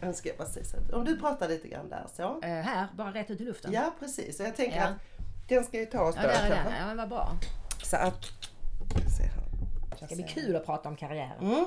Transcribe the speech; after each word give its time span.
Nu 0.00 0.12
ska 0.12 0.28
jag 0.28 0.38
bara 0.38 0.48
se 0.48 0.64
så. 0.64 0.76
Om 0.96 1.04
du 1.04 1.18
pratar 1.18 1.48
lite 1.48 1.68
grann 1.68 1.88
där 1.88 2.06
så. 2.16 2.40
Eh, 2.42 2.48
här, 2.48 2.86
bara 2.96 3.14
rätt 3.14 3.30
ut 3.30 3.40
i 3.40 3.44
luften. 3.44 3.72
Ja 3.72 3.94
precis, 3.98 4.36
så 4.36 4.42
jag 4.42 4.56
tänker 4.56 4.76
Ja. 4.76 4.84
att 4.84 4.94
den 5.48 5.64
ska 5.64 5.78
ju 5.78 5.86
ta 5.86 6.00
oss 6.00 6.14
Ja, 6.16 6.22
där 6.22 6.28
är 6.28 6.48
den. 6.50 6.72
Ja, 6.80 6.86
men 6.86 6.96
vad 6.96 7.08
bra. 7.08 7.32
Så 7.82 7.96
att... 7.96 8.24
se 9.16 9.22
här. 9.22 9.42
Det 10.00 10.06
ska 10.06 10.14
bli 10.14 10.24
kul 10.24 10.56
att 10.56 10.66
prata 10.66 10.88
om 10.88 10.96
karriären. 10.96 11.40
Mm. 11.40 11.66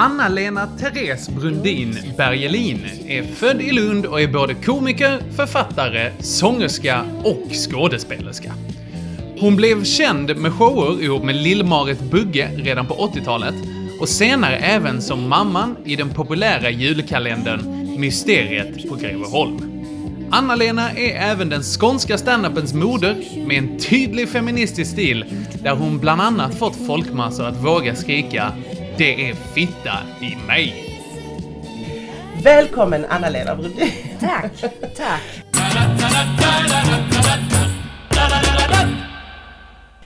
Anna-Lena 0.00 0.66
Therese 0.66 1.28
Brundin 1.28 1.98
Bergelin 2.16 2.86
är 3.06 3.22
född 3.22 3.60
i 3.60 3.72
Lund 3.72 4.06
och 4.06 4.20
är 4.20 4.28
både 4.28 4.54
komiker, 4.54 5.20
författare, 5.36 6.12
sångerska 6.20 7.04
och 7.24 7.52
skådespelerska. 7.52 8.54
Hon 9.40 9.56
blev 9.56 9.84
känd 9.84 10.36
med 10.36 10.52
shower 10.52 11.02
ihop 11.02 11.24
med 11.24 11.34
Lill-Marit 11.34 12.00
Bugge 12.10 12.50
redan 12.56 12.86
på 12.86 12.94
80-talet 12.94 13.54
och 14.00 14.08
senare 14.08 14.56
även 14.56 15.02
som 15.02 15.28
mamman 15.28 15.76
i 15.84 15.96
den 15.96 16.10
populära 16.10 16.70
julkalendern 16.70 17.60
Mysteriet 18.00 18.88
på 18.88 18.94
Greveholm. 18.94 19.70
Anna-Lena 20.30 20.90
är 20.90 21.30
även 21.30 21.48
den 21.48 21.62
skånska 21.62 22.18
standupens 22.18 22.74
moder 22.74 23.16
med 23.46 23.58
en 23.58 23.78
tydlig 23.78 24.28
feministisk 24.28 24.90
stil 24.90 25.24
där 25.62 25.74
hon 25.74 25.98
bland 25.98 26.20
annat 26.20 26.54
fått 26.54 26.86
folkmassor 26.86 27.46
att 27.46 27.64
våga 27.64 27.96
skrika 27.96 28.52
“Det 29.00 29.30
är 29.30 29.34
fitta 29.34 29.98
i 30.20 30.36
mig”. 30.46 30.74
Välkommen 32.42 33.04
Anna-Lena 33.08 33.56
Brundin. 33.56 33.90
Tack, 34.20 34.52
tack. 34.96 35.22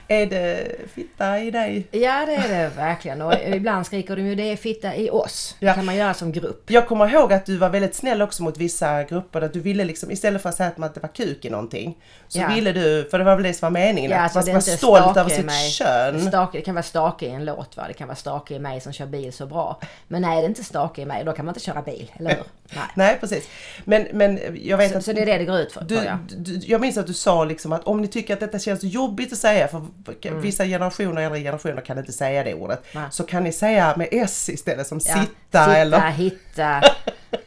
Är 0.07 0.25
det 0.25 0.71
fitta 0.93 1.39
i 1.39 1.51
dig? 1.51 1.87
Ja, 1.91 2.25
det 2.25 2.35
är 2.35 2.47
det 2.49 2.71
verkligen. 2.75 3.21
Och 3.21 3.33
ibland 3.47 3.85
skriker 3.85 4.15
de 4.15 4.21
ju 4.27 4.35
det 4.35 4.51
är 4.51 4.55
fitta 4.55 4.95
i 4.95 5.09
oss. 5.09 5.55
Det 5.59 5.65
Ja. 5.65 5.73
kan 5.73 5.85
man 5.85 5.95
göra 5.95 6.13
som 6.13 6.31
grupp. 6.31 6.71
Jag 6.71 6.87
kommer 6.87 7.09
ihåg 7.13 7.33
att 7.33 7.45
du 7.45 7.57
var 7.57 7.69
väldigt 7.69 7.95
snäll 7.95 8.21
också 8.21 8.43
mot 8.43 8.57
vissa 8.57 9.03
grupper. 9.03 9.41
Att 9.41 9.53
du 9.53 9.59
ville 9.59 9.85
liksom, 9.85 10.11
istället 10.11 10.41
för 10.41 10.49
att 10.49 10.55
säga 10.55 10.69
att 10.69 10.77
man 10.77 10.89
inte 10.89 10.99
var 10.99 11.09
kuk 11.09 11.45
i 11.45 11.49
någonting. 11.49 11.97
Så 12.27 12.39
Ja. 12.39 12.47
ville 12.55 12.71
du, 12.71 13.07
för 13.11 13.17
det 13.19 13.23
var 13.25 13.35
väl 13.35 13.43
det 13.43 13.53
som 13.53 13.65
var 13.73 13.79
meningen, 13.79 14.11
Ja, 14.11 14.17
att 14.17 14.35
alltså, 14.35 14.51
man 14.51 14.55
det 14.55 14.61
ska 14.61 14.87
vara 14.87 15.01
stolt 15.01 15.17
över 15.17 15.29
sitt 15.29 15.45
mig. 15.45 15.69
kön. 15.69 16.27
Stake, 16.27 16.57
det 16.57 16.61
kan 16.61 16.75
vara 16.75 16.83
stake 16.83 17.25
i 17.25 17.29
en 17.29 17.45
låt 17.45 17.77
va, 17.77 17.83
det 17.87 17.93
kan 17.93 18.07
vara 18.07 18.15
stake 18.15 18.55
i 18.55 18.59
mig 18.59 18.81
som 18.81 18.93
kör 18.93 19.05
bil 19.05 19.33
så 19.33 19.45
bra. 19.45 19.79
Men 20.07 20.21
nej, 20.21 20.37
det 20.41 20.45
är 20.45 20.49
inte 20.49 20.63
stake 20.63 21.01
i 21.01 21.05
mig, 21.05 21.23
då 21.25 21.31
kan 21.33 21.45
man 21.45 21.51
inte 21.53 21.65
köra 21.65 21.81
bil, 21.81 22.11
eller 22.19 22.29
hur? 22.29 22.43
Nej. 22.75 22.83
Nej 22.95 23.17
precis. 23.19 23.47
Men, 23.85 24.07
men 24.13 24.39
jag 24.63 24.77
vet 24.77 24.91
Så, 24.91 24.97
att 24.97 25.05
så 25.05 25.13
det 25.13 25.21
är 25.21 25.25
det 25.25 25.37
det 25.37 25.45
går 25.45 25.59
ut 25.59 25.71
för, 25.71 25.81
du, 25.81 25.95
jag. 25.95 26.17
du, 26.37 26.55
jag 26.55 26.81
minns 26.81 26.97
att 26.97 27.07
du 27.07 27.13
sa 27.13 27.43
liksom 27.45 27.73
att 27.73 27.83
om 27.83 28.01
ni 28.01 28.07
tycker 28.07 28.33
att 28.33 28.39
detta 28.39 28.59
känns 28.59 28.83
jobbigt 28.83 29.33
att 29.33 29.39
säga, 29.39 29.67
för 29.67 29.81
vissa 30.41 30.65
generationer, 30.65 31.21
äldre 31.21 31.39
generationer 31.39 31.81
kan 31.81 31.97
inte 31.97 32.13
säga 32.13 32.43
det 32.43 32.53
ordet. 32.53 32.83
Nej. 32.93 33.07
Så 33.11 33.23
kan 33.23 33.43
ni 33.43 33.51
säga 33.51 33.93
med 33.97 34.07
S 34.11 34.49
istället 34.49 34.87
som 34.87 34.99
Ja, 35.05 35.13
sitta, 35.21 35.75
eller... 35.77 36.09
hitta 36.11 36.81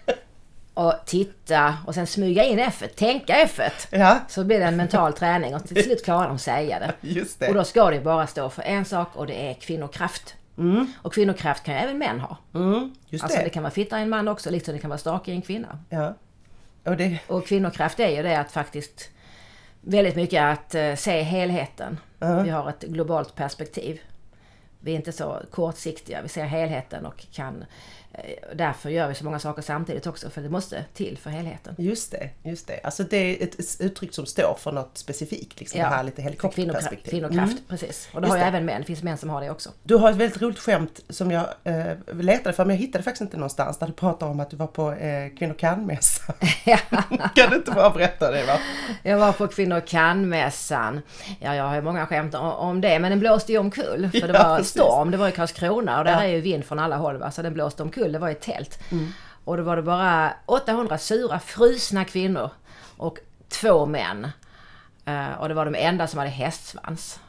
och 0.75 0.95
titta 1.07 1.77
och 1.87 1.95
sen 1.95 2.07
smyga 2.07 2.45
in 2.45 2.59
F, 2.59 2.83
tänka 2.97 3.37
F. 3.37 3.61
Ja, 3.91 4.19
Så 4.29 4.45
blir 4.45 4.59
det 4.59 4.65
en 4.65 4.77
mental 4.77 5.13
träning 5.13 5.55
och 5.55 5.65
till 5.69 5.83
slut 5.85 6.05
klarar 6.05 6.27
de 6.27 6.35
att 6.35 6.41
säga 6.41 6.79
det. 6.79 6.93
just 7.09 7.41
Och 7.43 7.47
det. 7.49 7.53
då 7.53 7.65
ska 7.65 7.91
det 7.91 8.01
bara 8.01 8.27
stå 8.27 8.51
för 8.51 8.63
en 8.63 8.85
sak 8.85 9.09
och 9.15 9.27
det 9.27 9.51
är 9.51 9.55
kvinnokraft. 9.55 10.35
Och 11.03 11.13
kvinnokraft 11.15 11.65
kan 11.65 11.75
ju 11.75 11.81
även 11.81 11.99
män 11.99 12.21
ha. 12.21 12.37
Mm, 12.55 12.95
just 13.09 13.25
Alltså 13.25 13.39
det. 13.39 13.45
det 13.45 13.51
kan 13.51 13.63
vara 13.63 13.71
fitta 13.71 13.99
i 13.99 14.03
en 14.03 14.09
man 14.09 14.29
också, 14.29 14.51
liksom 14.51 14.75
det 14.75 14.81
kan 14.81 14.91
vara 14.91 14.99
stake 14.99 15.31
i 15.31 15.35
en 15.35 15.43
kvinna. 15.43 15.79
Ja. 15.89 16.15
Och 16.85 16.97
det... 16.97 17.19
Och 17.27 17.47
kvinnokraft 17.47 18.01
är 18.01 18.09
ju 18.09 18.23
det 18.23 18.39
att 18.41 18.53
faktiskt 18.53 19.11
väldigt 19.81 20.17
mycket 20.17 20.43
att 20.43 20.75
eh, 20.75 20.95
se 20.95 21.23
helheten. 21.23 21.99
Uh-huh. 22.21 22.43
Vi 22.43 22.51
har 22.51 22.69
ett 22.69 22.83
globalt 22.83 23.35
perspektiv. 23.35 24.01
Vi 24.81 24.93
är 24.93 24.97
inte 24.97 25.13
så 25.13 25.43
kortsiktiga, 25.51 26.23
vi 26.23 26.29
ser 26.29 26.45
helheten 26.45 27.07
och 27.07 27.27
kan 27.33 27.57
eh, 27.63 27.67
Därför 28.55 28.91
gör 28.91 29.09
vi 29.09 29.15
så 29.15 29.25
många 29.25 29.39
saker 29.39 29.63
samtidigt 29.63 30.07
också, 30.07 30.31
för 30.31 30.41
det 30.43 30.49
måste 30.49 30.85
till 30.95 31.19
för 31.19 31.31
helheten. 31.31 31.75
Just 31.79 32.11
det, 32.13 32.31
just 32.43 32.67
det. 32.67 32.81
Alltså 32.85 33.03
det 33.05 33.17
är 33.17 33.45
ett 33.45 33.81
uttryck 33.81 34.15
som 34.15 34.27
står 34.27 34.57
för 34.61 34.73
något 34.73 34.99
specifikt, 34.99 35.61
liksom 35.61 35.81
Ja, 35.81 35.89
det 35.89 35.95
här 35.95 36.03
lite 36.05 36.23
För 36.23 36.49
kvinnokraft, 36.49 37.51
Mm. 37.53 37.57
precis. 37.69 38.09
Och 38.13 38.21
det 38.21 38.27
Just 38.27 38.37
har 38.39 38.45
ju 38.45 38.49
även 38.49 38.65
män, 38.65 38.81
det 38.81 38.87
finns 38.87 39.03
män 39.03 39.19
som 39.19 39.31
har 39.31 39.41
det 39.41 39.51
också. 39.51 39.71
Du 39.83 39.95
har 39.97 40.11
ett 40.11 40.17
väldigt 40.17 40.43
roligt 40.43 40.59
skämt 40.59 41.01
som 41.09 41.31
jag 41.31 41.47
eh, 41.65 41.87
letade 42.13 42.53
för 42.53 42.65
men 42.65 42.77
jag 42.77 42.81
hittade 42.81 43.05
faktiskt 43.05 43.21
inte 43.23 43.37
någonstans 43.37 43.79
där 43.79 43.87
du 43.87 43.93
pratar 43.93 44.27
om 44.27 44.41
att 44.41 44.51
du 44.51 44.57
var 44.57 44.67
på 44.67 44.93
eh, 44.93 45.29
Kvinnor 45.39 45.55
kan-mässa. 45.55 46.33
kan 47.35 47.51
du 47.51 47.57
inte 47.57 47.71
bara 47.71 47.91
berätta 47.91 48.31
det 48.31 48.45
va? 48.45 48.59
Jag 49.03 49.19
var 49.19 49.33
på 49.33 49.47
Kvinnor 49.49 49.81
kan-mässan. 49.81 51.01
Ja, 51.41 51.55
jag 51.55 51.65
har 51.65 51.75
ju 51.75 51.83
många 51.83 52.07
skämt 52.07 52.35
om 52.35 52.81
det, 52.81 52.99
men 52.99 53.11
den 53.11 53.21
blåste 53.21 53.53
ju 53.53 53.59
omkull. 53.59 54.11
För 54.13 54.29
det 54.29 54.35
Ja, 54.39 54.49
var 54.49 54.57
precis. 54.57 54.71
storm, 54.73 55.11
det 55.11 55.17
var 55.17 55.29
i 55.29 55.33
Karlskrona 55.33 55.99
och 55.99 56.05
där 56.05 56.13
Ja. 56.13 56.23
är 56.25 56.29
ju 56.29 56.41
vind 56.41 56.65
från 56.65 56.79
alla 56.79 56.97
håll. 56.97 57.17
Va? 57.17 57.31
Så 57.31 57.43
den 57.43 57.55
blåste 57.55 57.83
omkull, 57.83 57.98
det 58.07 58.19
var 58.19 58.29
i 58.29 58.33
ett 58.33 58.41
tält. 58.41 58.79
Och 59.45 59.57
då 59.57 59.63
var 59.63 59.77
det 59.77 59.83
bara 59.83 60.33
800 60.47 60.99
sura, 60.99 61.39
frusna 61.39 62.05
kvinnor 62.05 62.51
och 62.97 63.19
två 63.49 63.87
män. 63.87 64.29
Eh, 65.09 65.41
och 65.41 65.49
det 65.49 65.55
var 65.55 65.65
de 65.65 65.75
enda 65.75 66.07
som 66.07 66.19
hade 66.19 66.31
hästsvans. 66.31 67.21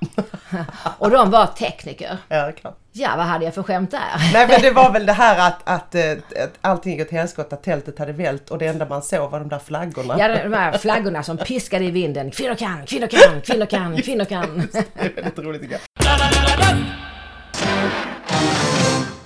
och 0.98 1.10
de 1.10 1.32
var 1.32 1.48
tekniker. 1.48 2.18
Ja, 2.28 2.36
det 2.36 2.48
är 2.48 2.52
klart. 2.52 2.78
Ja, 2.92 3.14
vad 3.18 3.26
hade 3.26 3.46
jag 3.46 3.54
för 3.54 3.64
skämt 3.64 3.92
där? 3.92 4.32
Nej 4.34 4.48
men 4.48 4.62
det 4.62 4.72
var 4.72 4.92
väl 4.92 5.06
det 5.06 5.14
här 5.14 5.48
att, 5.48 5.70
att, 5.70 5.96
eh, 5.96 6.12
att 6.44 6.54
allting 6.62 6.98
gick 6.98 7.08
åt 7.08 7.12
helskotta, 7.12 7.56
att 7.56 7.64
tältet 7.64 8.00
hade 8.00 8.12
vält 8.12 8.50
och 8.50 8.58
det 8.58 8.66
enda 8.68 8.86
man 8.90 9.02
såg 9.02 9.32
var 9.32 9.40
de 9.40 9.50
där 9.50 9.60
flaggorna. 9.60 10.16
Ja, 10.20 10.28
de 10.28 10.54
här 10.54 10.78
flaggorna 10.78 11.24
som 11.24 11.38
piskade 11.38 11.86
i 11.86 11.92
vinden. 11.92 12.32
Kvinnor 12.32 12.56
kan, 12.56 12.86
kvinnor 12.86 13.08
kan, 13.08 13.42
kvinnor 13.42 13.66
kan, 13.66 14.02
kvinnor 14.02 14.26
kan. 14.26 14.68
Det 14.74 14.86
är 14.96 15.14
väldigt 15.16 15.40
roligt 15.40 15.62
tycker 15.62 15.74
jag. 15.74 15.82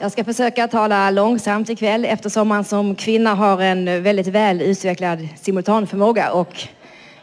Jag 0.03 0.12
ska 0.12 0.24
försöka 0.24 0.68
tala 0.68 1.09
långsamt 1.09 1.69
ikväll 1.69 2.06
eftersom 2.06 2.47
man 2.47 2.64
som 2.64 2.96
kvinna 2.96 3.36
har 3.36 3.62
en 3.62 4.03
väldigt 4.03 4.28
väl 4.28 4.62
utvecklad 4.62 5.28
simultanförmåga 5.41 6.31
och 6.31 6.68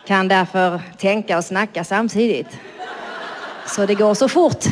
kan 0.06 0.28
därför 0.28 0.80
tänka 0.98 1.38
och 1.38 1.44
snacka 1.44 1.84
samtidigt. 1.84 2.46
Så 3.66 3.86
det 3.86 3.94
går 3.94 4.14
så 4.14 4.28
fort. 4.28 4.64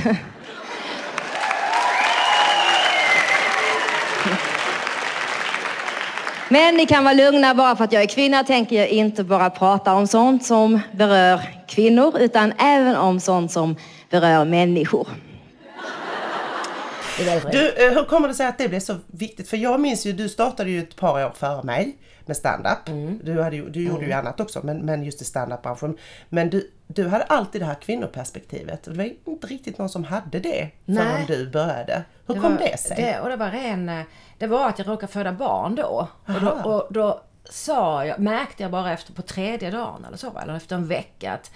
Men 6.48 6.74
ni 6.74 6.86
kan 6.86 7.04
vara 7.04 7.14
lugna, 7.14 7.54
bara 7.54 7.76
för 7.76 7.84
att 7.84 7.92
jag 7.92 8.02
är 8.02 8.06
kvinna 8.06 8.44
tänker 8.44 8.76
jag 8.76 8.88
inte 8.88 9.24
bara 9.24 9.50
prata 9.50 9.94
om 9.94 10.06
sånt 10.06 10.44
som 10.44 10.80
berör 10.92 11.40
kvinnor 11.66 12.18
utan 12.18 12.52
även 12.58 12.96
om 12.96 13.20
sånt 13.20 13.52
som 13.52 13.76
berör 14.10 14.44
människor. 14.44 15.08
Det 15.08 15.76
är 15.78 15.82
väldigt 15.90 16.32
roligt. 16.34 17.07
Du, 17.52 17.86
eh, 17.86 17.92
hur 17.94 18.04
kommer 18.04 18.28
det 18.28 18.34
sig 18.34 18.46
att 18.46 18.58
det 18.58 18.68
blev 18.68 18.80
så 18.80 18.96
viktigt? 19.06 19.48
För 19.48 19.56
jag 19.56 19.80
minns 19.80 20.06
ju, 20.06 20.12
du 20.12 20.28
startade 20.28 20.70
ju 20.70 20.78
ett 20.82 20.96
par 20.96 21.26
år 21.26 21.30
före 21.30 21.62
mig 21.62 21.96
med 22.26 22.36
stand-up. 22.36 22.88
Mm. 22.88 23.20
Du, 23.24 23.42
hade 23.42 23.70
du 23.70 23.84
gjorde 23.84 24.06
ju 24.06 24.12
annat 24.12 24.40
också, 24.40 24.60
men, 24.64 24.78
men 24.78 25.04
just 25.04 25.22
i 25.22 25.24
stand-up-branschen. 25.24 25.96
Men 26.28 26.50
du, 26.50 26.70
du 26.86 27.08
hade 27.08 27.24
alltid 27.24 27.60
det 27.60 27.64
här 27.64 27.74
kvinnoperspektivet. 27.74 28.82
Det 28.82 28.90
var 28.90 29.10
inte 29.24 29.46
riktigt 29.46 29.78
någon 29.78 29.88
som 29.88 30.04
hade 30.04 30.38
det 30.40 30.68
förrän 30.86 30.96
Nej. 30.96 31.24
du 31.28 31.50
började. 31.50 32.02
Hur 32.26 32.34
kom 32.34 32.42
var, 32.42 32.58
det 32.58 32.78
sig? 32.80 32.96
Det, 32.96 33.20
och 33.20 33.28
det 33.28 33.36
var 33.36 33.50
ren... 33.50 33.88
eh, 33.88 34.02
Det 34.38 34.46
var 34.46 34.68
att 34.68 34.78
jag 34.78 34.88
råkade 34.88 35.12
föda 35.12 35.32
barn 35.32 35.74
då. 35.74 36.08
Och 36.26 36.40
då, 36.40 36.48
och 36.50 36.92
då 36.92 37.22
sa 37.50 38.04
jag, 38.06 38.18
märkte 38.18 38.62
jag 38.62 38.72
bara 38.72 38.92
efter 38.92 39.12
på 39.12 39.22
tredje 39.22 39.70
dagen 39.70 40.04
eller 40.04 40.16
så, 40.16 40.38
eller 40.42 40.56
efter 40.56 40.76
en 40.76 40.86
vecka 40.86 41.32
att 41.32 41.50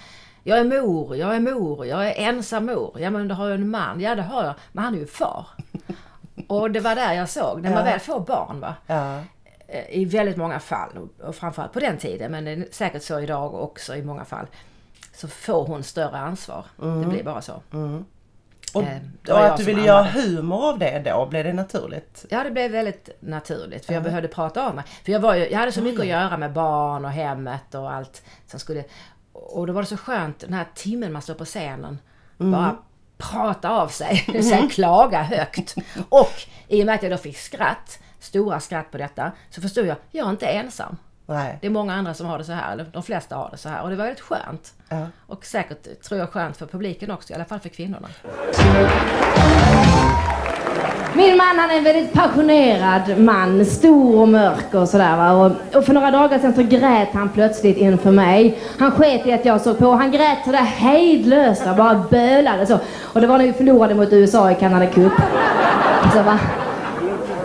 jag 0.44 0.58
är 0.58 0.64
mor, 0.64 1.16
jag 1.16 1.36
är 1.36 1.40
mor, 1.40 1.86
jag 1.86 2.08
är 2.08 2.28
ensam 2.28 2.66
mor. 2.66 2.96
Ja 3.00 3.10
men 3.10 3.28
du 3.28 3.34
har 3.34 3.48
ju 3.48 3.54
en 3.54 3.70
man. 3.70 4.00
Ja 4.00 4.14
det 4.14 4.22
har 4.22 4.44
jag, 4.44 4.54
men 4.72 4.84
han 4.84 4.94
är 4.94 4.98
ju 4.98 5.06
far. 5.06 5.46
och 6.48 6.70
det 6.70 6.80
var 6.80 6.94
där 6.94 7.12
jag 7.14 7.28
såg, 7.28 7.62
när 7.62 7.70
man 7.70 7.78
Ja. 7.78 7.84
väl 7.84 8.00
får 8.00 8.20
barn 8.20 8.60
va. 8.60 8.74
Ja. 8.86 9.16
eh, 9.68 9.90
I 9.98 10.04
väldigt 10.04 10.36
många 10.36 10.60
fall, 10.60 10.90
och 11.22 11.34
framförallt 11.34 11.72
på 11.72 11.80
den 11.80 11.98
tiden, 11.98 12.32
men 12.32 12.44
det 12.44 12.50
är 12.50 12.66
säkert 12.70 13.02
så 13.02 13.20
idag 13.20 13.54
också 13.54 13.96
i 13.96 14.02
många 14.02 14.24
fall. 14.24 14.46
Så 15.14 15.28
får 15.28 15.66
hon 15.66 15.82
större 15.82 16.18
ansvar. 16.18 16.64
Det 16.76 17.06
blir 17.08 17.22
bara 17.24 17.42
så. 17.42 17.52
Och, 18.74 18.82
Eh, 18.82 18.96
och 19.22 19.28
jag 19.28 19.44
att 19.46 19.56
du 19.56 19.64
ville 19.64 19.82
göra 19.86 20.02
humor 20.02 20.68
av 20.68 20.78
det 20.78 21.02
då, 21.04 21.26
blev 21.26 21.44
det 21.44 21.52
naturligt? 21.52 22.24
Ja, 22.28 22.44
det 22.44 22.50
blev 22.50 22.70
väldigt 22.70 23.08
naturligt 23.20 23.86
för 23.86 23.94
jag 23.94 24.02
behövde 24.02 24.28
prata 24.28 24.66
av 24.68 24.74
mig. 24.74 24.84
För 25.04 25.12
jag, 25.12 25.20
var 25.20 25.34
ju, 25.34 25.48
jag 25.50 25.58
hade 25.58 25.72
så 25.72 25.82
mycket 25.82 26.00
att 26.00 26.06
göra 26.06 26.36
med 26.36 26.52
barn 26.52 27.04
och 27.04 27.10
hemmet 27.10 27.74
och 27.74 27.92
allt 27.92 28.22
som 28.46 28.60
skulle... 28.60 28.84
Och 29.42 29.66
då 29.66 29.72
var 29.72 29.82
det 29.82 29.88
så 29.88 29.96
skönt 29.96 30.38
den 30.40 30.52
här 30.52 30.66
timmen 30.74 31.12
man 31.12 31.22
står 31.22 31.34
på 31.34 31.44
scenen. 31.44 31.98
Bara 32.38 32.76
prata 33.18 33.70
av 33.70 33.88
sig, 33.88 34.24
det 34.26 34.32
vill 34.32 34.48
säga 34.48 34.68
klaga 34.68 35.22
högt. 35.22 35.74
Och 36.08 36.32
i 36.68 36.82
och 36.82 36.86
med 36.86 36.94
att 36.94 37.02
jag 37.02 37.12
då 37.12 37.18
fick 37.18 37.38
skratt, 37.38 37.98
stora 38.18 38.60
skratt 38.60 38.90
på 38.90 38.98
detta, 38.98 39.32
så 39.50 39.60
förstod 39.60 39.86
jag, 39.86 39.96
jag 40.10 40.26
är 40.26 40.30
inte 40.30 40.46
ensam. 40.46 40.96
Nej. 41.32 41.58
Det 41.60 41.66
är 41.66 41.70
många 41.70 41.94
andra 41.94 42.14
som 42.14 42.26
har 42.26 42.38
det 42.38 42.44
så 42.44 42.52
här, 42.52 42.72
eller 42.72 42.86
de 42.92 43.02
flesta 43.02 43.36
har 43.36 43.48
det 43.50 43.56
så 43.56 43.68
här. 43.68 43.82
Och 43.82 43.90
det 43.90 43.96
var 43.96 44.04
väldigt 44.04 44.24
skönt. 44.24 44.72
Ja. 44.88 45.06
Och 45.26 45.44
säkert, 45.44 46.02
tror 46.02 46.20
jag, 46.20 46.30
skönt 46.30 46.56
för 46.56 46.66
publiken 46.66 47.10
också, 47.10 47.32
i 47.32 47.36
alla 47.36 47.44
fall 47.44 47.60
för 47.60 47.68
kvinnorna. 47.68 48.08
Min 51.14 51.36
man 51.36 51.58
han 51.58 51.70
är 51.70 51.78
en 51.78 51.84
väldigt 51.84 52.12
passionerad 52.12 53.18
man, 53.18 53.64
stor 53.64 54.20
och 54.20 54.28
mörk 54.28 54.74
och 54.74 54.88
sådär 54.88 55.16
va. 55.16 55.32
Och, 55.32 55.76
och 55.76 55.84
för 55.84 55.92
några 55.92 56.10
dagar 56.10 56.38
sedan 56.38 56.54
så 56.54 56.62
grät 56.62 57.08
han 57.12 57.28
plötsligt 57.28 57.76
inför 57.76 58.10
mig. 58.10 58.58
Han 58.78 58.90
sket 58.90 59.26
i 59.26 59.32
att 59.32 59.44
jag 59.44 59.60
såg 59.60 59.78
på. 59.78 59.92
Han 59.92 60.10
grät 60.10 60.38
sådär 60.44 60.58
hejdlöst 60.58 61.66
och 61.66 61.76
bara 61.76 61.94
bölade 62.10 62.66
så. 62.66 62.78
Och 63.02 63.20
det 63.20 63.26
var 63.26 63.38
när 63.38 63.44
vi 63.44 63.52
förlorade 63.52 63.94
mot 63.94 64.12
USA 64.12 64.50
i 64.50 64.54
Canada 64.54 64.86
Cup. 64.86 65.12
Så 66.12 66.22
va. 66.22 66.38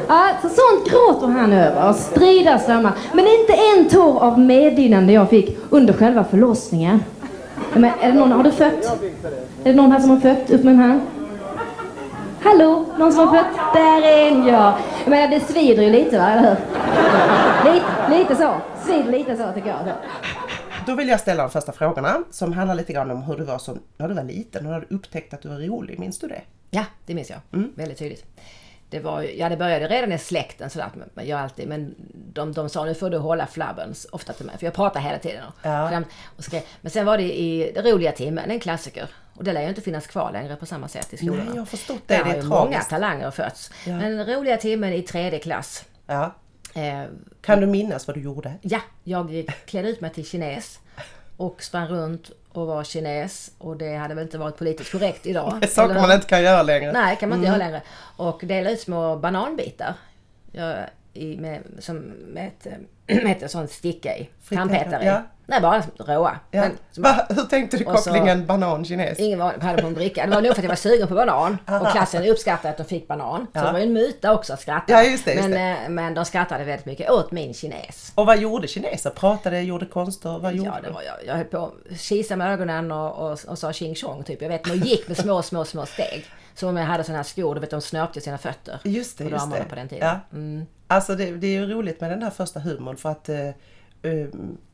Ja, 0.07 0.29
så 0.41 0.49
sånt 0.49 0.89
gråter 0.89 1.27
han 1.27 1.53
över, 1.53 1.93
strida 1.93 2.59
strömmar. 2.59 2.93
Men 3.13 3.27
inte 3.27 3.53
en 3.53 3.89
tår 3.89 4.23
av 4.23 4.39
medlidande 4.39 5.13
jag 5.13 5.29
fick 5.29 5.57
under 5.69 5.93
själva 5.93 6.23
förlossningen. 6.23 7.03
Men 7.73 7.83
är 8.01 8.11
det 8.11 8.13
någon, 8.13 8.31
har 8.31 8.43
du 8.43 8.51
fött? 8.51 9.03
Är 9.63 9.69
det 9.69 9.73
någon 9.73 9.91
här 9.91 9.99
som 9.99 10.09
har 10.09 10.19
fött? 10.19 10.49
Upp 10.49 10.63
med 10.63 10.73
en 10.73 10.79
hand. 10.79 11.01
Hallå, 12.41 12.85
någon 12.99 13.13
som 13.13 13.27
har 13.27 13.35
fött? 13.35 13.73
Där 13.73 14.01
är 14.01 14.27
en 14.31 14.47
ja. 14.47 14.77
Jag 15.03 15.09
menar 15.09 15.27
det 15.27 15.39
svider 15.39 15.83
ju 15.83 15.89
lite 15.89 16.17
va, 16.17 16.29
eller 16.29 16.49
hur? 16.49 17.73
Lite, 17.73 18.17
lite 18.17 18.35
så. 18.35 18.55
Svider 18.85 19.11
lite 19.11 19.37
så 19.37 19.51
tycker 19.53 19.69
jag. 19.69 19.79
Så. 19.79 19.91
Då 20.85 20.95
vill 20.95 21.07
jag 21.07 21.19
ställa 21.19 21.43
de 21.43 21.49
första 21.49 21.71
frågorna 21.71 22.23
som 22.31 22.53
handlar 22.53 22.75
lite 22.75 22.93
grann 22.93 23.11
om 23.11 23.21
hur 23.23 23.35
du 23.37 23.43
var 23.43 23.57
som, 23.57 23.79
när 23.97 24.07
du 24.07 24.13
var 24.13 24.23
liten 24.23 24.65
och 24.65 24.71
när 24.71 24.85
du 24.89 24.95
upptäckte 24.95 25.35
att 25.35 25.41
du 25.41 25.49
var 25.49 25.55
rolig. 25.55 25.99
Minns 25.99 26.19
du 26.19 26.27
det? 26.27 26.41
Ja, 26.69 26.83
det 27.05 27.13
minns 27.13 27.29
jag. 27.29 27.39
Mm. 27.53 27.71
Väldigt 27.75 27.99
tydligt. 27.99 28.25
Det, 28.89 28.99
var, 28.99 29.21
ja, 29.21 29.49
det 29.49 29.57
började 29.57 29.87
redan 29.87 30.11
i 30.11 30.17
släkten 30.17 30.69
sådär, 30.69 30.89
men 31.13 31.27
jag 31.27 31.39
alltid, 31.39 31.67
men 31.67 31.95
de, 32.13 32.53
de 32.53 32.69
sa 32.69 32.85
nu 32.85 32.93
får 32.93 33.09
du 33.09 33.17
hålla 33.17 33.47
flabben 33.47 33.93
ofta 34.11 34.33
till 34.33 34.45
mig, 34.45 34.57
för 34.57 34.65
jag 34.65 34.73
pratar 34.73 34.99
hela 34.99 35.19
tiden. 35.19 35.43
Ja. 35.61 36.03
Och 36.37 36.43
skrev, 36.43 36.61
men 36.81 36.91
sen 36.91 37.05
var 37.05 37.17
det 37.17 37.39
i 37.39 37.71
det 37.75 37.81
roliga 37.81 38.11
timmen, 38.11 38.51
en 38.51 38.59
klassiker. 38.59 39.09
Och 39.35 39.43
det 39.43 39.53
lär 39.53 39.61
ju 39.61 39.69
inte 39.69 39.81
finnas 39.81 40.07
kvar 40.07 40.31
längre 40.31 40.55
på 40.55 40.65
samma 40.65 40.87
sätt 40.87 41.13
i 41.13 41.17
skolan. 41.17 41.37
Nej, 41.37 41.47
jag 41.53 41.61
har 41.61 41.65
förstått 41.65 42.01
det. 42.07 42.17
Där 42.17 42.23
det 42.23 42.29
har 42.29 42.37
ju 42.37 42.43
många 42.43 42.79
talanger 42.81 43.31
fötts. 43.31 43.71
Ja. 43.85 43.97
Men 43.97 44.25
roliga 44.25 44.57
timmen 44.57 44.93
i 44.93 45.01
tredje 45.01 45.39
klass. 45.39 45.85
Ja. 46.05 46.35
Eh, 46.73 47.03
kan 47.41 47.61
du 47.61 47.67
minnas 47.67 48.07
vad 48.07 48.15
du 48.15 48.21
gjorde? 48.21 48.53
Ja, 48.61 48.79
jag 49.03 49.45
klädde 49.65 49.89
ut 49.89 50.01
mig 50.01 50.13
till 50.13 50.25
kines 50.25 50.79
och 51.37 51.63
sprang 51.63 51.87
runt 51.87 52.31
och 52.57 52.67
var 52.67 52.83
kines 52.83 53.51
och 53.57 53.77
det 53.77 53.95
hade 53.95 54.15
väl 54.15 54.23
inte 54.23 54.37
varit 54.37 54.57
politiskt 54.57 54.91
korrekt 54.91 55.25
idag. 55.25 55.57
Det 55.61 55.65
är 55.65 55.69
saker 55.69 55.95
man 55.95 56.11
inte 56.11 56.27
kan 56.27 56.43
göra 56.43 56.63
längre. 56.63 56.91
Nej, 56.91 57.17
kan 57.19 57.29
man 57.29 57.37
inte 57.37 57.47
mm. 57.47 57.59
göra 57.59 57.69
längre. 57.69 57.81
Och 58.17 58.41
delade 58.43 58.73
ut 58.73 58.81
små 58.81 59.15
bananbitar. 59.15 59.93
Jag, 60.51 60.77
i, 61.13 61.37
med, 61.37 61.61
som, 61.79 61.97
med 62.33 62.47
ett, 62.47 62.67
ett 63.27 63.51
sånt 63.51 63.71
sticka 63.71 64.17
i. 64.17 64.29
Tandpetare 64.49 65.05
ja. 65.05 65.21
Nej, 65.49 65.61
bara 65.61 65.83
råa. 65.97 66.39
Ja. 66.51 66.61
Men, 66.61 66.77
Va, 66.97 67.27
hur 67.29 67.43
tänkte 67.43 67.77
du 67.77 67.83
kopplingen 67.83 68.45
banan-kines? 68.45 69.19
Ingen 69.19 69.39
var, 69.39 69.53
hade 69.61 69.81
på 69.81 69.87
en 69.87 69.93
bricka. 69.93 70.25
Det 70.25 70.31
var 70.31 70.41
nog 70.41 70.51
för 70.51 70.59
att 70.59 70.63
jag 70.63 70.69
var 70.69 70.75
sugen 70.75 71.07
på 71.07 71.15
banan. 71.15 71.57
Och 71.81 71.91
klassen 71.91 72.25
uppskattade 72.25 72.69
att 72.69 72.77
de 72.77 72.83
fick 72.83 73.07
banan. 73.07 73.47
Ja. 73.53 73.59
Så 73.59 73.65
det 73.65 73.71
var 73.71 73.79
ju 73.79 73.85
en 73.85 73.93
myta 73.93 74.33
också 74.33 74.53
att 74.53 74.61
skratta. 74.61 74.93
Ja, 74.93 75.03
just 75.03 75.25
det, 75.25 75.33
just 75.33 75.49
men, 75.49 75.51
det. 75.51 75.77
Eh, 75.83 75.89
men 75.89 76.13
de 76.13 76.25
skrattade 76.25 76.63
väldigt 76.63 76.85
mycket 76.85 77.09
åt 77.09 77.31
min 77.31 77.53
kines. 77.53 78.11
Och 78.15 78.25
vad 78.25 78.39
gjorde 78.39 78.67
kineser? 78.67 79.09
Pratade, 79.09 79.61
gjorde 79.61 79.85
konster? 79.85 80.39
Vad 80.39 80.53
gjorde 80.53 80.69
ja, 80.69 80.81
det 80.83 80.89
var 80.89 81.01
jag. 81.01 81.15
Jag 81.25 81.35
höll 81.35 81.45
på 81.45 81.57
att 81.91 81.99
kisa 81.99 82.35
med 82.35 82.53
ögonen 82.53 82.91
och, 82.91 83.31
och, 83.31 83.39
och 83.47 83.57
sa 83.57 83.73
tjing 83.73 83.95
tjong 83.95 84.23
typ. 84.23 84.41
Jag 84.41 84.49
vet, 84.49 84.63
de 84.63 84.75
gick 84.75 85.07
med 85.07 85.17
små, 85.17 85.41
små, 85.41 85.65
små 85.65 85.85
steg. 85.85 86.25
Som 86.59 86.69
om 86.69 86.77
jag 86.77 86.85
hade 86.85 87.03
sådana 87.03 87.17
här 87.17 87.23
skor, 87.23 87.55
du 87.55 87.61
vet 87.61 87.69
de 87.69 87.81
snöpte 87.81 88.21
sina 88.21 88.37
fötter. 88.37 88.79
Just 88.83 89.17
det, 89.17 89.23
just 89.23 89.51
det. 89.51 89.65
på 89.69 89.75
den 89.75 89.89
tiden. 89.89 90.07
Ja. 90.07 90.37
Mm. 90.37 90.65
Alltså 90.87 91.15
det, 91.15 91.31
det, 91.31 91.47
är 91.47 91.51
ju 91.51 91.65
roligt 91.65 92.01
med 92.01 92.09
den 92.09 92.19
där 92.19 92.29
första 92.29 92.59
humorn 92.59 92.97
för 92.97 93.09
att 93.09 93.29
uh, 93.29 94.25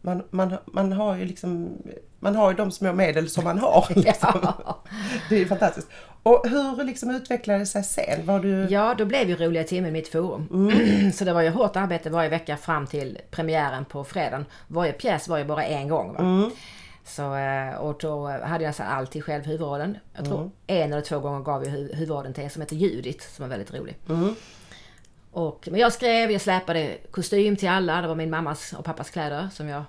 man, 0.01 0.23
man, 0.29 0.57
man 0.65 0.91
har 0.91 1.15
ju 1.15 1.25
liksom 1.25 1.77
man 2.23 2.35
har 2.35 2.51
ju 2.51 2.57
de 2.57 2.71
små 2.71 2.93
medel 2.93 3.29
som 3.29 3.43
man 3.43 3.59
har. 3.59 3.87
Liksom. 3.95 4.39
Ja. 4.43 4.83
Det 5.29 5.41
är 5.41 5.45
fantastiskt. 5.45 5.87
Och 6.23 6.47
hur 6.49 6.83
liksom 6.83 7.09
utvecklade 7.09 7.59
det 7.59 7.65
sig 7.65 7.83
sen? 7.83 8.25
Var 8.25 8.39
du... 8.39 8.67
Ja, 8.69 8.95
då 8.97 9.05
blev 9.05 9.29
ju 9.29 9.35
Roliga 9.35 9.63
timmen 9.63 9.93
mitt 9.93 10.07
forum. 10.07 10.47
Mm. 10.51 11.11
Så 11.13 11.25
det 11.25 11.33
var 11.33 11.41
ju 11.41 11.49
hårt 11.49 11.75
arbete 11.75 12.09
varje 12.09 12.29
vecka 12.29 12.57
fram 12.57 12.87
till 12.87 13.19
premiären 13.31 13.85
på 13.85 14.03
fredagen. 14.03 14.45
Varje 14.67 14.93
pjäs 14.93 15.27
var 15.27 15.37
ju 15.37 15.45
bara 15.45 15.63
en 15.63 15.87
gång. 15.87 16.13
Va? 16.13 16.19
Mm. 16.19 16.51
Så, 17.05 17.35
eh, 17.35 17.75
och 17.75 17.97
då 17.99 18.27
hade 18.27 18.63
jag 18.63 18.73
alltid 18.79 19.23
själv 19.23 19.45
huvudrollen. 19.45 19.97
Jag 20.13 20.25
tror 20.25 20.37
mm. 20.37 20.51
en 20.67 20.93
eller 20.93 21.01
två 21.01 21.19
gånger 21.19 21.39
gav 21.39 21.63
jag 21.63 21.71
huvudrollen 21.71 22.33
till 22.33 22.43
en 22.43 22.49
som 22.49 22.61
heter 22.61 22.75
Judit, 22.75 23.21
som 23.21 23.43
var 23.43 23.49
väldigt 23.49 23.73
rolig. 23.73 23.97
Mm. 24.09 24.35
Och, 25.31 25.67
men 25.71 25.79
jag 25.79 25.93
skrev, 25.93 26.31
jag 26.31 26.41
släpade 26.41 26.97
kostym 27.11 27.55
till 27.55 27.69
alla. 27.69 28.01
Det 28.01 28.07
var 28.07 28.15
min 28.15 28.29
mammas 28.29 28.73
och 28.73 28.85
pappas 28.85 29.09
kläder 29.09 29.49
som 29.53 29.67
jag 29.67 29.83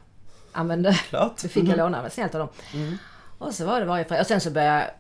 använde. 0.53 0.93
Klart. 1.09 1.43
Det 1.43 1.49
fick 1.49 1.65
jag 1.65 1.79
mm. 1.79 1.93
låna 1.93 2.11
snällt 2.11 2.35
av 2.35 2.39
dem. 2.39 2.49
Mm. 2.75 2.99
Och 3.39 3.55
så 3.55 3.67
var 3.67 3.81
det 3.81 3.87
varje 3.87 4.05
fredag. 4.05 4.21
Och 4.21 4.27
sen 4.27 4.41
så 4.41 4.51
började, 4.51 4.91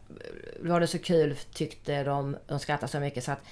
var 0.61 0.81
det 0.81 0.87
så 0.87 0.99
kul 0.99 1.37
tyckte 1.53 2.05
de, 2.05 2.37
de 2.47 2.59
skrattade 2.59 2.93
så 2.93 3.01
mycket 3.01 3.25
så 3.25 3.33
att 3.33 3.43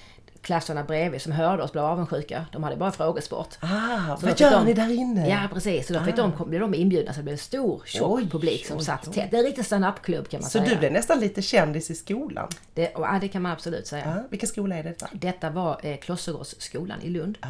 klasserna 0.43 0.83
bredvid 0.83 1.21
som 1.21 1.31
hörde 1.31 1.63
oss 1.63 1.71
blev 1.71 1.83
avundsjuka. 1.83 2.45
De 2.51 2.63
hade 2.63 2.75
bara 2.75 2.91
frågesport. 2.91 3.57
Ah, 3.59 4.17
vad 4.21 4.39
gör 4.39 4.51
de, 4.51 4.65
ni 4.65 4.73
där 4.73 4.91
inne? 4.91 5.29
Ja 5.29 5.49
precis, 5.53 5.87
så 5.87 5.93
då 5.93 5.99
fick 5.99 6.19
ah. 6.19 6.31
de, 6.37 6.49
blev 6.49 6.61
de 6.61 6.73
inbjudna 6.73 7.13
så 7.13 7.19
det 7.19 7.23
blev 7.23 7.33
en 7.33 7.37
stor 7.37 7.81
tjock 7.85 8.11
oj, 8.11 8.29
publik 8.29 8.65
som 8.65 8.77
oj, 8.77 8.83
satt 8.83 9.13
tätt. 9.13 9.31
Det 9.31 9.37
är 9.37 9.39
en 9.39 9.45
riktig 9.45 9.65
standup-klubb 9.65 10.29
kan 10.29 10.37
man 10.37 10.43
så 10.43 10.49
säga. 10.49 10.65
Så 10.65 10.71
du 10.71 10.77
blev 10.77 10.91
nästan 10.91 11.19
lite 11.19 11.41
kändis 11.41 11.91
i 11.91 11.95
skolan? 11.95 12.49
Det, 12.73 12.91
ja 12.95 13.17
det 13.21 13.27
kan 13.27 13.41
man 13.41 13.51
absolut 13.51 13.87
säga. 13.87 14.05
Ah, 14.17 14.27
vilken 14.29 14.49
skola 14.49 14.75
är 14.75 14.83
detta? 14.83 15.09
Detta 15.11 15.49
var 15.49 15.79
eh, 15.83 15.97
Klostergårdsskolan 15.97 17.01
i 17.01 17.09
Lund. 17.09 17.37
Ah, 17.41 17.47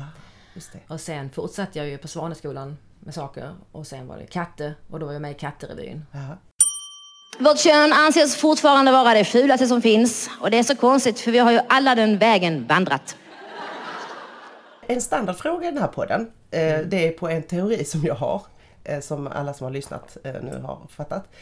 just 0.53 0.73
det. 0.73 0.79
Och 0.87 1.01
sen 1.01 1.29
fortsatte 1.29 1.79
jag 1.79 1.87
ju 1.87 1.97
på 1.97 2.07
Svaneskolan 2.07 2.77
med 2.99 3.13
saker 3.13 3.55
och 3.71 3.87
sen 3.87 4.07
var 4.07 4.17
det 4.17 4.25
Katte 4.25 4.73
och 4.89 4.99
då 4.99 5.05
var 5.05 5.13
jag 5.13 5.21
med 5.21 5.31
i 5.31 5.35
Katterevyn. 5.35 6.05
Vårt 7.39 7.57
kön 7.57 7.93
anses 7.93 8.35
fortfarande 8.35 8.91
vara 8.91 9.13
det 9.13 9.25
fulaste 9.25 9.67
som 9.67 9.81
finns 9.81 10.29
och 10.41 10.51
det 10.51 10.59
är 10.59 10.63
så 10.63 10.75
konstigt 10.75 11.19
för 11.19 11.31
vi 11.31 11.39
har 11.39 11.51
ju 11.51 11.59
alla 11.69 11.95
den 11.95 12.17
vägen 12.17 12.67
vandrat. 12.67 13.17
En 14.87 15.01
standardfråga 15.01 15.67
i 15.67 15.71
den 15.71 15.81
här 15.81 15.87
podden, 15.87 16.31
eh, 16.51 16.73
mm. 16.73 16.89
det 16.89 17.07
är 17.07 17.11
på 17.11 17.29
en 17.29 17.43
teori 17.43 17.85
som 17.85 18.03
jag 18.03 18.15
har, 18.15 18.41
eh, 18.83 18.99
som 18.99 19.27
alla 19.27 19.53
som 19.53 19.65
har 19.65 19.71
lyssnat 19.71 20.17
eh, 20.23 20.33
nu 20.41 20.61
har 20.61 20.87
fattat. 20.89 21.33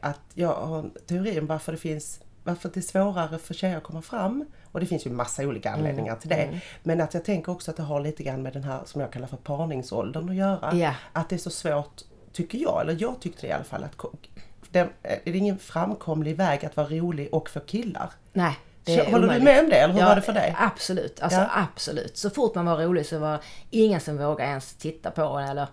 Att 0.00 0.20
jag 0.34 0.54
har 0.54 0.78
en 0.78 0.90
teori 1.06 1.40
om 1.40 1.46
varför 1.46 1.72
det 1.72 1.78
finns 1.78 2.20
varför 2.44 2.70
det 2.74 2.80
är 2.80 2.82
svårare 2.82 3.38
för 3.38 3.54
tjejer 3.54 3.76
att 3.76 3.82
komma 3.82 4.02
fram. 4.02 4.44
Och 4.72 4.80
det 4.80 4.86
finns 4.86 5.06
ju 5.06 5.10
massa 5.10 5.42
olika 5.42 5.68
mm, 5.68 5.80
anledningar 5.80 6.16
till 6.16 6.28
det. 6.28 6.34
Mm. 6.34 6.58
Men 6.82 7.00
att 7.00 7.14
jag 7.14 7.24
tänker 7.24 7.52
också 7.52 7.70
att 7.70 7.76
det 7.76 7.82
har 7.82 8.00
lite 8.00 8.22
grann 8.22 8.42
med 8.42 8.52
den 8.52 8.64
här 8.64 8.80
som 8.84 9.00
jag 9.00 9.12
kallar 9.12 9.26
för 9.26 9.36
parningsåldern 9.36 10.28
att 10.28 10.34
göra. 10.34 10.74
Yeah. 10.74 10.94
Att 11.12 11.28
det 11.28 11.36
är 11.36 11.38
så 11.38 11.50
svårt, 11.50 12.02
tycker 12.32 12.58
jag, 12.58 12.80
eller 12.80 12.96
jag 13.00 13.20
tyckte 13.20 13.40
det 13.40 13.46
i 13.46 13.52
alla 13.52 13.64
fall, 13.64 13.84
att 13.84 13.96
det 14.70 14.88
är 15.02 15.34
ingen 15.34 15.58
framkomlig 15.58 16.36
väg 16.36 16.64
att 16.64 16.76
vara 16.76 16.86
rolig 16.86 17.28
och 17.32 17.50
för 17.50 17.60
killar. 17.60 18.10
Nej. 18.32 18.58
Håller 18.86 19.12
omöjligt. 19.12 19.40
du 19.40 19.44
med 19.44 19.64
om 19.64 19.70
det 19.70 19.76
eller 19.76 19.94
hur 19.94 20.00
ja, 20.00 20.08
var 20.08 20.16
det 20.16 20.22
för 20.22 20.32
dig? 20.32 20.54
Absolut, 20.58 21.20
alltså 21.20 21.40
ja. 21.40 21.48
absolut. 21.52 22.16
Så 22.16 22.30
fort 22.30 22.54
man 22.54 22.66
var 22.66 22.76
rolig 22.76 23.06
så 23.06 23.18
var 23.18 23.40
ingen 23.70 24.00
som 24.00 24.16
vågade 24.18 24.50
ens 24.50 24.74
titta 24.74 25.10
på 25.10 25.22
en 25.22 25.48
eller 25.48 25.66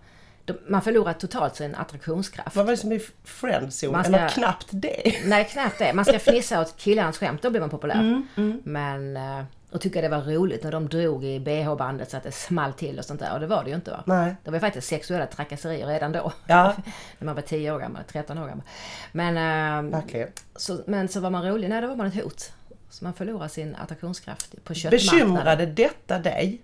man 0.68 0.82
förlorar 0.82 1.14
totalt 1.14 1.56
sin 1.56 1.76
attraktionskraft. 1.76 2.56
Vad 2.56 2.66
var 2.66 2.72
det 2.72 2.78
som 2.78 2.92
i 2.92 3.00
friendzone? 3.24 4.04
Ska, 4.04 4.16
eller 4.16 4.30
knappt 4.30 4.68
det? 4.70 5.16
Nej, 5.26 5.46
knappt 5.46 5.80
det. 5.80 5.94
Man 5.94 6.06
ska 6.06 6.20
fnissa 6.20 6.62
åt 6.62 6.78
killarnas 6.78 7.18
skämt, 7.18 7.42
då 7.42 7.50
blir 7.50 7.62
man 7.62 7.70
populär. 7.70 8.00
Mm, 8.00 8.28
mm. 8.36 8.62
Men, 8.64 9.18
eh, 9.18 9.46
och 9.72 9.82
tycka 9.82 10.02
det 10.02 10.10
var 10.10 10.22
roligt 10.22 10.64
när 10.64 10.72
de 10.72 10.90
drog 10.90 11.26
i 11.26 11.40
bh-bandet 11.40 12.12
så 12.12 12.18
att 12.18 12.24
det 12.24 12.32
small 12.32 12.74
till 12.74 13.00
och 13.00 13.06
sånt 13.06 13.20
där. 13.20 13.34
Och 13.34 13.40
det 13.40 13.48
var 13.48 13.64
det 13.64 13.70
ju 13.70 13.76
inte 13.76 13.92
va? 13.92 14.04
Nej. 14.06 14.36
Det 14.44 14.52
var 14.52 14.60
faktiskt 14.60 14.88
sexuella 14.88 15.26
trakasserier 15.26 15.88
redan 15.88 16.12
då. 16.12 16.32
Ja. 16.46 16.76
när 17.20 17.26
man 17.26 17.36
var 17.36 17.42
10 17.42 17.72
år 17.72 17.80
gammal, 17.80 18.04
13 18.08 18.38
år 18.38 18.48
gammal. 18.48 18.66
Men, 19.12 19.92
Verkligen. 19.92 20.30
Så, 20.56 20.80
men 20.86 21.08
så 21.08 21.20
var 21.20 21.30
man 21.30 21.46
rolig, 21.46 21.70
nej 21.70 21.82
då 21.82 21.88
var 21.88 21.96
man 21.96 22.08
ett 22.08 22.24
hot. 22.24 22.52
Så 22.90 23.04
man 23.04 23.14
förlorar 23.14 23.48
sin 23.48 23.76
attraktionskraft 23.76 24.64
på 24.64 24.74
köttmarknaden. 24.74 25.34
Bekymrade 25.34 25.66
detta 25.66 26.20
dig? 26.20 26.62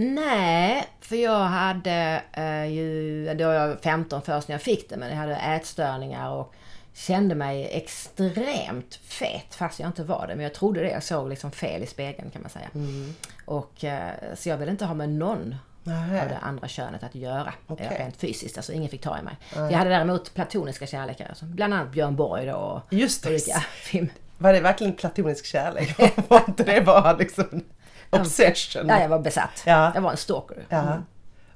Nej, 0.00 0.88
för 1.00 1.16
jag 1.16 1.44
hade 1.44 2.22
eh, 2.32 2.64
ju, 2.64 3.34
då 3.34 3.46
var 3.46 3.54
jag 3.54 3.80
15 3.80 4.22
först 4.22 4.48
när 4.48 4.54
jag 4.54 4.62
fick 4.62 4.90
det, 4.90 4.96
men 4.96 5.08
jag 5.08 5.16
hade 5.16 5.36
ätstörningar 5.36 6.30
och 6.30 6.54
kände 6.94 7.34
mig 7.34 7.68
extremt 7.72 8.94
fet 8.94 9.54
fast 9.54 9.80
jag 9.80 9.88
inte 9.88 10.04
var 10.04 10.26
det. 10.26 10.34
Men 10.34 10.42
jag 10.42 10.54
trodde 10.54 10.80
det. 10.80 10.90
Jag 10.90 11.02
såg 11.02 11.28
liksom 11.28 11.50
fel 11.50 11.82
i 11.82 11.86
spegeln 11.86 12.30
kan 12.30 12.42
man 12.42 12.50
säga. 12.50 12.68
Mm. 12.74 13.14
Och, 13.44 13.84
eh, 13.84 14.10
så 14.34 14.48
jag 14.48 14.56
ville 14.56 14.70
inte 14.70 14.84
ha 14.84 14.94
med 14.94 15.08
någon 15.08 15.54
Nähe. 15.82 16.22
av 16.22 16.28
det 16.28 16.38
andra 16.38 16.68
könet 16.68 17.02
att 17.02 17.14
göra. 17.14 17.52
Okay. 17.66 17.98
Rent 17.98 18.16
fysiskt, 18.16 18.56
alltså 18.56 18.72
ingen 18.72 18.90
fick 18.90 19.02
ta 19.02 19.18
i 19.18 19.22
mig. 19.22 19.36
Jag 19.54 19.78
hade 19.78 19.90
däremot 19.90 20.34
platoniska 20.34 20.86
kärlekar. 20.86 21.28
Alltså, 21.28 21.44
bland 21.44 21.74
annat 21.74 21.92
Björn 21.92 22.16
Borg 22.16 22.46
då. 22.46 22.56
Och 22.56 22.92
Just 22.92 23.22
det. 23.22 23.30
Olika 23.30 23.60
film. 23.82 24.08
Var 24.38 24.52
det 24.52 24.60
verkligen 24.60 24.92
platonisk 24.92 25.46
kärlek? 25.46 25.98
var 26.28 26.42
inte 26.48 26.64
det 26.64 26.80
bara 26.80 27.12
liksom 27.12 27.64
Obsession. 28.10 28.88
Ja, 28.88 29.00
jag 29.00 29.08
var 29.08 29.18
besatt. 29.18 29.62
Ja. 29.66 29.92
Jag 29.94 30.00
var 30.00 30.10
en 30.10 30.16
stalker. 30.16 30.66
Ja. 30.68 30.80
Mm. 30.80 31.04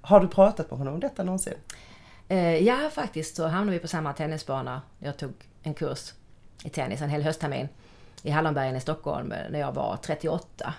Har 0.00 0.20
du 0.20 0.28
pratat 0.28 0.70
med 0.70 0.78
honom 0.78 0.94
om 0.94 1.00
detta 1.00 1.24
någonsin? 1.24 1.54
Eh, 2.28 2.56
ja, 2.56 2.90
faktiskt 2.92 3.36
så 3.36 3.46
hamnade 3.46 3.70
vi 3.70 3.78
på 3.78 3.88
samma 3.88 4.12
tennisbana. 4.12 4.82
Jag 4.98 5.16
tog 5.16 5.32
en 5.62 5.74
kurs 5.74 6.12
i 6.64 6.68
tennis 6.68 7.02
en 7.02 7.10
hel 7.10 7.22
hösttermin 7.22 7.68
i 8.22 8.30
Hallonbergen 8.30 8.76
i 8.76 8.80
Stockholm 8.80 9.34
när 9.50 9.58
jag 9.58 9.72
var 9.72 9.96
38. 9.96 10.74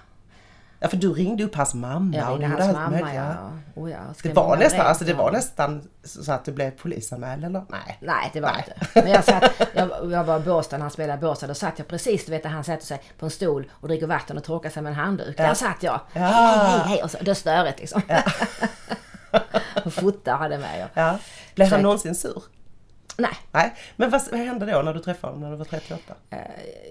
Ja, 0.84 0.90
för 0.90 0.98
du 0.98 1.14
ringde 1.14 1.44
upp 1.44 1.56
hans 1.56 1.74
mamma. 1.74 2.18
Jag 2.18 2.32
och 2.32 2.40
ringde 2.40 2.56
du 2.56 2.62
hans 2.64 2.76
mamma, 2.76 2.90
möjligt, 2.90 3.14
ja. 3.16 3.52
Oh, 3.76 3.92
ja. 3.92 4.00
Det 4.24 4.34
var 4.34 4.58
nästan, 4.58 4.88
alltså 4.88 5.04
det 5.04 5.12
ja. 5.12 5.18
var 5.18 5.32
nästan 5.32 5.82
så 6.04 6.32
att 6.32 6.46
du 6.46 6.52
blev 6.52 6.72
polisanmäld 6.72 7.46
eller? 7.46 7.66
Nej. 7.70 7.98
Nej, 8.00 8.30
det 8.34 8.42
var 8.42 8.52
det 8.52 8.58
inte. 8.58 9.02
Men 9.02 9.12
jag, 9.12 9.24
satt, 9.24 9.44
jag, 9.74 10.12
jag 10.12 10.24
var 10.24 10.40
i 10.40 10.40
Båstad 10.40 10.78
när 10.78 10.82
han 10.82 10.92
spelade 10.92 11.20
i 11.20 11.22
Båstad. 11.22 11.48
Då 11.48 11.54
satt 11.54 11.80
jag 11.80 11.88
precis, 11.88 12.26
du 12.26 12.32
vet, 12.32 12.44
där 12.44 12.50
han 12.50 12.64
sätter 12.64 12.86
sig 12.86 13.02
på 13.20 13.26
en 13.26 13.30
stol 13.30 13.72
och 13.72 13.88
dricker 13.88 14.08
vatten 14.08 14.38
och 14.38 14.44
torkar 14.44 14.70
sig 14.70 14.84
med 14.84 14.90
en 14.90 14.96
handduk. 14.96 15.38
Där 15.38 15.54
satt 15.54 15.84
jag. 15.84 16.00
Ja. 16.14 16.22
Hej, 16.22 16.70
hej, 16.70 16.80
hej. 16.86 17.04
Och 17.04 17.12
så, 17.12 17.18
det 17.22 17.32
är 17.32 17.36
störigt 17.36 17.80
liksom. 17.80 18.02
och 19.86 19.94
fotar 19.94 20.38
hade 20.38 20.58
med. 20.58 20.86
Och, 20.86 20.92
Ja. 20.94 21.18
Blev 21.56 21.72
han 21.72 21.82
någonsin 21.82 22.16
sur? 22.16 22.44
Nej, 23.18 23.32
Nej. 23.52 23.74
Men 23.96 24.10
vad, 24.10 24.22
vad 24.32 24.40
hände 24.40 24.66
då 24.66 24.82
när 24.82 24.94
du 24.94 25.00
träffade 25.00 25.34
honom 25.34 25.42
när 25.42 25.52
du 25.52 25.58
var 25.58 25.66
38? 25.66 26.14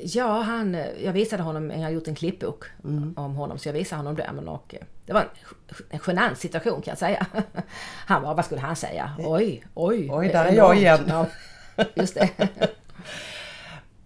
ja, 0.03 0.41
han, 0.41 0.85
jag 1.05 1.13
visade 1.13 1.43
honom, 1.43 1.71
jag 1.71 1.79
hade 1.79 1.93
gjort 1.95 2.09
en 2.09 2.15
klippbok 2.15 2.65
Mm. 2.85 3.15
om 3.17 3.35
honom, 3.35 3.59
så 3.59 3.69
jag 3.69 3.73
visade 3.73 3.99
honom 3.99 4.15
den. 4.17 4.49
Och 4.49 4.75
eh, 4.75 4.81
det 5.07 5.13
var 5.13 5.21
en, 5.21 5.27
en 5.91 6.01
genant 6.07 6.39
situation 6.39 6.83
kan 6.83 6.93
jag 6.93 6.99
säga. 6.99 7.27
Han 8.07 8.23
var, 8.23 8.35
vad 8.35 8.45
skulle 8.45 8.61
han 8.61 8.77
säga? 8.77 9.13
Oj, 9.19 9.65
oj. 9.75 10.09
Oj, 10.13 10.29
där 10.29 10.45
är 10.45 10.53
jag 10.53 10.77
igen. 10.77 11.01
Ja, 11.09 11.27
just 11.95 12.15
det. 12.15 12.29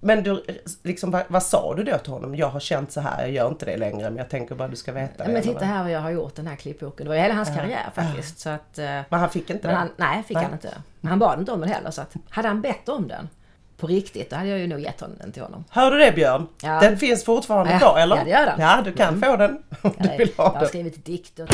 Men 0.06 0.22
du, 0.22 0.44
liksom, 0.82 1.10
vad, 1.10 1.22
vad 1.28 1.42
sa 1.42 1.74
du 1.74 1.82
då 1.84 1.98
till 1.98 2.12
honom? 2.12 2.34
Jag 2.36 2.48
har 2.48 2.60
känt 2.60 2.92
så 2.92 3.00
här, 3.00 3.20
jag 3.22 3.30
gör 3.30 3.48
inte 3.48 3.64
det 3.66 3.76
längre 3.76 4.10
men 4.10 4.16
jag 4.16 4.28
tänker 4.28 4.54
bara 4.54 4.68
du 4.68 4.76
ska 4.76 4.92
veta 4.92 5.24
det. 5.24 5.32
men 5.32 5.42
titta 5.42 5.64
här 5.64 5.82
vad 5.82 5.92
jag 5.92 6.00
har 6.00 6.10
gjort, 6.10 6.34
den 6.36 6.46
här 6.46 6.56
klippboken. 6.56 7.04
Det 7.06 7.10
var 7.10 7.16
hela 7.16 7.34
hans 7.34 7.48
karriär 7.48 7.90
faktiskt. 7.94 8.38
Så 8.38 8.48
att, 8.50 8.78
eh, 8.78 8.84
Men 8.84 9.20
han 9.20 9.30
fick 9.30 9.50
inte 9.50 9.68
det? 9.68 9.74
han, 9.74 9.88
nej, 9.96 10.22
fick 10.28 10.34
Nej. 10.34 10.44
han 10.44 10.52
inte. 10.52 10.68
Men 11.00 11.10
han 11.10 11.18
bad 11.18 11.38
inte 11.38 11.52
om 11.52 11.60
den 11.60 11.68
heller. 11.68 11.90
Så 11.90 12.00
att, 12.00 12.14
hade 12.28 12.48
han 12.48 12.60
bett 12.60 12.88
om 12.88 13.08
den 13.08 13.28
på 13.76 13.86
riktigt, 13.86 14.30
då 14.30 14.36
hade 14.36 14.48
jag 14.48 14.58
ju 14.58 14.66
nog 14.66 14.80
gett 14.80 15.00
honom 15.00 15.16
den 15.20 15.32
till 15.32 15.42
honom. 15.42 15.64
Hör 15.70 15.90
du 15.90 15.98
det 15.98 16.12
Björn? 16.12 16.46
Ja. 16.62 16.80
Den 16.80 16.96
finns 16.98 17.24
fortfarande 17.24 17.72
Ja, 17.72 17.78
kvar 17.78 17.98
eller? 17.98 18.16
ja, 18.16 18.24
det 18.24 18.30
gör 18.30 18.46
den. 18.46 18.60
Ja, 18.60 18.80
du 18.84 18.92
kan 18.92 19.20
få 19.20 19.36
den 19.36 19.58
om 19.82 19.90
du 19.98 20.08
vill 20.18 20.28
jag 20.36 20.44
ha 20.44 20.52
har 20.52 20.60
den. 20.60 20.68
skrivit 20.68 21.04
dikt 21.04 21.38
och... 21.38 21.48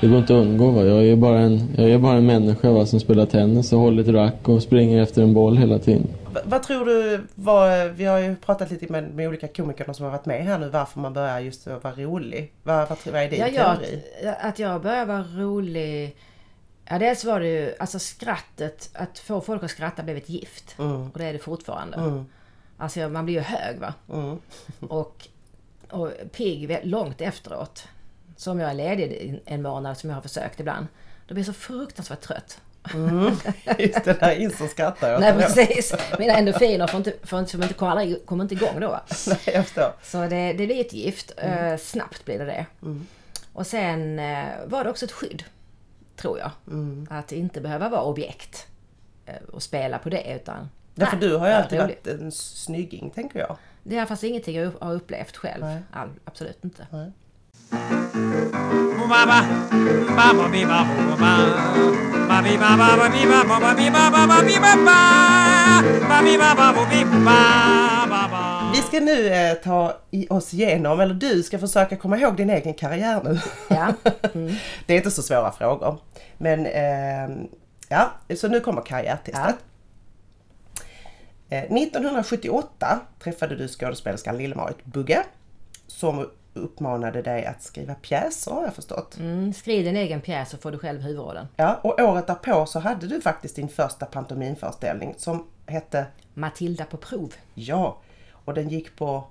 Det 0.00 0.06
går 0.08 0.18
inte 0.18 0.32
att 0.34 0.40
undgå. 0.40 0.70
Va? 0.70 0.82
Jag 0.82 1.04
är 1.06 1.16
bara 1.16 1.38
en, 1.38 1.74
jag 1.76 1.90
är 1.90 1.98
bara 1.98 2.16
en 2.16 2.26
människa 2.26 2.70
va? 2.70 2.86
som 2.86 3.00
spelar 3.00 3.26
tennis 3.26 3.72
och 3.72 3.78
håller 3.80 4.02
ett 4.02 4.08
rack 4.08 4.48
och 4.48 4.62
springer 4.62 5.02
efter 5.02 5.22
en 5.22 5.34
boll 5.34 5.56
hela 5.56 5.78
tiden. 5.78 6.06
Vad 6.44 6.62
tror 6.62 6.84
du, 6.86 7.26
var, 7.34 7.88
vi 7.88 8.04
har 8.04 8.18
ju 8.18 8.36
pratat 8.36 8.70
lite 8.70 8.92
med, 8.92 9.14
med 9.14 9.28
olika 9.28 9.48
komiker 9.48 9.92
som 9.92 10.04
har 10.04 10.12
varit 10.12 10.26
med 10.26 10.44
här 10.44 10.58
nu, 10.58 10.68
varför 10.68 11.00
man 11.00 11.12
börjar 11.12 11.40
just 11.40 11.66
att 11.66 11.84
vara 11.84 11.94
rolig. 11.94 12.52
Vad, 12.62 12.88
vad, 12.88 12.98
vad 13.06 13.22
är 13.22 13.30
din 13.30 13.40
Ja, 13.40 13.48
jag, 13.48 13.76
teori? 13.80 14.02
att 14.40 14.58
jag 14.58 14.82
började 14.82 15.04
vara 15.04 15.22
rolig... 15.22 16.16
Ja, 16.84 16.98
dels 16.98 17.24
var 17.24 17.40
det 17.40 17.46
ju, 17.46 17.74
alltså 17.78 17.98
skrattet, 17.98 18.90
att 18.92 19.18
få 19.18 19.40
folk 19.40 19.62
att 19.62 19.70
skratta 19.70 20.02
blev 20.02 20.16
ett 20.16 20.28
gift. 20.28 20.74
Och 21.12 21.18
det 21.18 21.24
är 21.24 21.32
det 21.32 21.38
fortfarande. 21.38 22.24
Alltså 22.78 23.08
man 23.08 23.24
blir 23.24 23.34
ju 23.34 23.40
hög 23.40 23.78
va. 23.78 23.94
Och, 24.88 25.28
och 25.90 26.10
pigg 26.32 26.78
långt 26.82 27.20
efteråt. 27.20 27.88
Så 28.36 28.50
om 28.50 28.60
jag 28.60 28.70
är 28.70 28.74
ledig 28.74 29.40
en 29.44 29.62
månad, 29.62 29.98
som 29.98 30.10
jag 30.10 30.16
har 30.16 30.22
försökt 30.22 30.60
ibland, 30.60 30.86
då 31.28 31.34
blir 31.34 31.44
jag 31.46 31.54
så 31.54 31.60
fruktansvärt 31.60 32.20
trött. 32.20 32.60
Just 33.78 34.04
det 34.04 34.20
där 34.20 34.56
som 34.56 34.68
skrattar 34.68 35.10
jag. 35.10 35.20
Nej 35.20 35.32
precis, 35.32 35.94
mina 36.18 36.32
endorfiner 36.32 36.86
får 36.86 36.98
inte, 36.98 37.12
får 37.22 37.38
inte, 37.38 37.56
inte, 37.56 37.74
kommer, 37.74 37.92
aldrig, 37.92 38.26
kommer 38.26 38.44
inte 38.44 38.54
igång 38.54 38.80
då. 38.80 39.00
Nej, 39.26 39.38
jag 39.44 39.64
förstår. 39.64 39.92
Så 40.02 40.20
det, 40.20 40.52
det 40.52 40.66
blir 40.66 40.80
ett 40.80 40.92
gift. 40.92 41.32
Eh, 41.36 41.76
snabbt 41.76 42.24
blir 42.24 42.38
det 42.38 42.44
det. 42.44 42.66
Och 43.52 43.66
sen 43.66 44.18
eh, 44.18 44.46
var 44.66 44.84
det 44.84 44.90
också 44.90 45.04
ett 45.04 45.12
skydd, 45.12 45.44
tror 46.16 46.38
jag. 46.38 46.50
Att 47.10 47.32
inte 47.32 47.60
behöva 47.60 47.88
vara 47.88 48.02
objekt 48.02 48.66
eh, 49.26 49.34
och 49.52 49.62
spela 49.62 49.98
på 49.98 50.08
det 50.08 50.34
utan... 50.34 50.68
Ja, 50.94 51.06
för 51.06 51.16
nej, 51.16 51.28
du 51.28 51.36
har 51.36 51.48
ju 51.48 51.52
alltid 51.52 51.78
varit 51.78 52.06
en 52.06 52.32
snygging 52.32 53.10
tänker 53.10 53.38
jag. 53.38 53.56
Det 53.82 53.96
är 53.96 54.06
fast 54.06 54.22
ingenting 54.22 54.56
jag 54.56 54.72
har 54.80 54.94
upplevt 54.94 55.36
själv. 55.36 55.64
Nej. 55.64 55.82
All, 55.92 56.08
absolut 56.24 56.64
inte. 56.64 56.86
Vi 68.72 68.82
ska 68.82 69.00
nu 69.00 69.28
eh, 69.28 69.54
ta 69.54 70.00
i 70.10 70.26
oss 70.30 70.54
igenom, 70.54 71.00
eller 71.00 71.14
du 71.14 71.42
ska 71.42 71.58
försöka 71.58 71.96
komma 71.96 72.18
ihåg 72.18 72.36
din 72.36 72.50
egen 72.50 72.74
karriär 72.74 73.20
nu. 73.24 73.40
Ja. 73.68 73.92
Det 74.86 74.92
är 74.94 74.96
inte 74.96 75.10
så 75.10 75.22
svåra 75.22 75.52
frågor. 75.52 75.98
Men 76.38 76.66
eh, 76.66 77.46
ja, 77.88 78.10
så 78.36 78.48
nu 78.48 78.60
kommer 78.60 78.82
karriärtestet. 78.82 79.56
Eh, 81.48 81.62
1978 81.62 83.00
träffade 83.22 83.56
du 83.56 83.68
skådespelerskan 83.68 84.36
Lill-Marit 84.36 84.84
Bugge 84.84 85.22
som 85.86 86.26
uppmanade 86.54 87.22
dig 87.22 87.46
att 87.46 87.62
skriva 87.62 87.94
pjäser 87.94 88.50
har 88.50 88.62
jag 88.62 88.74
förstått. 88.74 89.16
Mm, 89.18 89.52
skriv 89.52 89.84
din 89.84 89.96
egen 89.96 90.20
pjäs 90.20 90.50
så 90.50 90.56
får 90.56 90.72
du 90.72 90.78
själv 90.78 91.00
huvudrollen. 91.00 91.46
Ja, 91.56 91.80
och 91.82 92.00
året 92.00 92.26
därpå 92.26 92.66
så 92.66 92.80
hade 92.80 93.06
du 93.06 93.20
faktiskt 93.20 93.56
din 93.56 93.68
första 93.68 94.06
pantomimföreställning 94.06 95.14
som 95.18 95.46
hette 95.66 96.06
Matilda 96.34 96.84
på 96.84 96.96
prov. 96.96 97.34
Ja, 97.54 97.98
och 98.44 98.54
den 98.54 98.68
gick 98.68 98.96
på 98.96 99.24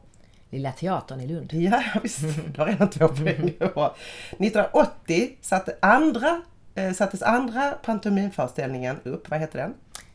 Lilla 0.50 0.72
Teatern 0.72 1.22
i 1.22 1.28
Lund. 1.28 1.54
Ja, 1.54 1.84
visst. 2.04 2.20
Det 2.22 2.58
var 2.58 2.66
redan 2.66 2.90
två 2.90 3.08
poäng. 3.08 3.54
Det 3.60 3.66
var 3.66 3.74
bra. 3.74 3.96
1980 4.30 5.38
satte 5.42 5.76
andra, 5.80 6.42
eh, 6.76 6.94
sattes 6.94 7.22
andra 7.22 7.72
pantomimföreställningen 7.72 9.00
upp. 9.04 9.30
Vad 9.30 9.40
heter 9.40 9.60
den? 9.60 9.74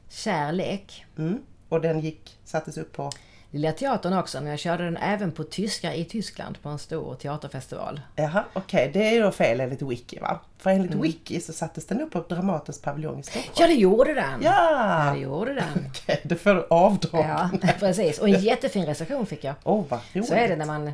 Kärlek. 0.08 1.06
Mm. 1.18 1.42
Och 1.68 1.80
den 1.80 2.00
gick, 2.00 2.38
sattes 2.44 2.78
upp 2.78 2.92
på... 2.92 3.10
Lilla 3.50 3.72
Teatern 3.72 4.12
också, 4.12 4.40
men 4.40 4.50
jag 4.50 4.58
körde 4.58 4.84
den 4.84 4.96
även 4.96 5.32
på 5.32 5.44
tyska 5.44 5.94
i 5.94 6.04
Tyskland 6.04 6.62
på 6.62 6.68
en 6.68 6.78
stor 6.78 7.14
teaterfestival. 7.14 8.00
Jaha, 8.16 8.44
okej. 8.52 8.90
Det 8.92 9.08
är 9.08 9.12
ju 9.12 9.22
då 9.22 9.30
fel 9.30 9.60
enligt 9.60 9.82
Wiki 9.82 10.18
va? 10.18 10.40
För 10.58 10.70
enligt 10.70 10.94
Wiki 10.94 11.40
så 11.40 11.52
sattes 11.52 11.86
den 11.86 12.00
upp 12.00 12.12
på 12.12 12.20
Dramatens 12.28 12.80
paviljong 12.82 13.20
i 13.20 13.22
Stockholm. 13.22 13.52
Ja, 13.58 13.66
det 13.66 13.72
gjorde 13.74 14.14
den! 14.14 14.42
Ja! 14.42 15.06
Ja, 15.06 15.12
det 15.14 15.20
gjorde 15.20 15.54
den. 15.54 15.86
Okej, 15.90 16.20
då 16.22 16.34
får 16.34 16.54
du 16.54 16.66
avdrag. 16.70 17.24
Ja, 17.28 17.50
precis. 17.78 18.18
Och 18.18 18.28
en 18.28 18.40
jättefin 18.40 18.86
recension 18.86 19.26
fick 19.26 19.44
jag. 19.44 19.54
Åh, 19.64 19.84
vad 19.88 20.00
roligt. 20.12 20.28
Så 20.28 20.34
är 20.34 20.48
det 20.48 20.56
när 20.56 20.66
man... 20.66 20.92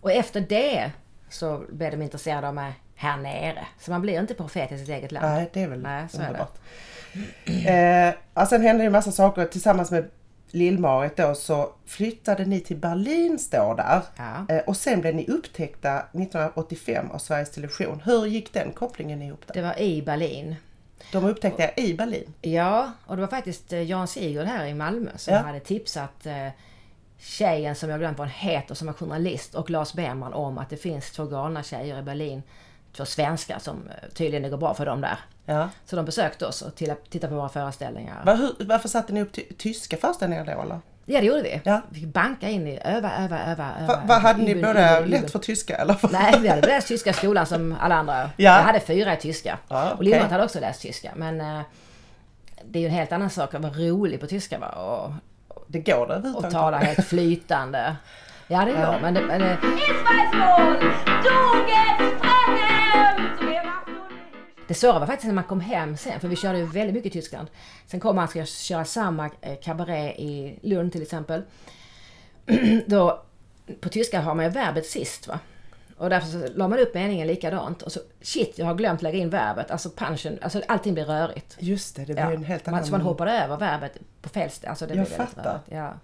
Och 0.00 0.12
efter 0.12 0.40
det 0.40 0.90
så 1.30 1.64
blev 1.68 1.90
de 1.90 2.02
intresserade 2.02 2.48
av 2.48 2.54
mig 2.54 2.72
här 2.94 3.16
nere. 3.16 3.66
Så 3.80 3.90
man 3.90 4.00
blir 4.00 4.20
inte 4.20 4.34
profet 4.34 4.72
i 4.72 4.78
sitt 4.78 4.88
eget 4.88 5.12
land. 5.12 5.26
Nej, 5.26 5.50
det 5.52 5.62
är 5.62 5.68
väl 5.68 5.82
Nej, 5.82 6.04
så 6.10 6.16
är 6.16 6.20
det. 6.20 6.26
underbart. 6.28 6.58
Eh, 7.66 8.14
ja, 8.34 8.46
sen 8.46 8.62
hände 8.62 8.82
det 8.82 8.86
en 8.86 8.92
massa 8.92 9.12
saker. 9.12 9.44
Tillsammans 9.44 9.90
med 9.90 10.10
Lill-Marit 10.50 11.16
då 11.16 11.34
så 11.34 11.72
flyttade 11.86 12.44
ni 12.44 12.60
till 12.60 12.76
Berlin 12.76 13.38
står 13.38 13.74
där. 13.74 14.02
Ja. 14.16 14.54
Eh, 14.54 14.62
och 14.66 14.76
sen 14.76 15.00
blev 15.00 15.14
ni 15.14 15.26
upptäckta 15.26 15.98
1985 15.98 17.10
av 17.10 17.18
Sveriges 17.18 17.50
Television. 17.50 18.00
Hur 18.04 18.26
gick 18.26 18.52
den 18.52 18.72
kopplingen 18.72 19.22
ihop 19.22 19.46
där? 19.46 19.54
Det 19.54 19.62
var 19.62 19.80
i 19.80 20.02
Berlin. 20.02 20.56
De 21.12 21.24
upptäckte 21.24 21.62
er 21.62 21.82
i 21.84 21.94
Berlin. 21.94 22.32
Ja, 22.42 22.92
och 23.06 23.16
det 23.16 23.20
var 23.22 23.28
faktiskt 23.28 23.72
eh, 23.72 23.82
Jan 23.82 24.08
Sigurd 24.08 24.46
här 24.46 24.66
i 24.66 24.74
Malmö 24.74 25.10
som 25.16 25.34
Ja. 25.34 25.40
hade 25.40 25.60
tipsat 25.60 26.26
eh, 26.26 26.48
tjejen 27.18 27.74
som 27.74 27.90
jag 27.90 27.98
glömt 28.00 28.18
vad 28.18 28.26
hon 28.28 28.34
heter 28.50 28.74
som 28.74 28.88
är 28.88 28.92
journalist 28.92 29.54
och 29.54 29.70
Lars 29.70 29.92
Bergman 29.92 30.32
om 30.32 30.58
att 30.58 30.70
det 30.70 30.76
finns 30.76 31.10
två 31.10 31.24
galna 31.24 31.62
tjejer 31.62 31.98
i 31.98 32.02
Berlin. 32.02 32.42
Två 32.96 33.04
svenskar 33.04 33.58
som 33.58 33.88
eh, 33.88 34.08
tydligen 34.14 34.42
det 34.42 34.48
går 34.48 34.56
bra 34.58 34.74
för 34.74 34.86
dem 34.86 35.00
där. 35.00 35.18
Ja. 35.44 35.68
Så 35.84 35.96
de 35.96 36.04
besökte 36.04 36.46
oss 36.46 36.62
och 36.62 36.74
tittade 36.74 37.28
på 37.28 37.34
våra 37.34 37.48
föreställningar. 37.48 38.22
Var, 38.24 38.36
hur, 38.36 38.52
varför 38.66 38.88
satte 38.88 39.12
ni 39.12 39.22
upp 39.22 39.32
ty- 39.32 39.52
tyska 39.58 39.96
föreställningar 39.96 40.44
då 40.44 40.62
eller? 40.62 40.80
Ja, 41.08 41.20
det 41.20 41.26
gjorde 41.26 41.42
vi. 41.42 41.60
Ja. 41.64 41.80
Vi 41.90 42.00
fick 42.00 42.08
banka 42.08 42.48
in 42.48 42.66
i, 42.66 42.80
öva, 42.84 43.10
öva, 43.18 43.38
öva, 43.46 43.70
öva. 43.80 43.86
Va, 43.86 44.00
vad 44.06 44.18
hade 44.22 44.42
ni 44.42 44.54
båda 44.54 44.98
üben, 44.98 45.10
lätt 45.10 45.30
för 45.30 45.38
tyska 45.38 45.76
eller? 45.76 45.96
Nej, 46.12 46.34
vi 46.40 46.48
hade 46.48 46.66
läst 46.66 46.88
tyska 46.88 47.10
i 47.10 47.12
skolan 47.12 47.46
som 47.46 47.76
alla 47.80 47.94
andra. 47.94 48.22
Ja. 48.36 48.56
Jag 48.56 48.62
hade 48.62 48.80
fyra 48.80 49.14
i 49.14 49.16
tyska. 49.16 49.58
Ja, 49.68 49.84
Och 49.88 49.92
okej. 49.94 50.04
Lindmark 50.04 50.30
hade 50.30 50.44
också 50.44 50.60
läst 50.60 50.82
tyska. 50.82 51.12
Men 51.16 51.40
eh, 51.40 51.60
det 52.64 52.78
är 52.78 52.80
ju 52.80 52.86
en 52.86 52.94
helt 52.94 53.12
annan 53.12 53.30
sak 53.30 53.54
att 53.54 53.60
vara 53.62 53.72
rolig 53.72 54.20
på 54.20 54.26
tyska 54.26 54.58
va? 54.58 54.68
Och, 54.68 55.12
Det 55.66 55.78
går 55.78 56.06
det 56.06 56.28
och 56.36 56.50
tala 56.50 56.76
helt 56.78 57.06
flytande. 57.08 57.96
Ja, 58.48 58.64
det 58.64 58.72
går. 58.72 58.98
Men, 59.02 59.14
det, 59.14 59.20
men 59.22 59.40
det, 59.40 59.58
det 64.68 64.74
svåra 64.74 64.98
var 64.98 65.06
faktiskt 65.06 65.26
när 65.26 65.34
man 65.34 65.44
kom 65.44 65.60
hem 65.60 65.96
sen. 65.96 66.20
För 66.20 66.28
vi 66.28 66.36
körde 66.36 66.58
ju 66.58 66.66
väldigt 66.66 66.94
mycket 66.94 67.16
i 67.16 67.20
Tyskland. 67.20 67.48
Sen 67.86 68.00
kom 68.00 68.16
man 68.16 68.28
ska 68.28 68.44
köra 68.44 68.84
samma 68.84 69.30
eh, 69.40 69.54
kabaré 69.62 70.08
i 70.12 70.58
Lund 70.62 70.92
till 70.92 71.02
exempel. 71.02 71.42
Då, 72.86 73.22
på 73.80 73.88
tyska 73.88 74.20
har 74.20 74.34
man 74.34 74.44
ju 74.44 74.50
verbet 74.50 74.86
sist 74.86 75.28
va. 75.28 75.38
Och 75.98 76.10
därför 76.10 76.28
så 76.28 76.46
la 76.54 76.68
man 76.68 76.78
upp 76.78 76.94
meningen 76.94 77.26
likadant. 77.26 77.82
Och 77.82 77.92
så 77.92 78.00
shit, 78.20 78.58
jag 78.58 78.66
har 78.66 78.74
glömt 78.74 79.02
lägga 79.02 79.18
in 79.18 79.30
verbet. 79.30 79.70
Alltså 79.70 79.90
punchen, 79.90 80.38
alltså 80.42 80.62
allting 80.68 80.94
blir 80.94 81.04
rörigt. 81.04 81.56
Just 81.58 81.96
det, 81.96 82.04
det 82.04 82.12
blir 82.14 82.24
Ja. 82.24 82.32
en 82.32 82.44
helt 82.44 82.68
annan... 82.68 82.84
så 82.84 82.90
man 82.90 83.00
hoppade 83.00 83.32
över 83.32 83.56
verbet 83.56 83.98
på 84.22 84.28
fel 84.28 84.50
ställe. 84.50 84.70
Alltså 84.70 84.86
det 84.86 84.94
Jag 84.94 85.08
fattar. 85.08 85.44
rörigt. 85.44 85.64
Ja. 85.68 85.94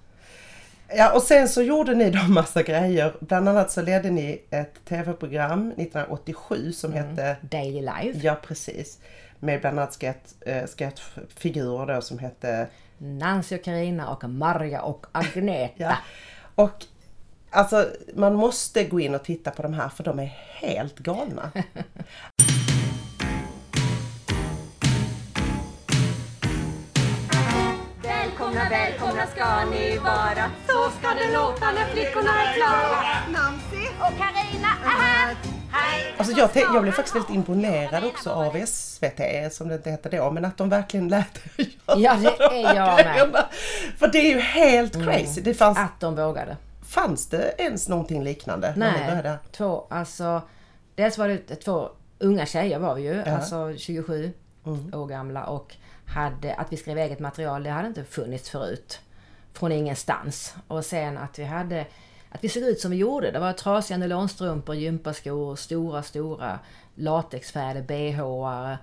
Ja, 0.97 1.13
och 1.15 1.23
sen 1.23 1.49
så 1.49 1.63
gjorde 1.63 1.95
ni 1.95 2.11
då 2.11 2.23
massa 2.29 2.63
grejer. 2.63 3.13
Bland 3.21 3.49
annat 3.49 3.71
så 3.71 3.83
ledde 3.83 4.11
ni 4.11 4.43
ett 4.51 4.85
tv-program 4.89 5.69
1987 5.77 6.73
som 6.73 6.93
Mm. 6.93 7.05
hette 7.09 7.37
Daily 7.41 7.81
Life. 7.81 8.19
Ja, 8.23 8.37
precis. 8.47 8.99
Med 9.41 9.61
bland 9.61 9.79
annat 9.79 10.03
äh, 10.41 10.67
skettfigurer 10.77 11.95
då 11.95 12.01
som 12.01 12.19
hette... 12.19 12.67
Nancy 12.99 13.57
och 13.57 13.65
Karina 13.65 14.11
och 14.11 14.25
Marja 14.31 14.83
och 14.83 15.07
Agneta. 15.13 15.75
Ja. 15.77 15.97
Och 16.55 16.85
Alltså, 17.55 17.89
man 18.15 18.35
måste 18.35 18.85
gå 18.85 19.01
in 19.01 19.15
och 19.15 19.25
titta 19.25 19.51
på 19.51 19.63
de 19.63 19.75
här 19.75 19.89
för 19.89 20.05
de 20.05 20.19
är 20.19 20.33
helt 20.61 20.99
galna. 20.99 21.53
Välkomna, 28.73 29.27
ska 29.27 29.65
ni 29.71 29.99
vara. 29.99 30.45
Så 30.67 30.91
ska 30.99 31.09
det 31.15 31.33
låta 31.35 31.73
när 31.73 31.85
flickorna 31.87 32.31
är 32.43 32.55
klara. 32.55 33.03
Nancy 33.33 33.87
och 34.01 34.19
Karina 34.19 34.69
är 34.85 35.01
här. 35.03 35.37
Hej! 35.73 36.15
Alltså 36.19 36.39
jag, 36.39 36.51
jag 36.75 36.83
blev 36.83 36.93
faktiskt 36.93 37.17
väldigt 37.17 37.35
imponerad 37.35 38.05
också 38.05 38.31
av 38.31 38.67
SVT, 38.67 39.53
som 39.53 39.69
det 39.69 39.75
inte 39.75 39.91
hette 39.91 40.09
då, 40.09 40.31
men 40.31 40.45
att 40.45 40.57
de 40.59 40.69
verkligen 40.69 41.09
lät 41.09 41.39
göra 41.57 41.99
Ja, 41.99 42.15
det 42.15 42.37
de 42.39 42.65
är 42.65 42.67
här 42.75 43.19
jag 43.19 43.33
med. 43.33 43.45
För 43.99 44.09
det 44.09 44.19
är 44.19 44.35
ju 44.35 44.41
helt 44.41 44.93
crazy. 45.05 45.41
Det 45.41 45.55
fanns, 45.55 45.79
Att 45.79 46.01
de 46.01 46.17
vågade. 46.17 46.57
fanns 46.89 47.27
det 47.29 47.55
ens 47.59 47.89
någonting 47.89 48.25
liknande 48.25 48.73
när 48.77 48.93
Nej, 48.93 49.07
började? 49.09 49.39
två, 49.53 49.87
alltså. 49.91 50.43
Dels 50.95 51.19
var 51.19 51.29
det 51.29 51.57
två 51.57 51.89
unga 52.19 52.47
tjejer 52.47 52.79
var 52.79 52.95
vi 52.95 53.03
ju, 53.03 53.23
alltså 53.23 53.73
27 53.79 54.33
Mm. 54.67 54.95
år 54.95 55.07
gamla 55.07 55.45
och 55.45 55.75
hade, 56.13 56.55
att 56.55 56.73
vi 56.73 56.77
skrev 56.77 56.99
eget 56.99 57.19
material, 57.19 57.63
det 57.63 57.71
hade 57.71 57.89
inte 57.89 58.05
funnits 58.05 58.51
förut. 58.51 59.01
Från 59.53 59.73
ingenstans. 59.73 60.55
Och 60.69 60.85
sen 60.85 61.19
att 61.19 61.39
vi 61.39 61.45
hade, 61.45 61.87
att 62.29 62.45
vi 62.45 62.49
såg 62.49 62.63
ut 62.63 62.81
som 62.81 62.91
vi 62.91 62.97
gjorde. 62.97 63.31
Det 63.31 63.39
var 63.39 63.53
trasiga 63.53 63.99
nylonstrumpor, 63.99 64.75
gympaskor, 64.75 65.57
stora, 65.57 66.03
stora 66.03 66.59
latexfärgade 66.95 67.83
bhar, 67.83 68.79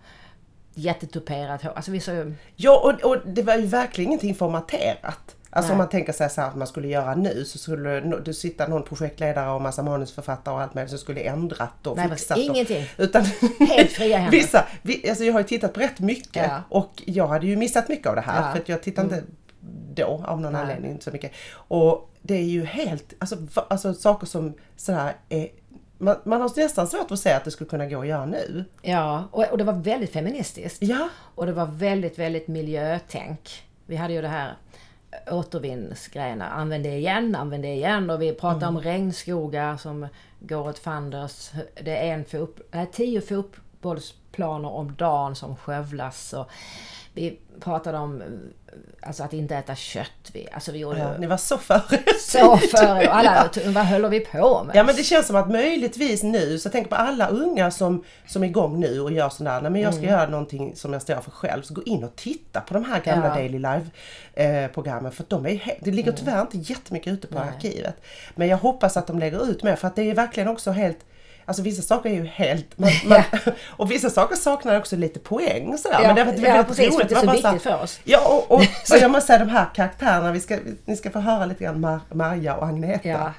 jättetuperat 0.74 1.64
hår. 1.64 1.72
Alltså 1.76 1.92
vi 1.92 2.00
såg 2.00 2.16
ju... 2.16 2.36
Ja, 2.56 2.80
och, 2.80 3.12
och 3.12 3.28
det 3.28 3.42
var 3.42 3.56
ju 3.56 3.66
verkligen 3.66 4.10
ingenting 4.10 4.36
formaterat. 4.36 5.36
Alltså 5.52 5.68
Nej. 5.70 5.74
om 5.74 5.78
man 5.78 5.90
tänker 5.90 6.14
sig 6.14 6.30
så 6.30 6.42
här 6.42 6.48
att 6.48 6.56
man 6.56 6.68
skulle 6.68 6.88
göra 6.88 7.16
nu 7.16 7.46
så 7.46 7.58
skulle 7.58 8.00
det 8.00 8.34
sitta 8.34 8.68
någon 8.68 8.84
projektledare 8.84 9.50
och 9.52 9.62
massa 9.62 9.84
manusförfattare 9.84 10.56
och 10.56 10.62
allt 10.62 10.74
möjligt 10.74 10.90
som 10.90 11.00
skulle 11.00 11.22
ändrat 11.22 11.88
och 11.88 11.98
Nej, 11.98 12.10
fixat. 12.10 12.38
ingenting. 12.38 12.84
Och, 12.98 13.04
utan 13.04 13.24
Helt 13.60 13.92
fria 13.92 14.18
händer. 14.18 14.32
Vissa, 14.38 14.66
vi, 14.82 15.10
alltså 15.10 15.24
jag 15.24 15.34
har 15.34 15.40
ju 15.40 15.48
tittat 15.48 15.74
på 15.74 15.80
rätt 15.80 16.00
mycket 16.00 16.46
Ja. 16.50 16.62
och 16.70 17.04
jag 17.06 17.28
hade 17.28 17.48
ju 17.48 17.56
missat 17.58 17.90
mycket 17.90 18.08
av 18.08 18.16
det 18.16 18.22
här 18.22 18.36
Ja. 18.36 18.42
Mm. 18.42 18.52
för 18.54 18.60
att 18.62 18.70
jag 18.70 18.84
tittade 18.84 19.16
inte 19.16 19.24
då 19.94 20.24
av 20.28 20.42
någon 20.42 20.54
Nej. 20.54 20.62
anledning 20.62 20.92
inte 20.92 21.04
så 21.04 21.12
mycket. 21.12 21.32
Och 21.54 22.10
det 22.22 22.34
är 22.36 22.44
ju 22.44 22.66
helt, 22.66 23.14
alltså, 23.20 23.38
alltså 23.70 23.94
saker 23.94 24.28
som 24.28 24.54
sådär 24.76 25.14
är 25.30 25.48
man, 25.98 26.16
man 26.24 26.42
har 26.42 26.52
nästan 26.60 26.88
svårt 26.88 27.12
att 27.12 27.20
säga 27.20 27.38
att 27.38 27.44
det 27.46 27.52
skulle 27.52 27.70
kunna 27.70 27.86
gå 27.86 28.02
att 28.02 28.08
göra 28.08 28.26
nu. 28.26 28.66
Ja, 28.82 29.24
och, 29.32 29.46
och 29.52 29.58
det 29.58 29.64
var 29.64 29.74
väldigt 29.74 30.14
feministiskt. 30.14 30.78
Ja. 30.82 31.10
Och 31.36 31.46
det 31.46 31.52
var 31.52 31.66
väldigt, 31.66 32.20
väldigt 32.20 32.48
miljötänk. 32.48 33.64
Vi 33.86 33.96
hade 33.96 34.14
ju 34.14 34.22
det 34.22 34.28
här 34.28 34.54
återvinnsgrejerna. 35.32 36.50
Använd 36.50 36.84
det 36.84 36.96
igen, 36.98 37.36
använd 37.36 37.64
det 37.64 37.74
igen. 37.74 38.10
Och 38.10 38.22
vi 38.22 38.34
pratade 38.34 38.66
Mm. 38.66 38.76
om 38.78 38.82
regnskogar 38.84 39.78
som 39.78 40.08
går 40.40 40.68
åt 40.70 40.80
fanders. 40.80 41.52
Det 41.84 41.98
är 42.10 42.14
en 42.14 42.26
fot, 42.26 42.60
nej, 42.72 42.88
tio 42.92 43.22
fotbollsplaner 43.82 44.70
om 44.70 44.96
dagen 44.96 45.36
som 45.36 45.56
skövlas. 45.56 46.34
Och 46.34 46.50
vi 47.14 47.40
pratade 47.60 47.98
om 47.98 48.22
eh, 48.22 48.28
alltså 49.08 49.24
att 49.24 49.34
inte 49.34 49.56
äta 49.56 49.76
kött. 49.76 50.30
Vi, 50.34 50.48
alltså 50.54 50.72
vi 50.72 50.80
gjorde 50.80 51.00
Ja, 51.00 51.18
ni 51.18 51.28
var 51.28 51.38
så 51.38 51.58
före 51.58 52.00
så 52.20 52.58
före. 52.58 53.08
Och 53.08 53.16
alla, 53.16 53.50
vad 53.66 53.86
håller 53.88 54.10
vi 54.10 54.20
på 54.20 54.64
med? 54.64 54.76
Ja 54.76 54.84
men 54.84 54.96
det 54.96 55.04
känns 55.04 55.28
som 55.28 55.36
att 55.36 55.50
möjligtvis 55.52 56.24
nu, 56.24 56.58
så 56.60 56.68
jag 56.68 56.72
tänker 56.72 56.90
på 56.90 56.96
alla 56.96 57.28
unga 57.28 57.72
som, 57.72 58.04
som 58.28 58.44
är 58.44 58.48
igång 58.48 58.80
nu 58.80 59.02
och 59.02 59.12
gör 59.12 59.30
sådär, 59.30 59.62
nej 59.62 59.72
men 59.72 59.82
jag 59.82 59.94
ska 59.94 60.04
Mm. 60.04 60.14
göra 60.14 60.30
någonting 60.30 60.76
som 60.76 60.94
jag 60.94 61.02
står 61.02 61.16
för 61.22 61.32
själv, 61.32 61.62
så 61.62 61.74
gå 61.74 61.84
in 61.84 62.04
och 62.04 62.16
titta 62.16 62.62
på 62.62 62.74
de 62.74 62.86
här 62.86 63.02
gamla 63.02 63.28
Ja. 63.28 63.34
Daily 63.34 63.58
Live 63.60 63.86
eh, 64.34 64.72
för 65.12 65.30
de 65.30 65.46
är, 65.46 65.78
det 65.82 65.92
ligger 65.92 66.12
tyvärr 66.12 66.42
inte 66.42 66.58
jättemycket 66.58 67.14
ute 67.14 67.28
på 67.28 67.36
Mm. 67.36 67.48
Nej. 67.48 67.56
arkivet. 67.56 67.96
Men 68.36 68.48
jag 68.48 68.58
hoppas 68.58 68.98
att 68.98 69.08
de 69.08 69.20
lägger 69.20 69.50
ut 69.50 69.64
mer 69.64 69.76
för 69.76 69.88
att 69.88 69.96
det 69.96 70.10
är 70.10 70.16
verkligen 70.16 70.50
också 70.50 70.72
helt 70.72 71.00
Alltså 71.50 71.64
vissa 71.64 71.82
saker 71.82 72.10
är 72.10 72.14
ju 72.14 72.26
helt... 72.26 72.78
Man, 72.78 72.92
man, 73.06 73.24
och 73.68 73.92
vissa 73.92 74.10
saker 74.10 74.36
saknar 74.36 74.78
också 74.80 74.96
lite 74.96 75.20
poäng 75.20 75.78
sådär. 75.78 76.00
Ja, 76.02 76.14
men 76.14 76.16
det, 76.16 76.22
är 76.22 76.48
ja, 76.48 76.54
väldigt 76.54 76.68
precis, 76.68 76.96
för 76.96 77.04
att 77.04 77.10
det 77.10 77.16
är 77.16 77.20
så 77.20 77.32
viktigt 77.32 77.62
såhär- 77.62 77.78
för 77.78 77.84
oss. 77.84 78.00
Ja 78.04 78.28
och, 78.28 78.52
och, 78.52 78.60
och 78.92 78.98
jag 79.00 79.12
måste 79.12 79.28
säga 79.28 79.40
de 79.40 79.50
här 79.50 79.70
karaktärerna, 79.76 80.32
vi 80.32 80.40
ska, 80.40 80.60
ni 80.86 80.98
ska 80.98 81.12
få 81.12 81.20
höra 81.20 81.46
lite 81.46 81.64
grann 81.64 81.80
Mar, 81.80 82.00
Marja 82.14 82.56
och 82.56 82.68
Agneta. 82.68 83.08
Ja, 83.10 83.34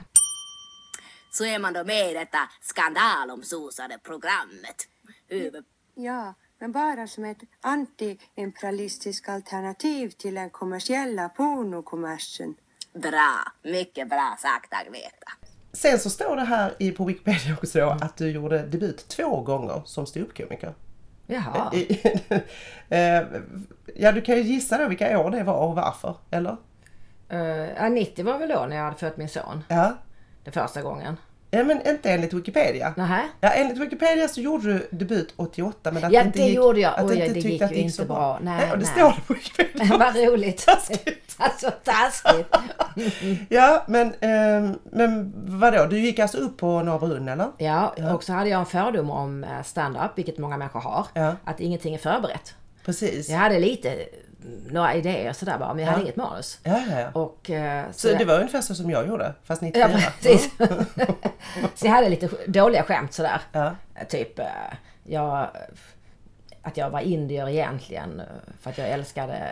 så 1.32 1.44
är 1.44 1.58
man 1.58 1.72
då 1.72 1.84
med 1.84 2.10
i 2.10 2.14
detta 2.14 2.38
skandalomsusade 2.60 3.98
programmet. 4.02 4.76
Över 5.28 5.62
Ja, 5.94 6.34
men 6.58 6.72
bara 6.72 7.06
som 7.06 7.24
ett 7.24 7.38
anti-imperialistiskt 7.60 9.28
alternativ 9.28 10.10
till 10.10 10.34
den 10.34 10.50
kommersiella 10.50 11.28
pornokommersen. 11.28 12.54
bra, 12.92 13.52
mycket 13.62 14.08
bra 14.08 14.36
sagt 14.38 14.72
Agneta. 14.74 15.32
Sen 15.72 15.98
så 15.98 16.10
står 16.10 16.36
det 16.36 16.42
här 16.42 16.74
i, 16.78 16.90
på 16.90 17.04
Wikipedia 17.04 17.54
också 17.54 17.78
då 17.78 17.96
att 18.00 18.16
du 18.16 18.30
gjorde 18.30 18.62
debut 18.62 19.08
två 19.08 19.40
gånger 19.40 19.82
som 19.84 20.06
ståuppkomiker. 20.06 20.74
jaha. 21.26 21.72
Eh, 22.92 23.22
ja, 23.94 24.12
du 24.12 24.20
kan 24.20 24.36
ju 24.36 24.42
gissa 24.42 24.78
då 24.78 24.88
vilka 24.88 25.18
år 25.18 25.30
det 25.30 25.42
var 25.42 25.54
och 25.54 25.74
varför, 25.74 26.16
eller? 26.30 26.56
Uh, 27.32 27.68
ja, 27.76 27.88
90 27.88 28.24
var 28.24 28.38
väl 28.38 28.48
då 28.48 28.66
när 28.68 28.76
jag 28.76 28.84
hade 28.84 28.96
fött 28.96 29.16
min 29.16 29.28
son. 29.28 29.64
Ja. 29.68 29.94
Det 30.44 30.50
första 30.50 30.82
gången. 30.82 31.16
Ja, 31.52 31.64
men 31.64 31.88
inte 31.88 32.10
enligt 32.10 32.32
Wikipedia. 32.32 32.94
Nähä? 32.96 33.22
Ja, 33.40 33.48
enligt 33.48 33.78
Wikipedia 33.78 34.28
så 34.28 34.40
gjorde 34.40 34.72
du 34.72 34.88
debut 34.90 35.34
88 35.36 35.90
men 35.92 36.04
att 36.04 36.12
Ja, 36.12 36.22
inte 36.22 36.38
det 36.38 36.44
gick, 36.46 36.56
gjorde 36.56 36.80
jag. 36.80 36.94
Att 36.98 37.04
Oj, 37.04 37.08
du 37.08 37.14
det 37.16 37.26
inte 37.26 37.38
gick 37.38 37.48
tyckte 37.48 37.64
att 37.64 37.70
ju 37.70 37.74
det 37.74 37.78
gick 37.78 37.84
inte 37.84 37.96
så 37.96 38.04
bra. 38.04 38.14
bra. 38.16 38.38
Nej, 38.42 38.70
och 38.72 38.78
det 38.78 38.84
nej. 38.84 38.92
står 38.94 39.10
det 39.10 39.20
på 39.26 39.34
Wikipedia. 39.34 39.96
Vad 39.98 40.16
roligt. 40.16 40.66
Taskigt. 40.66 41.34
alltså 41.38 41.70
taskigt. 41.84 42.54
Ja, 43.48 43.84
men, 43.88 44.14
ehm, 44.20 44.78
men 44.92 45.32
vadå, 45.60 45.86
du 45.86 45.98
gick 45.98 46.18
alltså 46.18 46.38
upp 46.38 46.56
på 46.56 46.82
Norra 46.82 46.98
Brunn 46.98 47.28
eller? 47.28 47.48
Ja, 47.58 47.94
och 48.14 48.24
så 48.24 48.32
hade 48.32 48.50
jag 48.50 48.60
en 48.60 48.66
fördom 48.66 49.10
om 49.10 49.44
eh, 49.44 49.62
stand-up, 49.64 50.10
vilket 50.14 50.38
många 50.38 50.56
människor 50.56 50.80
har. 50.80 51.06
Ja. 51.14 51.36
Att 51.44 51.60
ingenting 51.60 51.94
är 51.94 51.98
förberett. 51.98 52.54
Precis. 52.84 53.28
Jag 53.28 53.38
hade 53.38 53.58
lite, 53.58 53.96
några 54.70 54.94
idéer 54.94 55.32
sådär 55.32 55.58
bara, 55.58 55.74
men 55.74 55.84
jag 55.84 55.90
hade 55.90 56.00
Ja. 56.00 56.04
inget 56.04 56.16
manus. 56.16 56.58
Ja, 56.62 56.82
ja, 56.90 57.00
ja. 57.00 57.20
Och, 57.20 57.50
eh, 57.50 57.84
Så 57.92 58.08
det 58.08 58.24
var 58.24 58.34
ungefär 58.34 58.60
så 58.60 58.74
som 58.74 58.90
jag 58.90 59.06
gjorde, 59.08 59.34
fast 59.44 59.62
94. 59.62 59.90
Ja, 59.92 60.10
precis. 60.22 60.50
så 61.74 61.86
jag 61.86 61.92
hade 61.92 62.08
lite 62.08 62.28
dåliga 62.46 62.82
skämt 62.82 63.12
sådär. 63.12 63.40
Ja. 63.52 63.74
Typ, 64.08 64.38
eh, 64.38 64.44
jag, 65.04 65.48
att 66.62 66.76
jag 66.76 66.90
var 66.90 67.00
indier 67.00 67.48
egentligen 67.48 68.20
eh, 68.20 68.26
för 68.60 68.70
att 68.70 68.78
jag 68.78 68.88
älskade 68.88 69.48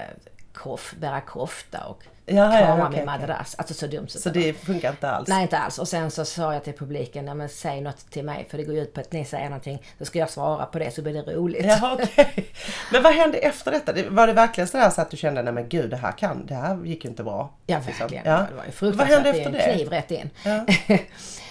kof, 0.59 0.95
bära 0.99 1.21
kofta 1.21 1.85
och 1.85 2.03
Ja, 2.31 2.35
ja, 2.35 2.51
krama 2.67 2.73
okej, 2.75 2.85
min 3.01 3.09
okej. 3.09 3.21
madrass. 3.21 3.55
Alltså 3.59 3.75
så 3.75 3.87
dumt. 3.87 4.09
Så 4.09 4.29
det 4.31 4.53
funkar 4.53 4.91
inte 4.91 5.11
alls? 5.11 5.29
Nej, 5.29 5.43
inte 5.43 5.59
alls. 5.59 5.79
Och 5.79 5.89
sen 5.89 6.11
så 6.11 6.25
sa 6.25 6.53
jag 6.55 6.65
till 6.65 6.73
publiken, 6.73 7.25
nej 7.25 7.35
men 7.35 7.49
säg 7.49 7.81
något 7.81 8.11
till 8.11 8.25
mig 8.25 8.47
för 8.51 8.59
det 8.59 8.65
går 8.65 8.75
ju 8.75 8.81
ut 8.83 8.95
på 8.95 9.01
att 9.01 9.13
ni 9.13 9.25
säger 9.25 9.45
någonting. 9.45 9.83
Så 9.99 10.05
ska 10.05 10.19
jag 10.19 10.31
svara 10.31 10.67
på 10.67 10.79
det 10.79 10.91
så 10.95 11.03
blir 11.03 11.13
det 11.23 11.33
roligt. 11.33 11.65
Ja, 11.67 11.99
okej. 12.03 12.47
Men 12.93 13.03
vad 13.03 13.15
hände 13.15 13.39
efter 13.39 13.71
detta? 13.71 13.93
Det- 13.93 14.09
Var 14.09 14.27
det 14.27 14.33
verkligen 14.33 14.69
sådär 14.69 14.91
så 14.91 15.01
att 15.01 15.11
du 15.11 15.17
kände, 15.17 15.43
nej 15.43 15.53
men 15.53 15.69
gud 15.69 15.91
det 15.91 15.97
här 15.97 16.13
kan, 16.13 16.47
det 16.47 16.55
här 16.55 16.85
gick 16.85 17.05
ju 17.05 17.11
inte 17.11 17.23
bra? 17.25 17.51
Ja, 17.67 17.77
Liksom. 17.77 17.93
verkligen. 17.99 18.25
Ja. 18.27 18.33
Det 18.51 18.55
var 18.57 18.65
ju 18.65 18.67
Vad 18.67 18.75
fruktansvärt. 18.75 19.09
hände 19.15 19.33
Det 19.33 19.39
är 19.39 19.47
efter 19.47 19.47
en 19.47 19.53
det? 19.69 19.75
kniv 19.75 19.89
rätt 19.89 20.11
in. 20.11 20.31
Ja. 20.45 20.65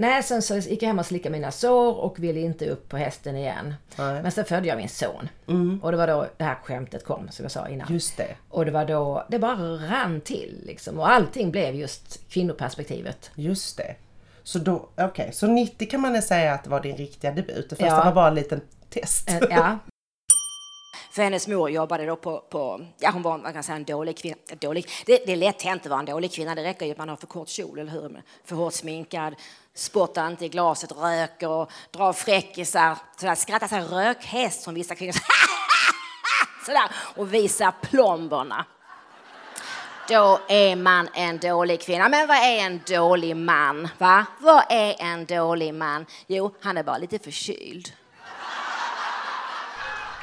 Nej, 0.00 0.22
sen 0.22 0.42
så 0.42 0.56
gick 0.56 0.82
jag 0.82 0.86
hem 0.86 0.98
och 0.98 1.06
slickade 1.06 1.32
mina 1.32 1.50
sår 1.50 1.94
och 1.96 2.18
ville 2.18 2.40
inte 2.40 2.66
upp 2.68 2.88
på 2.88 2.96
hästen 2.96 3.36
igen. 3.36 3.74
Nej. 3.96 4.10
Mm. 4.10 4.22
Men 4.22 4.32
sen 4.32 4.44
födde 4.44 4.68
jag 4.68 4.76
min 4.76 4.88
son. 4.88 5.28
Och 5.82 5.90
det 5.90 5.96
var 5.98 6.06
då 6.06 6.26
det 6.36 6.44
här 6.44 6.54
skämtet 6.54 7.04
kom, 7.04 7.28
som 7.30 7.44
jag 7.44 7.52
sa 7.52 7.68
innan. 7.68 7.92
Just 7.92 8.16
det. 8.16 8.36
Och 8.48 8.64
det 8.64 8.70
var 8.70 8.84
då, 8.84 9.26
det 9.30 9.38
bara 9.38 9.56
rann 9.56 10.20
till 10.20 10.62
liksom. 10.66 10.98
Och 10.98 11.10
allting 11.10 11.50
blev 11.50 11.74
just 11.74 12.28
kvinnoperspektivet. 12.30 13.30
Just 13.34 13.76
det. 13.76 13.94
Så 14.42 14.58
då, 14.58 14.88
okej, 14.96 15.30
så 15.32 15.46
90 15.46 15.88
kan 15.90 16.00
man 16.00 16.22
säga 16.22 16.52
att 16.54 16.64
det 16.64 16.70
var 16.70 16.80
din 16.80 16.96
riktiga 16.96 17.30
debut. 17.32 17.70
Det 17.70 17.76
första 17.76 17.86
Ja. 17.86 18.04
var 18.04 18.12
bara 18.12 18.28
en 18.28 18.34
liten 18.34 18.60
test. 18.90 19.30
Eh, 19.30 19.38
Ja, 19.50 19.78
För 21.12 21.22
hennes 21.22 21.48
mor 21.48 21.70
jobbade 21.70 22.06
då 22.06 22.16
på, 22.16 22.38
på 22.50 22.80
ja 22.98 23.10
hon 23.10 23.22
var 23.22 23.38
man 23.38 23.52
kan 23.52 23.62
säga 23.62 23.76
en 23.76 23.84
dålig 23.84 24.16
kvinna. 24.18 24.36
Dålig, 24.60 24.86
det, 25.06 25.22
det 25.26 25.32
är 25.32 25.36
lätt 25.36 25.62
hänt 25.62 25.82
att 25.82 25.90
vara 25.90 26.00
en 26.00 26.06
dålig 26.06 26.32
kvinna, 26.32 26.54
det 26.54 26.62
räcker 26.64 26.86
ju 26.86 26.92
att 26.92 26.98
man 26.98 27.08
har 27.08 27.16
för 27.16 27.26
kort 27.26 27.48
kjol, 27.48 27.78
eller 27.78 27.92
hur? 27.92 28.22
För 28.44 28.56
hårt 28.56 28.72
sminkad, 28.72 29.34
spottar 29.78 30.28
inte 30.28 30.44
i 30.44 30.48
glaset, 30.48 30.92
röker 30.92 31.48
och 31.48 31.70
drar 31.90 32.12
fräckisar, 32.12 32.98
sådär, 33.20 33.34
skrattar 33.34 33.68
sådär 33.68 33.84
rökhäst 33.84 34.62
som 34.62 34.74
vissa 34.74 34.94
kvinnor 34.94 35.14
sådär, 36.66 36.90
och 37.16 37.34
visar 37.34 37.72
plomberna. 37.82 38.66
Då 40.08 40.40
är 40.48 40.76
man 40.76 41.08
en 41.14 41.38
dålig 41.38 41.80
kvinna. 41.80 42.08
Men 42.08 42.28
vad 42.28 42.36
är 42.36 42.58
en 42.58 42.80
dålig 42.86 43.36
man? 43.36 43.88
Va? 43.98 44.26
Vad 44.40 44.62
är 44.70 44.94
en 44.98 45.24
dålig 45.24 45.74
man? 45.74 46.06
Jo, 46.26 46.54
han 46.60 46.76
är 46.76 46.82
bara 46.82 46.98
lite 46.98 47.18
förkyld. 47.18 47.92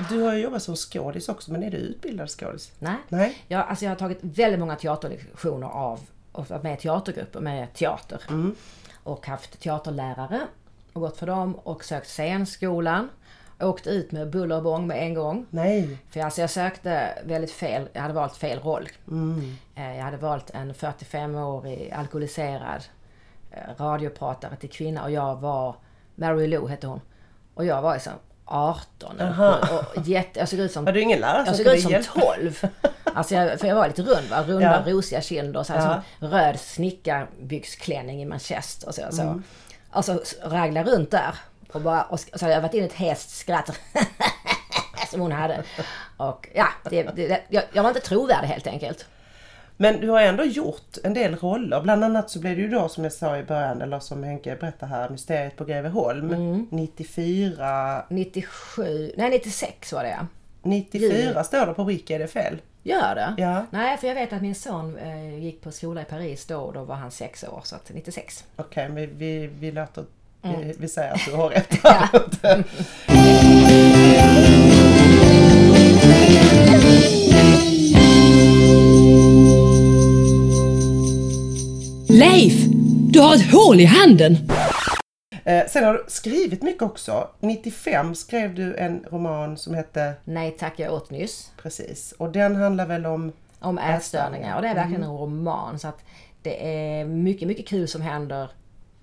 Du 0.10 0.22
har 0.22 0.34
ju 0.34 0.42
jobbat 0.42 0.64
som 0.64 0.76
skådis 0.76 1.30
också, 1.30 1.52
men 1.52 1.64
är 1.64 1.72
du 1.72 1.78
utbildad 1.78 2.30
skådis? 2.30 2.72
nej. 2.80 2.96
Nej. 3.10 3.44
Jag, 3.48 3.68
alltså 3.68 3.86
jag 3.86 3.92
har 3.92 3.96
tagit 3.96 4.20
väldigt 4.22 4.60
många 4.60 4.76
teaterlektioner 4.76 5.68
av, 5.68 6.00
och 6.32 6.50
varit 6.50 6.64
med 6.64 6.74
i 6.74 6.82
teatergrupper 6.82 7.40
med 7.40 7.74
teater. 7.74 8.22
Och 9.06 9.28
haft 9.28 9.60
teaterlärare 9.60 10.42
och 10.94 11.02
gått 11.02 11.18
för 11.18 11.28
dem 11.28 11.56
och 11.56 11.84
sökt 11.86 12.08
scenskolan. 12.08 13.10
Åkt 13.60 13.88
ut 13.88 14.12
med 14.12 14.30
buller 14.30 14.56
och 14.58 14.64
bång 14.64 14.88
med 14.88 14.98
en 15.04 15.14
gång. 15.14 15.46
Nej. 15.50 15.98
För 16.10 16.20
alltså 16.20 16.42
jag 16.42 16.50
sökte 16.50 17.18
väldigt 17.26 17.52
fel, 17.52 17.90
jag 17.94 18.02
hade 18.02 18.14
valt 18.14 18.36
fel 18.38 18.60
roll. 18.60 18.90
Eh, 19.76 19.98
Jag 19.98 20.04
hade 20.04 20.18
valt 20.18 20.50
en 20.50 20.74
45-årig 20.74 21.92
alkoholiserad 21.92 22.84
eh, 23.52 23.58
radiopratare 23.84 24.56
till 24.56 24.70
kvinna 24.70 25.04
och 25.04 25.12
jag 25.12 25.36
var, 25.36 25.76
Mary 26.16 26.48
Lou 26.48 26.68
hette 26.68 26.88
hon. 26.88 27.02
Och 27.54 27.66
jag 27.66 27.82
var 27.82 27.94
liksom 27.94 28.14
18 28.46 29.22
Aha. 29.22 29.58
och, 29.72 29.98
och 29.98 30.08
jätte, 30.08 30.40
jag 30.40 30.50
såg 30.50 30.60
ut 30.60 30.72
som 30.72 30.86
jag 31.48 31.56
såg 31.56 31.66
ut 31.68 31.82
som 31.82 31.92
hjälpa? 31.92 32.20
12. 32.36 32.64
Alltså 33.16 33.36
jag, 33.36 33.60
för 33.60 33.68
jag 33.68 33.76
var 33.76 33.88
lite 33.88 34.02
rund 34.02 34.30
va? 34.30 34.44
Runda 34.48 34.84
Ja. 34.86 34.92
rosiga 34.92 35.22
kinder 35.22 35.60
och 35.60 35.66
så 35.66 35.74
här, 35.74 36.02
Ja. 36.20 36.28
röd 36.28 36.60
snickarbyxklänning 36.60 38.22
i 38.22 38.26
manchester 38.26 38.88
och 38.88 38.96
så. 38.96 39.02
så. 39.12 39.22
Mm. 39.22 39.44
Och 39.92 40.06
så 40.06 40.20
ragla 40.44 40.84
runt 40.84 41.12
där. 41.12 41.36
Och, 41.72 41.82
bara, 41.82 42.04
och 42.04 42.20
så 42.20 42.28
hade 42.42 42.54
jag 42.54 42.62
varit 42.62 42.74
in 42.74 42.84
ett 42.84 42.94
hästskratt. 42.94 43.72
som 45.12 45.22
hon 45.22 45.32
hade. 45.32 45.64
Och 46.18 46.50
ja, 46.54 46.68
det, 46.90 47.04
det, 47.04 47.42
jag, 47.50 47.64
jag 47.74 47.84
var 47.84 47.90
inte 47.90 48.02
trovärdig 48.02 48.48
helt 48.48 48.68
enkelt. 48.68 49.06
Men 49.78 50.00
du 50.02 50.10
har 50.10 50.22
ändå 50.22 50.44
gjort 50.44 50.98
en 51.04 51.14
del 51.14 51.36
roller. 51.36 51.82
Bland 51.82 52.04
annat 52.04 52.30
så 52.30 52.40
blev 52.40 52.56
det 52.56 52.62
ju 52.62 52.70
då 52.70 52.90
som 52.90 53.04
jag 53.04 53.14
sa 53.14 53.38
i 53.38 53.44
början, 53.44 53.82
eller 53.82 54.00
som 54.00 54.24
Henke 54.24 54.56
berättade 54.56 54.92
här, 54.92 55.10
Mysteriet 55.10 55.56
på 55.56 55.66
Greveholm. 55.66 56.34
Mm. 56.34 56.68
94, 56.72 58.06
97, 58.10 59.12
nej 59.18 59.30
96 59.30 59.94
var 59.94 60.04
det 60.04 60.10
ja. 60.10 60.28
94 60.66 61.44
står 61.44 61.66
det 61.66 61.74
på 61.74 61.84
Wiki, 61.84 62.14
är 62.14 62.20
det 62.20 62.28
fel? 62.28 62.58
Gör 62.84 63.16
det? 63.16 63.34
Ja. 63.38 63.66
Nej, 63.70 63.98
för 63.98 64.08
jag 64.08 64.16
vet 64.16 64.34
att 64.34 64.42
min 64.42 64.56
son 64.56 64.98
eh, 64.98 65.40
gick 65.44 65.62
på 65.62 65.72
skola 65.72 66.02
i 66.02 66.06
Paris 66.06 66.46
då 66.46 66.58
och 66.58 66.74
då 66.74 66.84
var 66.84 66.96
han 66.96 67.12
sex 67.12 67.44
år, 67.44 67.62
så 67.64 67.76
att 67.76 67.92
96. 67.94 68.44
Okej, 68.56 68.90
men 68.90 69.18
vi, 69.18 69.50
vi 69.60 69.72
låter... 69.72 70.06
Mm. 70.44 70.62
Vi, 70.62 70.76
vi 70.78 70.88
säger 70.88 71.14
att 71.14 71.26
du 71.26 71.32
har 71.32 71.50
rätt. 71.50 71.74
Leif, 82.10 82.66
du 83.12 83.20
har 83.20 83.36
ett 83.36 83.52
hål 83.52 83.80
i 83.80 83.86
handen. 83.86 84.38
Eh, 85.48 85.68
sen 85.68 85.84
har 85.84 85.94
du 85.94 86.04
skrivit 86.08 86.62
mycket 86.64 86.82
också. 86.82 87.28
95 87.40 88.16
skrev 88.16 88.56
du 88.56 88.76
en 88.76 89.06
roman 89.12 89.58
som 89.58 89.74
hette 89.74 90.14
Nej 90.24 90.52
tack, 90.52 90.74
jag 90.80 90.94
åt 90.94 91.10
nyss. 91.12 91.52
Precis. 91.62 92.12
Och 92.12 92.30
den 92.32 92.56
handlar 92.56 92.86
väl 92.86 93.06
om... 93.06 93.32
Om 93.60 93.78
ätstörningar 93.78 94.56
och 94.56 94.62
det 94.62 94.68
är 94.68 94.76
verkligen 94.76 95.04
Mm. 95.04 95.14
en 95.16 95.18
roman 95.22 95.80
så 95.80 95.88
att 95.88 96.00
det 96.42 96.68
är 97.00 97.06
mycket, 97.06 97.48
mycket 97.48 97.68
kul 97.68 97.88
som 97.88 98.02
händer 98.02 98.50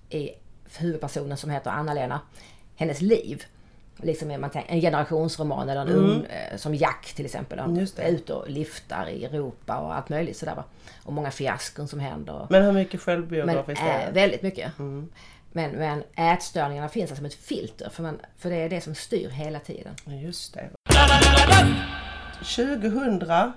i 0.09 0.29
huvudpersonen 0.77 1.37
som 1.37 1.49
heter 1.49 1.71
Anna-Lena. 1.71 2.19
Hennes 2.75 3.01
liv. 3.01 3.43
Liksom 3.97 4.29
tänker, 4.53 4.73
en 4.73 4.81
generationsroman 4.81 5.69
eller 5.69 5.81
en 5.81 5.87
Mm. 5.87 6.03
ung, 6.03 6.25
eh, 6.25 6.57
som 6.57 6.75
Jack 6.75 7.13
till 7.15 7.25
exempel. 7.25 7.59
Han 7.59 7.77
är 7.77 8.07
ute 8.09 8.33
och 8.33 8.49
liftar 8.49 9.09
i 9.09 9.25
Europa 9.25 9.77
och 9.77 9.95
allt 9.95 10.09
möjligt 10.09 10.37
sådär 10.37 10.55
va. 10.55 10.63
Och 11.03 11.13
många 11.13 11.31
fiaskon 11.31 11.87
som 11.87 11.99
händer. 11.99 12.47
Men 12.49 12.63
hur 12.63 12.71
mycket 12.71 13.01
självbiografiskt 13.01 13.81
är 13.83 14.05
det? 14.05 14.11
väldigt 14.11 14.41
mycket. 14.41 14.71
Men, 15.55 15.71
men 15.71 16.03
ätstörningarna 16.15 16.89
finns 16.89 17.03
alltså 17.11 17.15
som 17.15 17.25
ett 17.25 17.33
filter 17.33 17.89
för, 17.89 18.03
man, 18.03 18.19
för 18.37 18.49
det 18.49 18.55
är 18.55 18.69
det 18.69 18.81
som 18.81 18.95
styr 18.95 19.29
hela 19.29 19.59
tiden. 19.59 19.95
Just 20.05 20.53
det. 20.53 20.69
2000 22.37 23.53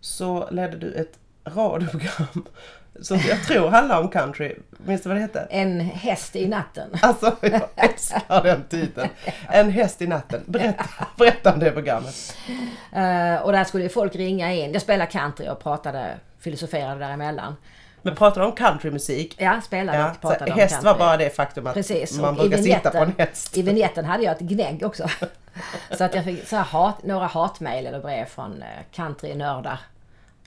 så 0.00 0.50
ledde 0.50 0.76
du 0.76 0.94
ett 0.94 1.18
radioprogram 1.44 2.46
som 3.00 3.18
jag 3.28 3.44
tror 3.44 3.68
handlar 3.68 4.00
om 4.00 4.08
country. 4.08 4.56
Minns 4.84 5.02
du 5.02 5.08
vad 5.08 5.16
det 5.16 5.22
hette? 5.22 5.46
En 5.50 5.80
häst 5.80 6.36
i 6.36 6.48
natten. 6.48 6.90
Alltså 7.02 7.36
jag 7.42 7.62
älskar 7.76 8.42
den 8.42 8.64
titeln. 8.68 9.08
En 9.48 9.70
häst 9.70 10.02
i 10.02 10.06
natten. 10.06 10.42
Berätta, 10.46 10.84
berätta 11.18 11.52
om 11.52 11.60
det 11.60 11.70
programmet. 11.70 12.36
Eh, 12.92 13.36
och 13.36 13.52
där 13.52 13.64
skulle 13.64 13.88
folk 13.88 14.16
ringa 14.16 14.52
in. 14.52 14.72
Jag 14.72 14.82
spelade 14.82 15.10
country 15.10 15.48
och 15.48 15.62
pratade, 15.62 16.18
filosoferade 16.38 17.00
däremellan. 17.00 17.56
Men 18.02 18.14
pratar 18.14 18.40
du 18.40 18.46
om 18.46 18.52
countrymusik? 18.52 19.34
Ja, 19.38 19.60
spelade 19.60 19.98
Ja, 19.98 20.10
och 20.10 20.20
pratade 20.20 20.52
om 20.52 20.58
häst 20.58 20.74
var 20.74 20.82
country. 20.82 20.98
bara 20.98 21.16
det 21.16 21.30
faktum 21.36 21.66
att 21.66 21.74
Precis. 21.74 22.18
man 22.18 22.34
brukar 22.34 22.58
sitta 22.58 22.90
på 22.90 22.98
en 22.98 23.14
häst. 23.18 23.56
I 23.56 23.62
vignetten 23.62 24.04
hade 24.04 24.22
jag 24.24 24.32
ett 24.32 24.40
gnägg 24.40 24.82
också. 24.82 25.08
så 25.98 26.04
att 26.04 26.14
jag 26.14 26.24
fick 26.24 26.48
så 26.48 26.56
hat, 26.56 27.02
några 27.04 27.26
hatmejl 27.26 27.86
eller 27.86 28.00
brev 28.00 28.24
från 28.24 28.62
eh, 28.62 28.68
countrynördar. 28.92 29.78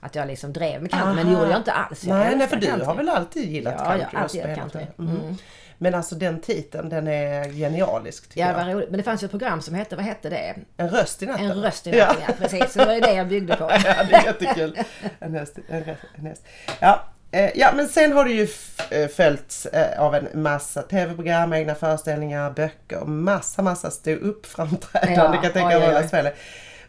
Att 0.02 0.16
jag 0.16 0.28
liksom 0.28 0.54
drev 0.54 0.82
med 0.82 0.92
country, 0.92 1.16
men 1.16 1.26
det 1.26 1.32
Aha. 1.32 1.39
gjorde 1.42 1.52
jag 1.52 1.60
inte 1.60 1.72
alls. 1.72 2.04
Jag 2.04 2.18
Nej, 2.20 2.36
nej, 2.36 2.48
för 2.48 2.56
du 2.56 2.68
country. 2.68 2.86
har 2.86 2.96
väl 2.96 3.10
alltid 3.10 3.50
gillat 3.52 3.74
Ja, 3.78 3.86
country? 3.86 4.06
har 4.13 4.24
alltid 4.24 4.42
gillat 4.42 4.58
country. 4.60 4.82
det. 4.98 5.04
Mm. 5.04 5.38
Men 5.78 5.96
alltså 5.96 6.16
den 6.16 6.42
titeln, 6.42 6.89
den 6.89 7.08
är 7.08 7.44
genialisk 7.52 8.24
Ja, 8.34 8.54
var 8.54 8.66
roligt. 8.66 8.89
Men 8.89 8.98
det 8.98 9.04
fanns 9.04 9.24
ju 9.24 9.26
ett 9.26 9.32
program 9.32 9.62
som 9.62 9.76
hette, 9.76 9.96
vad 9.96 10.06
hette 10.06 10.30
det? 10.30 10.56
En 10.78 10.89
röst 10.89 11.24
i 11.24 11.26
natten. 11.26 11.46
En 11.52 11.62
röst 11.62 11.88
i 11.88 11.92
natten, 11.92 12.24
ja. 12.28 12.34
precis. 12.39 12.74
Så 12.74 12.80
det 12.80 12.86
var 12.86 12.94
ju 12.94 13.00
det 13.00 13.13
jag 13.13 13.28
byggde 13.28 13.56
på. 13.56 13.63
ja, 13.86 14.04
det 14.10 14.16
är 14.16 14.24
jättekul. 14.24 14.78
En 15.20 15.34
häst, 15.36 15.58
en, 15.68 15.84
häst. 16.26 16.46
Ja, 16.80 17.04
ja, 17.56 17.72
men 17.76 17.88
sen 17.88 18.12
har 18.13 18.26
du 18.26 18.32
ju 18.34 18.43
f- 18.43 18.91
eh, 18.91 19.08
följts 19.08 19.65
eh, 19.65 20.02
av 20.02 20.15
en 20.15 20.28
massa 20.34 20.82
tv-program, 20.82 21.54
egna 21.54 21.76
föreställningar, 21.76 22.52
böcker, 22.52 23.06
massa, 23.06 23.62
massa 23.62 23.91
stå 23.91 24.12
upp 24.12 24.46
framträdanden 24.46 25.24
Ja, 25.24 25.32
kan 25.34 25.43
jag 25.43 25.54
tänka 25.54 25.80
mig 25.80 25.88
alla 25.88 26.04
kvällar. 26.08 26.34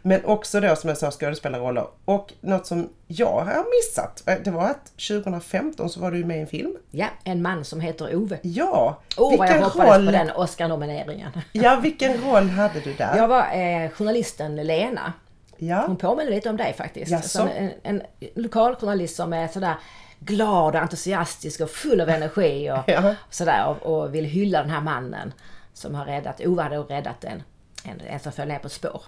Men 0.01 0.25
också 0.25 0.59
då 0.59 0.75
som 0.75 0.87
jag 0.87 0.97
sa 0.97 1.11
skådespelarroller. 1.11 1.87
Och 2.05 2.33
något 2.41 2.67
som 2.67 2.89
jag 3.07 3.31
har 3.31 3.65
missat, 3.81 4.23
eh, 4.29 4.35
det 4.43 4.51
var 4.51 4.65
att 4.69 4.85
2015 5.09 5.89
så 5.89 5.99
var 5.99 6.11
du 6.11 6.25
med 6.25 6.37
i 6.37 6.41
en 6.41 6.47
film. 6.47 6.75
Ja, 6.91 7.07
en 7.23 7.41
man 7.41 7.65
som 7.65 7.79
heter 7.79 8.15
Ove. 8.15 8.39
Ja, 8.41 8.99
Åh, 9.17 9.37
vad 9.37 9.47
jag 9.49 9.53
hoppades 9.61 9.89
roll, 9.97 10.05
på 10.05 10.11
den 10.11 10.31
Oscar-nomineringen. 10.31 11.31
ja, 11.51 11.79
vilken 11.83 12.13
roll 12.21 12.49
hade 12.49 12.79
du 12.79 12.93
där? 12.93 13.17
Jag 13.17 13.27
var 13.27 13.41
eh, 13.53 13.89
journalisten 13.89 14.55
Lena. 14.55 15.13
Ja. 15.57 15.83
Hon 15.87 15.95
påminner 15.97 16.31
lite 16.31 16.49
om 16.49 16.57
dig 16.57 16.73
faktiskt. 16.73 17.11
Jaså? 17.11 17.27
Som 17.29 17.47
en, 17.47 17.71
en 17.83 18.01
lokaljournalist 18.35 19.15
som 19.15 19.33
är 19.33 19.47
sådär 19.47 19.75
glad 20.19 20.75
och 20.75 20.81
entusiastisk 20.81 21.61
och 21.61 21.69
full 21.69 22.01
av 22.01 22.09
energi 22.09 22.71
och 22.71 22.83
Ja. 22.87 23.15
sådär 23.29 23.65
och, 23.67 23.99
och 24.03 24.15
vill 24.15 24.25
hylla 24.25 24.61
den 24.61 24.69
här 24.69 24.81
mannen 24.81 25.33
som 25.73 25.95
har 25.95 26.05
räddat, 26.05 26.41
Ove 26.45 26.61
hade 26.63 26.77
räddat 26.77 27.23
en, 27.23 27.43
en, 27.83 28.01
en 28.07 28.19
som 28.19 28.31
föll 28.31 28.47
ner 28.47 28.59
på 28.59 28.67
ett 28.67 28.73
spår. 28.73 29.01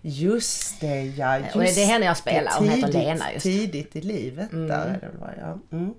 Just 0.00 0.80
det 0.80 1.02
ja, 1.02 1.38
just 1.38 1.56
Och 1.56 1.62
det 1.62 1.82
är 1.82 1.86
henne 1.86 2.06
jag 2.06 2.16
spelar, 2.16 2.50
det. 2.52 2.58
hon 2.58 2.68
heter 2.68 2.88
Tidigt- 2.92 2.94
Lena 3.04 3.32
just. 3.32 3.42
Tidigt 3.42 3.96
i 3.96 4.00
livet 4.00 4.50
där 4.50 4.58
är 4.86 4.98
det 5.00 5.06
väl 5.06 5.16
va? 5.20 5.30
Ja. 5.40 5.76
Mm. 5.76 5.94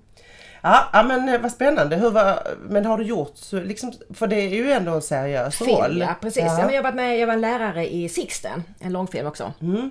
Ja, 0.62 0.88
ja 0.92 1.02
men 1.02 1.28
eh, 1.28 1.40
vad 1.40 1.52
spännande. 1.52 1.96
Hur 1.96 2.10
var, 2.10 2.42
men 2.68 2.86
har 2.86 2.98
du 2.98 3.04
gjort 3.04 3.32
så 3.34 3.60
liksom, 3.60 3.92
för 4.14 4.26
det 4.26 4.36
är 4.36 4.48
ju 4.48 4.72
ändå 4.72 4.92
en 4.94 5.02
seriös 5.02 5.58
Film, 5.58 5.70
roll. 5.76 5.98
ja 6.00 6.14
precis. 6.20 6.42
Ja. 6.42 6.62
men 6.66 6.74
jag, 6.74 6.82
varit 6.82 6.94
med, 6.94 7.18
jag 7.18 7.26
var 7.26 7.36
lärare 7.36 7.92
i 7.94 8.08
Sixten, 8.08 8.62
en 8.80 8.92
långfilm 8.92 9.26
också. 9.26 9.52
Mm. 9.62 9.90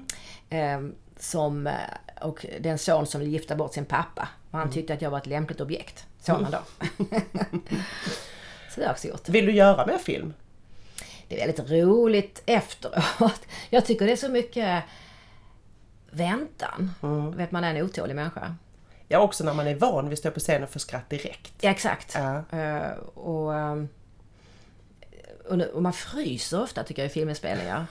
Ehm, 0.50 0.96
som, 1.20 1.68
eh, 1.68 1.74
och 2.22 2.46
det 2.60 2.70
är 2.70 2.72
en 2.74 2.78
son 2.78 3.06
som 3.08 3.22
vill 3.22 3.30
gifta 3.32 3.56
bort 3.56 3.74
sin 3.74 3.86
pappa. 3.86 4.28
Och 4.56 4.62
Mm. 4.62 4.68
han 4.68 4.74
tyckte 4.74 4.94
att 4.94 5.02
jag 5.02 5.10
var 5.10 5.18
ett 5.18 5.26
lämpligt 5.28 5.62
objekt. 5.62 6.06
Sonen 6.20 6.52
då. 6.52 6.58
så 8.70 8.76
det 8.76 8.82
har 8.82 8.84
jag 8.84 8.92
också 8.92 9.08
gjort. 9.08 9.30
Vill 9.30 9.46
du 9.46 9.52
göra 9.52 9.86
mer 9.86 9.98
film? 9.98 10.34
Det 11.28 11.42
är 11.42 11.48
väldigt 11.48 11.70
roligt 11.72 12.44
efteråt. 12.46 13.42
Jag 13.70 13.86
tycker 13.86 14.06
det 14.06 14.12
är 14.12 14.16
så 14.16 14.30
mycket 14.30 14.84
väntan. 16.12 16.92
Mm. 17.04 17.32
Vet, 17.38 17.52
man 17.52 17.64
är 17.64 17.76
en 17.76 17.86
otålig 17.86 18.16
människa. 18.16 18.56
Ja, 19.08 19.20
också 19.20 19.44
när 19.44 19.54
man 19.54 19.68
är 19.68 19.76
van 19.76 20.06
vid 20.10 20.14
att 20.14 20.20
stå 20.20 20.32
på 20.32 20.40
scen 20.40 20.64
och 20.64 20.70
få 20.70 20.80
skratt 20.80 21.10
direkt. 21.10 21.54
Ja, 21.62 21.70
exakt. 21.70 22.16
Ja. 22.16 22.58
Eh, 22.60 22.92
och, 23.16 23.56
ehm, 23.56 23.88
och, 25.74 25.82
man 25.84 25.94
fryser 25.94 26.62
ofta 26.62 26.84
tycker 26.84 27.02
jag 27.02 27.10
i 27.10 27.14
filminspelningar. 27.14 27.86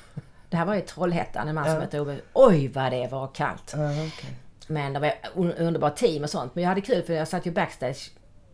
Det 0.49 0.57
här 0.57 0.65
var 0.65 0.75
i 0.75 0.81
Trollhättan, 0.81 1.49
en 1.49 1.55
man 1.55 1.65
som 1.65 1.75
Ja. 1.75 1.81
hette 1.81 2.01
Ove. 2.01 2.21
Oj 2.33 2.69
vad 2.69 2.93
det 2.93 3.09
var 3.11 3.29
kallt. 3.35 3.73
Ja, 3.77 3.91
okej. 4.07 4.31
Men 4.69 4.93
det 4.93 5.01
var 5.01 5.13
underbart 5.35 5.97
team 5.97 6.23
och 6.23 6.31
sånt. 6.31 6.55
Men 6.55 6.63
jag 6.65 6.69
hade 6.69 6.81
kul 6.81 7.03
för 7.03 7.13
jag 7.13 7.29
satt 7.29 7.47
ju 7.47 7.51
backstage 7.51 8.11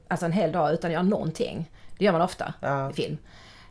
alltså 0.08 0.26
en 0.26 0.32
hel 0.32 0.52
dag 0.52 0.72
utan 0.72 0.88
att 0.88 0.92
göra 0.92 1.02
någonting. 1.02 1.70
Det 1.98 2.04
gör 2.04 2.12
man 2.12 2.20
ofta 2.22 2.54
Ja. 2.60 2.90
i 2.90 2.92
film. 2.92 3.18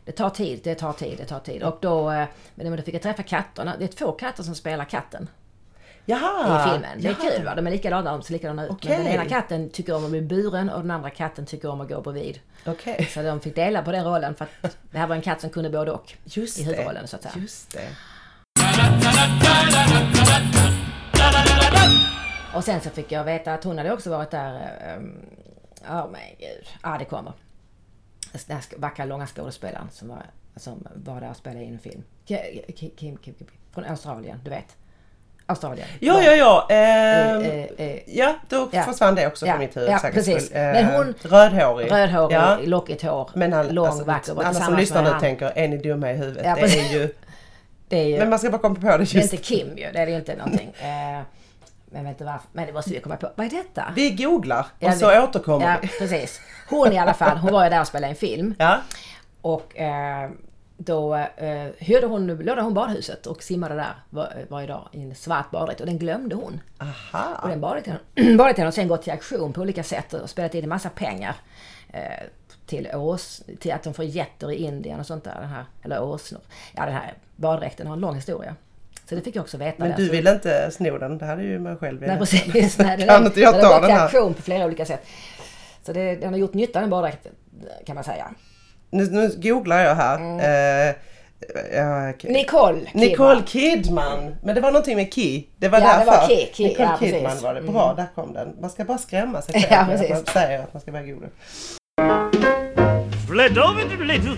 Det 0.04 0.12
tar 0.12 0.30
tid, 0.30 0.60
det 0.64 0.74
tar 0.74 0.92
tid, 0.92 1.18
det 1.18 1.24
tar 1.24 1.40
tid. 1.40 1.62
Och 1.62 1.78
då, 1.80 2.10
eh, 2.10 2.26
men 2.54 2.76
då 2.76 2.82
fick 2.82 2.94
jag 2.94 3.02
träffa 3.02 3.22
katterna. 3.22 3.74
Det 3.78 3.84
är 3.84 3.88
två 3.88 4.12
katter 4.12 4.42
som 4.42 4.54
spelar 4.54 4.84
katten 4.84 5.28
Jaha! 6.04 6.66
i 6.66 6.70
filmen. 6.70 6.90
Det 7.00 7.08
är 7.08 7.16
jaha. 7.22 7.30
kul 7.36 7.44
va? 7.44 7.54
De 7.54 7.66
är 7.66 7.70
likadana, 7.70 8.12
de 8.12 8.22
ser 8.22 8.32
likadana 8.32 8.64
ut. 8.64 8.70
Okej. 8.70 8.90
Men 8.96 9.04
den 9.04 9.14
ena 9.14 9.24
katten 9.24 9.70
tycker 9.70 9.94
om 9.96 10.04
att 10.04 10.10
bli 10.10 10.20
buren 10.22 10.70
och 10.70 10.80
den 10.80 10.90
andra 10.90 11.10
katten 11.10 11.46
tycker 11.46 11.68
om 11.70 11.80
att 11.80 11.88
gå 11.88 12.00
bredvid. 12.00 12.40
Okej. 12.66 13.08
Så 13.14 13.22
de 13.22 13.40
fick 13.40 13.54
dela 13.54 13.82
på 13.82 13.92
den 13.92 14.04
rollen 14.04 14.34
för 14.34 14.46
att 14.60 14.76
det 14.90 14.98
här 14.98 15.06
var 15.06 15.16
en 15.16 15.22
katt 15.22 15.40
som 15.40 15.50
kunde 15.50 15.70
både 15.70 15.90
och. 15.92 16.12
Just 16.24 16.58
I 16.58 16.62
huvudrollen 16.62 17.06
så 17.08 17.16
att 17.16 17.22
säga. 17.22 17.34
Just 17.38 17.72
det. 17.72 17.88
Och 22.54 22.64
sen 22.64 22.80
så 22.80 22.90
fick 22.90 23.12
jag 23.12 23.24
veta 23.24 23.54
att 23.54 23.64
hon 23.64 23.78
hade 23.78 23.92
också 23.92 24.10
varit 24.10 24.30
där. 24.30 24.70
Ja 25.88 26.08
men 26.12 26.20
gud. 26.38 26.66
Ja 26.82 26.96
det 26.98 27.04
kommer. 27.04 27.32
Den 28.46 28.56
här 28.56 28.64
vackra 28.80 29.04
långa 29.04 29.26
skådespelaren 29.26 29.88
som 29.92 30.08
var, 30.08 30.22
som 30.56 30.86
var 30.94 31.20
där 31.20 31.30
och 31.30 31.36
spelade 31.36 31.64
in 31.64 31.72
en 31.72 31.78
film. 31.78 32.02
Ki- 32.26 32.72
Kim, 32.76 32.90
Kim, 32.96 33.16
Kim, 33.16 33.34
från 33.74 33.84
Australien, 33.84 34.40
du 34.44 34.50
vet. 34.50 34.76
Australien. 35.46 35.88
Ja, 36.00 36.22
ja, 36.22 36.32
ja. 36.32 36.66
ehm, 36.70 37.42
Eh, 37.42 37.46
eh, 37.56 37.66
eh, 37.76 37.98
ja, 38.06 38.34
då 38.48 38.68
ja. 38.72 38.82
försvann 38.82 39.14
det 39.14 39.26
också 39.26 39.46
Ja, 39.46 39.52
från 39.52 39.60
mitt 39.60 39.76
huvud. 39.76 39.90
ja, 39.90 39.98
precis. 40.12 40.44
skull. 40.46 40.56
Men 40.58 40.76
Eh, 40.88 40.96
hon- 40.96 41.14
Rödhårig. 41.22 41.92
Rödhårig, 41.92 42.36
Ja. 42.36 42.58
lockigt 42.64 43.02
hår, 43.02 43.30
Men 43.34 43.52
han, 43.52 43.68
lång, 43.68 43.86
alltså, 43.86 44.04
vacker. 44.04 44.42
Alla 44.44 44.52
som 44.60 44.76
lyssnar 44.76 45.02
nu 45.02 45.20
tänker, 45.20 45.52
är 45.54 45.68
ni 45.68 45.76
dumma 45.78 46.10
i 46.10 46.14
huvudet? 46.16 46.42
Ja, 46.46 46.54
det 46.54 46.78
är 46.80 46.92
ju... 46.92 47.14
Det 47.88 47.96
är 47.98 48.04
ju... 48.04 48.18
Men 48.18 48.30
man 48.30 48.38
ska 48.38 48.50
bara 48.50 48.58
komma 48.58 48.74
på 48.74 48.80
det 48.80 48.88
Det 48.88 48.94
är 48.94 48.98
just. 49.16 49.32
inte 49.32 49.36
Kim 49.36 49.68
ju, 49.78 49.92
det 49.92 49.98
är 49.98 50.06
det 50.06 50.12
inte 50.12 50.36
någonting. 50.36 50.72
Men 51.90 52.04
vet 52.04 52.10
inte 52.10 52.24
varför. 52.24 52.48
Men 52.52 52.66
det 52.66 52.72
måste 52.72 52.90
vi 52.90 53.00
komma 53.00 53.16
på. 53.16 53.30
Vad 53.36 53.46
är 53.46 53.50
detta? 53.50 53.92
Vi 53.96 54.10
googlar 54.10 54.60
och 54.60 54.66
Ja, 54.78 54.92
så 54.92 55.10
vi- 55.10 55.18
återkommer 55.18 55.66
Ja, 55.66 55.76
vi. 55.82 55.88
precis. 55.88 56.40
Hon 56.68 56.92
i 56.92 56.98
alla 56.98 57.14
fall, 57.14 57.36
hon 57.38 57.52
var 57.52 57.64
ju 57.64 57.70
där 57.70 57.80
och 57.80 57.86
spelade 57.86 58.10
en 58.10 58.16
film. 58.16 58.54
Ja. 58.58 58.78
Och 59.42 59.76
eh, 59.78 60.30
då 60.76 61.14
eh, 61.16 61.68
hyrde 61.78 62.06
hon, 62.06 62.26
lånade 62.26 62.62
hon 62.62 62.74
badhuset 62.74 63.26
och 63.26 63.42
simmade 63.42 63.74
där 63.74 63.94
var, 64.10 64.32
varje 64.48 64.66
dag 64.66 64.88
i 64.92 65.02
en 65.02 65.14
svart 65.14 65.50
baddräkt 65.50 65.80
och 65.80 65.86
den 65.86 65.98
glömde 65.98 66.34
hon. 66.34 66.60
Och 66.78 66.84
Aha. 67.14 67.48
den 67.48 67.60
baddräkten 67.60 67.96
har 68.64 68.70
sen 68.70 68.88
gått 68.88 69.02
till 69.02 69.12
auktion 69.12 69.52
på 69.52 69.60
olika 69.60 69.82
sätt 69.82 70.12
och 70.14 70.30
spelat 70.30 70.54
in 70.54 70.62
en 70.62 70.68
massa 70.68 70.88
pengar. 70.90 71.34
Eh, 71.92 72.00
till 72.66 72.88
ås, 72.94 73.42
till 73.60 73.72
att 73.72 73.82
de 73.82 73.94
får 73.94 74.04
getter 74.04 74.50
i 74.50 74.54
Indien 74.56 75.00
och 75.00 75.06
sånt 75.06 75.24
där. 75.24 75.34
Den 75.40 75.48
här, 75.48 75.64
eller 75.82 76.02
åsnor. 76.02 76.40
Ja 76.72 76.84
den 76.84 76.94
här 76.94 77.14
baddräkten 77.36 77.86
har 77.86 77.94
en 77.94 78.00
lång 78.00 78.14
historia. 78.14 78.54
Så 79.10 79.16
det 79.16 79.22
fick 79.22 79.36
jag 79.36 79.42
också 79.42 79.56
veta. 79.56 79.74
Men 79.78 79.88
där. 79.90 79.96
du 79.96 80.06
Så- 80.06 80.12
vill 80.12 80.26
inte 80.28 80.70
sno 80.70 80.98
den? 80.98 81.18
Det 81.18 81.24
hade 81.26 81.42
ju 81.42 81.58
man 81.58 81.76
själv 81.78 82.00
Nej 82.00 82.18
precis. 82.18 82.78
Nej, 82.78 82.96
den, 82.96 83.08
Kan 83.08 83.26
inte 83.26 83.40
jag 83.40 83.54
den 83.54 83.62
ta 83.62 83.66
har 83.68 83.80
den 83.80 83.88
till 83.88 83.94
här? 83.96 84.02
auktion 84.04 84.34
på 84.34 84.42
flera 84.42 84.64
olika 84.64 84.84
sätt. 84.84 85.06
Så 85.86 85.92
det, 85.92 86.16
den 86.16 86.32
har 86.32 86.38
gjort 86.38 86.54
nytta 86.54 86.80
den 86.80 86.90
baddräkten 86.90 87.32
kan 87.86 87.94
man 87.94 88.04
säga. 88.04 88.26
Nu, 88.90 89.06
nu 89.10 89.30
googlar 89.36 89.78
jag 89.84 89.94
här. 89.94 90.18
Eh, 90.88 90.94
ja, 91.74 92.10
okej. 92.10 92.32
Nicole 92.32 92.78
Kidman. 92.80 93.00
Nicole 93.02 93.42
Kidman. 93.46 94.34
Men 94.42 94.54
det 94.54 94.60
var 94.60 94.70
någonting 94.72 94.96
med 94.96 95.14
Key. 95.14 95.44
Det 95.58 95.68
var 95.68 95.78
Ja, 95.80 95.84
det 95.86 95.92
därför. 96.04 96.20
var 96.20 96.28
Key, 96.28 96.46
Key, 96.52 96.66
Nicole 96.68 96.88
ja, 96.88 96.96
precis. 96.98 97.14
Kidman 97.14 97.40
var 97.42 97.54
det. 97.54 97.62
Bra, 97.62 97.94
där 97.96 98.06
kom 98.14 98.32
den. 98.32 98.56
Man 98.60 98.70
ska 98.70 98.84
bara 98.84 98.98
skrämma 98.98 99.42
sig 99.42 99.54
Ja, 99.70 99.76
själv 99.76 99.88
när 99.88 99.96
precis. 99.98 100.10
man 100.10 100.24
säger 100.24 100.58
att 100.58 100.74
man 100.74 100.80
ska 100.82 100.92
vara 100.92 101.02
god. 101.02 101.28
Fled 103.28 103.58
over 103.58 103.82
to 103.82 103.96
the 103.98 104.04
little 104.04 104.36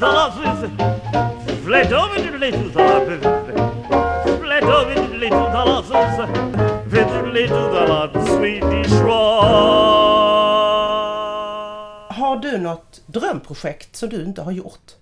Fled 6.91 7.09
to 7.09 7.23
the 7.23 7.33
little 7.33 7.69
Talassus. 7.73 8.29
Swedish 8.37 8.93
rock. 9.03 9.45
Har 12.11 12.39
du 12.43 12.59
något 12.59 13.01
drömprojekt 13.07 13.97
som 13.97 14.09
du 14.09 14.25
inte 14.25 14.43
har 14.43 14.53
gjort 14.53 14.93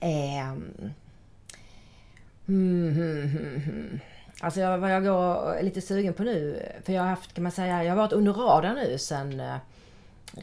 än? 0.00 0.94
Hmm, 2.46 2.92
hmm, 2.94 3.28
hmm, 3.28 3.60
hmm. 3.64 4.00
Alltså 4.40 4.60
jag, 4.60 4.78
vad 4.78 4.90
jag 4.92 5.04
går 5.04 5.62
lite 5.62 5.80
sugen 5.80 6.14
på 6.14 6.22
nu, 6.22 6.62
för 6.84 6.92
jag 6.92 7.02
har 7.02 7.08
haft, 7.08 7.34
kan 7.34 7.42
man 7.42 7.52
säga, 7.52 7.84
jag 7.84 7.90
har 7.90 7.96
varit 7.96 8.12
under 8.12 8.32
radarn 8.32 8.74
nu 8.74 8.98
sen 8.98 9.40
eh, 9.40 9.54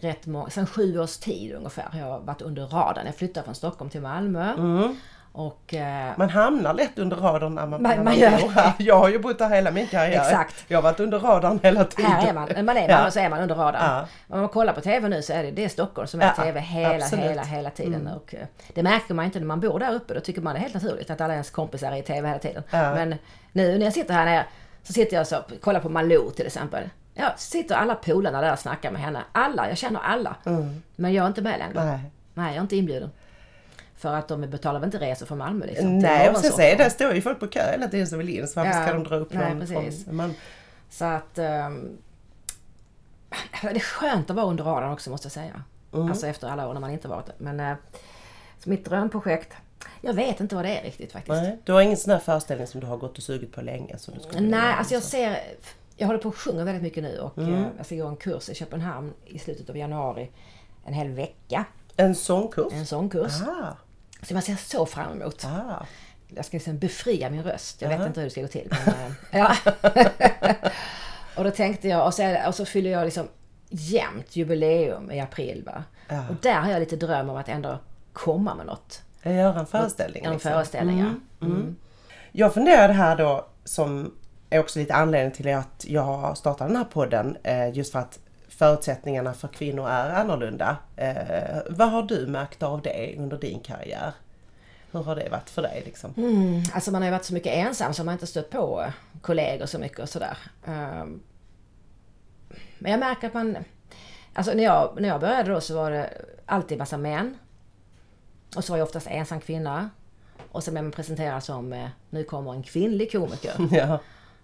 rätt 0.02 0.26
må- 0.26 0.50
sen 0.50 0.66
sju 0.68 1.00
års 1.00 1.18
tid 1.18 1.54
ungefär. 1.56 1.86
Jag 1.94 2.06
har 2.06 2.20
varit 2.20 2.42
under 2.42 2.66
radarn. 2.68 3.06
Jag 3.06 3.16
flyttade 3.16 3.44
från 3.44 3.56
Stockholm 3.56 3.90
till 3.90 4.02
Malmö. 4.02 4.54
Mm. 4.54 4.96
Och 5.38 5.74
eh, 5.74 6.12
Man 6.18 6.30
hamnar 6.30 6.74
lätt 6.74 7.00
under 7.00 7.16
radarn 7.18 7.56
när 7.56 7.66
man, 7.68 7.82
Man- 7.82 8.04
man 8.04 8.16
gör 8.16 8.30
här. 8.30 8.74
Jag 8.78 8.98
har 9.00 9.10
ju 9.10 9.20
bott 9.20 9.40
här 9.40 9.50
hela 9.50 9.72
min 9.72 9.88
karriär. 9.88 10.22
Exakt. 10.22 10.66
Jag 10.68 10.78
har 10.78 10.84
varit 10.84 11.00
under 11.00 11.20
radarn 11.20 11.60
hela 11.64 11.84
tiden. 11.84 12.12
här 12.12 12.28
är 12.28 12.34
man, 12.34 12.66
man 12.66 12.78
är 12.78 12.90
Ja. 12.90 12.96
Malmö 12.96 13.12
så 13.12 13.20
är 13.20 13.30
man 13.30 13.40
under 13.40 13.56
radarn. 13.56 13.84
Ja. 13.84 14.08
Om 14.36 14.40
man 14.40 14.50
kollar 14.50 14.74
på 14.74 14.82
TV 14.82 15.08
nu 15.10 15.22
så 15.22 15.34
är 15.34 15.44
det, 15.44 15.52
det 15.52 15.64
är 15.66 15.70
Stockholm 15.70 16.08
som 16.08 16.22
är 16.22 16.26
Ja, 16.38 16.44
TV 16.44 16.60
hela, 16.60 16.96
absolut. 16.96 17.26
hela, 17.26 17.44
hela 17.44 17.70
tiden. 17.70 18.02
Mm. 18.02 18.14
Och 18.14 18.36
eh, 18.36 18.46
det 18.74 18.84
märker 18.84 19.14
man 19.14 19.26
inte 19.26 19.40
när 19.40 19.46
man 19.46 19.60
bor 19.60 19.80
där 19.80 19.94
uppe. 19.94 20.14
Då 20.14 20.20
tycker 20.20 20.42
man 20.42 20.54
det 20.54 20.60
är 20.60 20.62
helt 20.62 20.74
naturligt 20.74 21.10
att 21.10 21.22
alla 21.22 21.34
ens 21.34 21.50
kompisar 21.50 21.92
är 21.92 21.96
i 21.96 22.02
TV 22.02 22.28
hela 22.28 22.40
tiden. 22.40 22.64
Ja. 22.72 22.94
Men 22.96 23.16
nu 23.52 23.78
när 23.78 23.86
jag 23.86 23.94
sitter 23.94 24.14
här 24.14 24.26
nere 24.26 24.46
så 24.84 24.94
sitter 24.94 25.18
jag 25.18 25.28
så 25.28 25.38
kollar 25.62 25.80
på 25.80 25.90
Malou 25.90 26.32
till 26.32 26.46
exempel. 26.46 26.90
Ja, 27.14 27.34
sitter 27.38 27.76
alla 27.76 27.96
polarna 27.96 28.42
där 28.42 28.52
och 28.54 28.60
snackar 28.60 28.92
med 28.92 29.02
henne. 29.02 29.20
Alla, 29.32 29.68
jag 29.70 29.78
känner 29.78 30.00
alla. 30.00 30.36
Mm. 30.46 30.84
Men 30.96 31.14
jag 31.14 31.24
är 31.24 31.28
inte 31.28 31.42
med 31.42 31.60
längre. 31.60 31.86
Nej. 31.86 32.00
Nej, 32.34 32.48
jag 32.48 32.58
är 32.58 32.62
inte 32.62 32.76
inbjuden. 32.76 33.12
För 34.06 34.14
att 34.14 34.28
de 34.28 34.42
betalar 34.42 34.80
väl 34.80 34.88
inte 34.88 35.00
resor 35.00 35.26
från 35.26 35.38
Malmö 35.38 35.66
liksom. 35.66 36.00
Nej, 36.00 36.30
och 36.30 36.38
sen 36.38 36.52
morgonsoffan. 36.52 36.78
det, 36.78 36.90
står 36.90 37.14
ju 37.14 37.22
folk 37.22 37.40
på 37.40 37.48
kö 37.48 37.72
hela 37.72 37.88
tiden 37.88 38.08
som 38.08 38.18
vill 38.18 38.30
in. 38.30 38.48
Så 38.48 38.60
varför 38.60 38.80
Ja, 38.80 38.86
ska 38.86 38.94
de 38.94 39.04
dra 39.04 39.16
upp 39.16 39.34
nej, 39.34 39.50
någon 39.56 39.68
precis. 39.68 40.06
från... 40.06 40.16
Man, 40.16 40.34
Så 40.90 41.06
att... 41.06 41.38
ehm, 41.38 41.98
det 43.62 43.68
är 43.70 43.80
skönt 43.80 44.30
att 44.30 44.36
vara 44.36 44.46
under 44.46 44.64
radarn 44.64 44.92
också 44.94 45.10
måste 45.10 45.26
jag 45.26 45.32
säga. 45.32 45.64
Mm. 45.94 46.08
Alltså 46.10 46.28
efter 46.28 46.48
alla 46.48 46.68
år 46.68 46.74
när 46.74 46.82
man 46.82 46.92
inte 46.92 47.08
varit 47.08 47.26
det. 47.26 47.34
Men 47.38 47.60
uh, 47.60 47.76
så 48.60 48.70
mitt 48.70 48.86
drömprojekt, 48.86 49.54
jag 50.02 50.14
vet 50.14 50.40
inte 50.40 50.56
vad 50.56 50.66
det 50.66 50.78
är 50.80 50.84
riktigt 50.84 51.12
faktiskt. 51.12 51.42
nej, 51.42 51.60
du 51.64 51.72
har 51.72 51.82
ingen 51.82 51.98
sån 51.98 52.12
här 52.12 52.20
föreställning 52.20 52.68
som 52.68 52.80
du 52.82 52.88
har 52.88 52.98
gått 52.98 53.18
och 53.18 53.24
sugit 53.24 53.52
på 53.56 53.62
länge? 53.62 53.98
Som 53.98 54.14
du 54.14 54.20
skulle 54.20 54.40
Nej, 54.50 54.74
alltså 54.78 54.94
jag 54.94 55.04
ser... 55.04 55.40
Jag 55.98 56.08
håller 56.08 56.20
på 56.20 56.30
att 56.30 56.36
sjunga 56.36 56.64
väldigt 56.64 56.84
mycket 56.84 57.04
nu 57.04 57.20
och 57.20 57.38
Mm. 57.38 57.54
eh, 57.54 57.68
jag 57.78 57.86
ska 57.86 57.96
gå 57.96 58.08
en 58.08 58.16
kurs 58.16 58.50
i 58.50 58.56
Köpenhamn 58.56 59.14
i 59.26 59.40
slutet 59.40 59.70
av 59.70 59.78
januari. 59.78 60.32
En 60.86 60.94
hel 60.94 61.10
vecka. 61.10 61.66
En 61.98 62.16
sångkurs? 62.16 62.74
En 62.74 62.86
sångkurs. 62.86 63.42
Ah. 63.42 63.78
Så 64.28 64.34
man 64.34 64.42
ser 64.44 64.56
så 64.56 64.86
fram 64.86 65.22
emot. 65.22 65.46
Ah. 65.46 65.86
Jag 66.28 66.46
ska 66.46 66.58
liksom 66.58 66.78
befria 66.80 67.30
min 67.30 67.44
röst. 67.44 67.82
Jag 67.82 67.92
Ja. 67.92 67.98
vet 67.98 68.08
inte 68.08 68.20
hur 68.20 68.26
det 68.26 68.32
ska 68.32 68.42
gå 68.42 68.48
till. 68.48 68.74
Men, 68.86 68.96
eh, 68.96 69.12
ja. 69.32 69.56
och 71.36 71.44
då 71.44 71.52
tänkte 71.52 71.88
jag, 71.88 72.06
och 72.06 72.14
så, 72.14 72.38
och 72.48 72.56
så 72.56 72.66
fyller 72.66 72.90
jag 72.90 73.06
liksom 73.06 73.28
jämnt 73.70 74.36
jubileum 74.36 75.12
i 75.12 75.20
april. 75.20 75.64
Va? 75.66 75.84
Ja. 76.10 76.24
Och 76.30 76.36
där 76.42 76.60
har 76.60 76.72
jag 76.72 76.80
lite 76.80 76.96
dröm 76.96 77.30
om 77.30 77.38
att 77.38 77.50
ändå 77.50 77.80
komma 78.14 78.56
med 78.56 78.66
något. 78.66 79.02
Göra 79.24 79.60
en 79.60 79.66
föreställning? 79.66 80.26
En 80.26 80.34
liksom. 80.34 80.52
föreställning, 80.52 81.00
ja. 81.00 81.06
Mm. 81.46 81.58
Mm. 81.60 81.76
Jag 82.32 82.54
funderade 82.54 82.94
här 82.94 83.16
då, 83.16 83.46
som 83.64 84.14
är 84.50 84.60
också 84.60 84.80
lite 84.80 84.94
anledning 84.94 85.32
till 85.32 85.54
att 85.56 85.86
jag 85.88 86.38
startade 86.38 86.70
den 86.70 86.78
här 86.78 86.84
podden, 86.86 87.38
eh, 87.44 87.70
just 87.78 87.92
för 87.92 88.00
att 88.00 88.20
förutsättningarna 88.58 89.34
för 89.34 89.48
kvinnor 89.48 89.90
är 89.90 90.10
annorlunda. 90.10 90.78
Eh, 90.96 91.58
vad 91.70 91.90
har 91.92 92.04
du 92.04 92.28
märkt 92.28 92.64
av 92.64 92.82
det 92.82 93.16
under 93.18 93.38
din 93.38 93.60
karriär? 93.60 94.12
Hur 94.92 95.04
har 95.04 95.16
det 95.16 95.30
varit 95.30 95.50
för 95.50 95.62
dig? 95.62 95.82
Liksom? 95.86 96.14
Mm, 96.18 96.64
alltså 96.74 96.92
man 96.92 97.02
har 97.02 97.08
ju 97.08 97.12
varit 97.12 97.26
så 97.26 97.34
mycket 97.34 97.54
ensam 97.54 97.94
så 97.94 98.02
man 98.04 98.08
har 98.08 98.14
inte 98.14 98.28
stött 98.28 98.50
på 98.50 98.86
kollegor 99.22 99.66
så 99.66 99.80
mycket 99.80 100.00
och 100.00 100.10
sådär. 100.10 100.38
Ehm, 100.66 101.22
Men 102.80 102.92
jag 102.92 103.00
märker 103.00 103.28
att 103.28 103.34
man... 103.34 103.58
Alltså 104.34 104.54
när 104.54 104.64
jag, 104.64 104.98
när 105.02 105.10
jag 105.10 105.22
började 105.22 105.52
då 105.52 105.62
så 105.62 105.76
var 105.76 105.92
det 105.92 106.10
alltid 106.46 106.78
massa 106.78 106.98
män. 106.98 107.38
Och 108.56 108.64
så 108.64 108.74
var 108.74 108.78
jag 108.78 108.86
oftast 108.86 109.08
ensam 109.10 109.40
kvinna. 109.40 109.90
Och 110.52 110.64
sen 110.64 110.74
blev 110.74 110.84
man 110.84 110.92
presenterad 110.92 111.44
som 111.44 111.74
eh, 111.74 111.88
nu 112.10 112.24
kommer 112.24 112.52
en 112.54 112.64
kvinnlig 112.64 113.12
komiker. 113.12 113.54
Ja. 113.72 114.00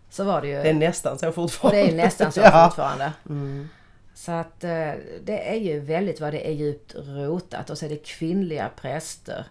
Så 0.10 0.24
var 0.24 0.42
det 0.42 0.48
ju. 0.48 0.54
Det 0.64 0.70
är 0.70 0.74
nästan 0.74 1.18
så 1.20 1.28
Och 1.28 1.36
fortfarande. 1.36 1.82
det 1.84 1.92
är 1.92 1.96
nästan 1.96 2.32
så 2.32 2.40
Ja. 2.44 2.66
fortfarande. 2.70 3.14
Mm. 3.30 3.70
Så 4.22 4.32
att 4.32 4.64
eh, 4.64 4.92
det 5.24 5.50
är 5.50 5.56
ju 5.56 5.80
väldigt 5.80 6.22
vad 6.22 6.34
det 6.34 6.48
är 6.48 6.52
djupt 6.52 6.96
rotat. 6.96 7.70
Och 7.70 7.78
så 7.78 7.86
är 7.86 7.90
det 7.90 8.06
kvinnliga 8.06 8.70
präster. 8.82 9.46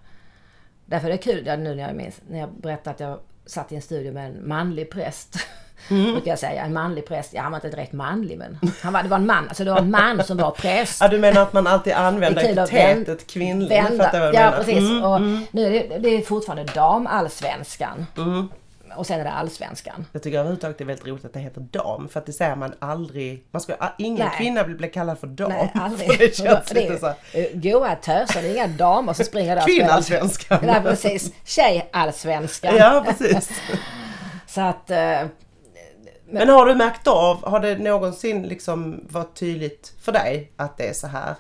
Därför 0.84 1.06
är 1.06 1.12
det 1.12 1.18
kul 1.18 1.46
ja, 1.46 1.56
nu 1.56 1.74
när 1.74 1.82
jag 1.82 1.96
minns, 1.96 2.20
när 2.28 2.38
jag 2.38 2.52
berättade 2.52 2.90
att 2.90 3.00
jag 3.00 3.18
satt 3.46 3.72
i 3.72 3.74
en 3.74 3.82
studio 3.82 4.12
med 4.12 4.26
en 4.26 4.48
manlig 4.48 4.90
präst. 4.90 5.36
Mm. 5.90 6.12
Brukar 6.12 6.30
jag 6.30 6.38
säga. 6.38 6.64
En 6.64 6.72
manlig 6.72 7.06
präst. 7.06 7.34
Ja, 7.34 7.42
han 7.42 7.52
var 7.52 7.58
inte 7.58 7.68
direkt 7.68 7.92
manlig 7.92 8.38
men 8.38 8.58
han 8.82 8.92
var, 8.92 9.02
det 9.02 9.08
var 9.08 9.16
en 9.16 9.26
man. 9.26 9.48
Alltså 9.48 9.64
det 9.64 9.70
var 9.70 9.78
en 9.78 9.90
man 9.90 10.24
som 10.24 10.36
var 10.36 10.50
präst. 10.50 11.00
Ja, 11.00 11.08
du 11.08 11.18
menar 11.18 11.42
att 11.42 11.52
man 11.52 11.66
alltid 11.66 11.92
använder 11.92 12.44
epitetet 12.44 13.26
kvinnlig? 13.26 13.68
Vända. 13.68 14.10
Ja, 14.12 14.30
menar. 14.32 14.56
precis. 14.56 14.90
Mm, 14.90 15.04
och 15.04 15.16
mm. 15.16 15.46
nu 15.50 15.66
är 15.66 15.70
det, 15.70 15.98
det 15.98 16.08
är 16.08 16.22
fortfarande 16.22 16.72
damallsvenskan. 16.74 18.06
Mm. 18.16 18.48
Och 18.96 19.06
sen 19.06 19.20
är 19.20 19.24
det 19.24 19.30
allsvenskan. 19.30 20.06
Jag 20.12 20.22
tycker 20.22 20.38
överhuvudtaget 20.38 20.78
det 20.78 20.84
är 20.84 20.86
väldigt 20.86 21.06
roligt 21.06 21.24
att 21.24 21.32
det 21.32 21.40
heter 21.40 21.60
dam 21.60 22.08
för 22.08 22.20
att 22.20 22.26
det 22.26 22.32
säger 22.32 22.56
man 22.56 22.74
aldrig. 22.78 23.44
Man 23.50 23.62
ska, 23.62 23.74
ingen 23.98 24.26
Nej. 24.26 24.36
kvinna 24.38 24.62
vill 24.64 24.76
bli 24.76 24.88
kallad 24.88 25.18
för 25.18 25.26
dam. 25.26 25.48
Nej, 25.50 25.70
För 25.74 25.80
aldrig. 25.80 26.08
det 26.18 26.36
känns 26.36 26.66
det 26.68 26.74
lite 26.80 26.98
så 26.98 27.06
eh, 27.06 27.46
goa 27.52 27.94
töser, 27.96 28.42
det 28.42 28.48
är 28.48 28.54
inga 28.54 28.66
damer 28.66 29.12
som 29.12 29.24
springer 29.24 29.56
där. 29.56 29.62
Kvinnallsvenskan. 29.66 30.58
Nej, 30.62 30.80
precis. 30.82 31.32
Tjejallsvenskan. 31.44 32.76
Ja, 32.76 33.04
precis. 33.08 33.50
Så 34.46 34.60
att... 34.60 34.90
eh, 34.90 35.20
Men 36.30 36.48
har 36.48 36.66
du 36.66 36.74
märkt 36.74 37.06
av, 37.06 37.48
har 37.48 37.60
det 37.60 37.78
någonsin 37.78 38.42
liksom 38.42 39.04
varit 39.08 39.34
tydligt 39.36 39.92
för 40.00 40.12
dig 40.12 40.52
att 40.56 40.76
det 40.76 40.88
är 40.88 40.92
så 40.92 41.06
här? 41.06 41.34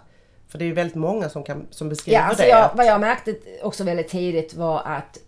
För 0.48 0.58
det 0.58 0.64
är 0.64 0.66
ju 0.66 0.74
väldigt 0.74 0.96
många 0.96 1.28
som, 1.28 1.42
kan, 1.44 1.66
som 1.70 1.88
beskriver 1.88 2.18
Ja, 2.18 2.24
alltså 2.24 2.42
det. 2.42 2.48
jag, 2.48 2.70
vad 2.74 2.86
jag 2.86 3.00
märkte 3.00 3.34
också 3.62 3.84
väldigt 3.84 4.08
tidigt 4.08 4.54
var 4.54 4.82
att 4.84 5.18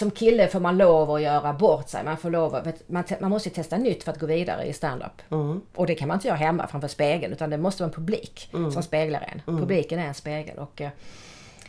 som 0.00 0.10
kille 0.10 0.48
får 0.48 0.60
man 0.60 0.78
lov 0.78 1.10
att 1.10 1.22
göra 1.22 1.52
bort 1.52 1.88
sig. 1.88 2.04
Man, 2.04 2.16
får 2.16 2.30
lov 2.30 2.54
att, 2.54 2.88
man, 2.88 3.04
man 3.20 3.30
måste 3.30 3.50
testa 3.50 3.76
nytt 3.76 4.04
för 4.04 4.12
att 4.12 4.18
gå 4.18 4.26
vidare 4.26 4.64
i 4.64 4.72
stand-up. 4.72 5.22
Mm. 5.30 5.60
Och 5.74 5.86
det 5.86 5.94
kan 5.94 6.08
man 6.08 6.16
inte 6.16 6.28
göra 6.28 6.38
hemma 6.38 6.66
framför 6.66 6.88
spegeln 6.88 7.32
utan 7.32 7.50
det 7.50 7.58
måste 7.58 7.82
vara 7.82 7.88
en 7.88 7.94
publik 7.94 8.50
Mm. 8.54 8.70
som 8.72 8.82
speglar 8.82 9.20
en. 9.32 9.42
Mm. 9.46 9.60
Publiken 9.60 9.98
är 9.98 10.06
en 10.06 10.14
spegel. 10.14 10.58
Och, 10.58 10.80
eh, 10.80 10.90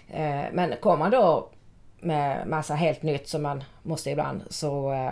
eh, 0.08 0.46
men 0.54 0.74
kommer 0.82 0.98
man 0.98 1.12
då 1.12 1.50
med 2.00 2.48
massa 2.48 2.76
helt 2.76 3.04
nytt 3.04 3.28
som 3.28 3.42
man 3.42 3.64
måste 3.84 4.10
ibland 4.10 4.44
så, 4.50 4.92
eh, 4.92 5.12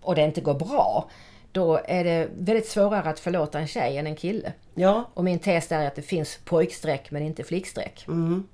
och 0.00 0.14
det 0.14 0.22
inte 0.24 0.40
går 0.40 0.54
bra. 0.54 1.08
Då 1.52 1.80
är 1.84 2.04
det 2.04 2.28
väldigt 2.38 2.68
svårare 2.68 3.10
att 3.10 3.20
förlåta 3.20 3.58
en 3.58 3.66
tjej 3.66 3.98
än 3.98 4.06
en 4.06 4.16
kille. 4.16 4.52
Ja. 4.74 5.04
Och 5.14 5.24
min 5.24 5.38
tes 5.38 5.72
är 5.72 5.86
att 5.86 5.94
det 5.94 6.02
finns 6.02 6.38
pojkstreck 6.44 7.10
men 7.10 7.22
inte 7.22 7.44
flickstreck. 7.44 8.04
Mm. 8.08 8.48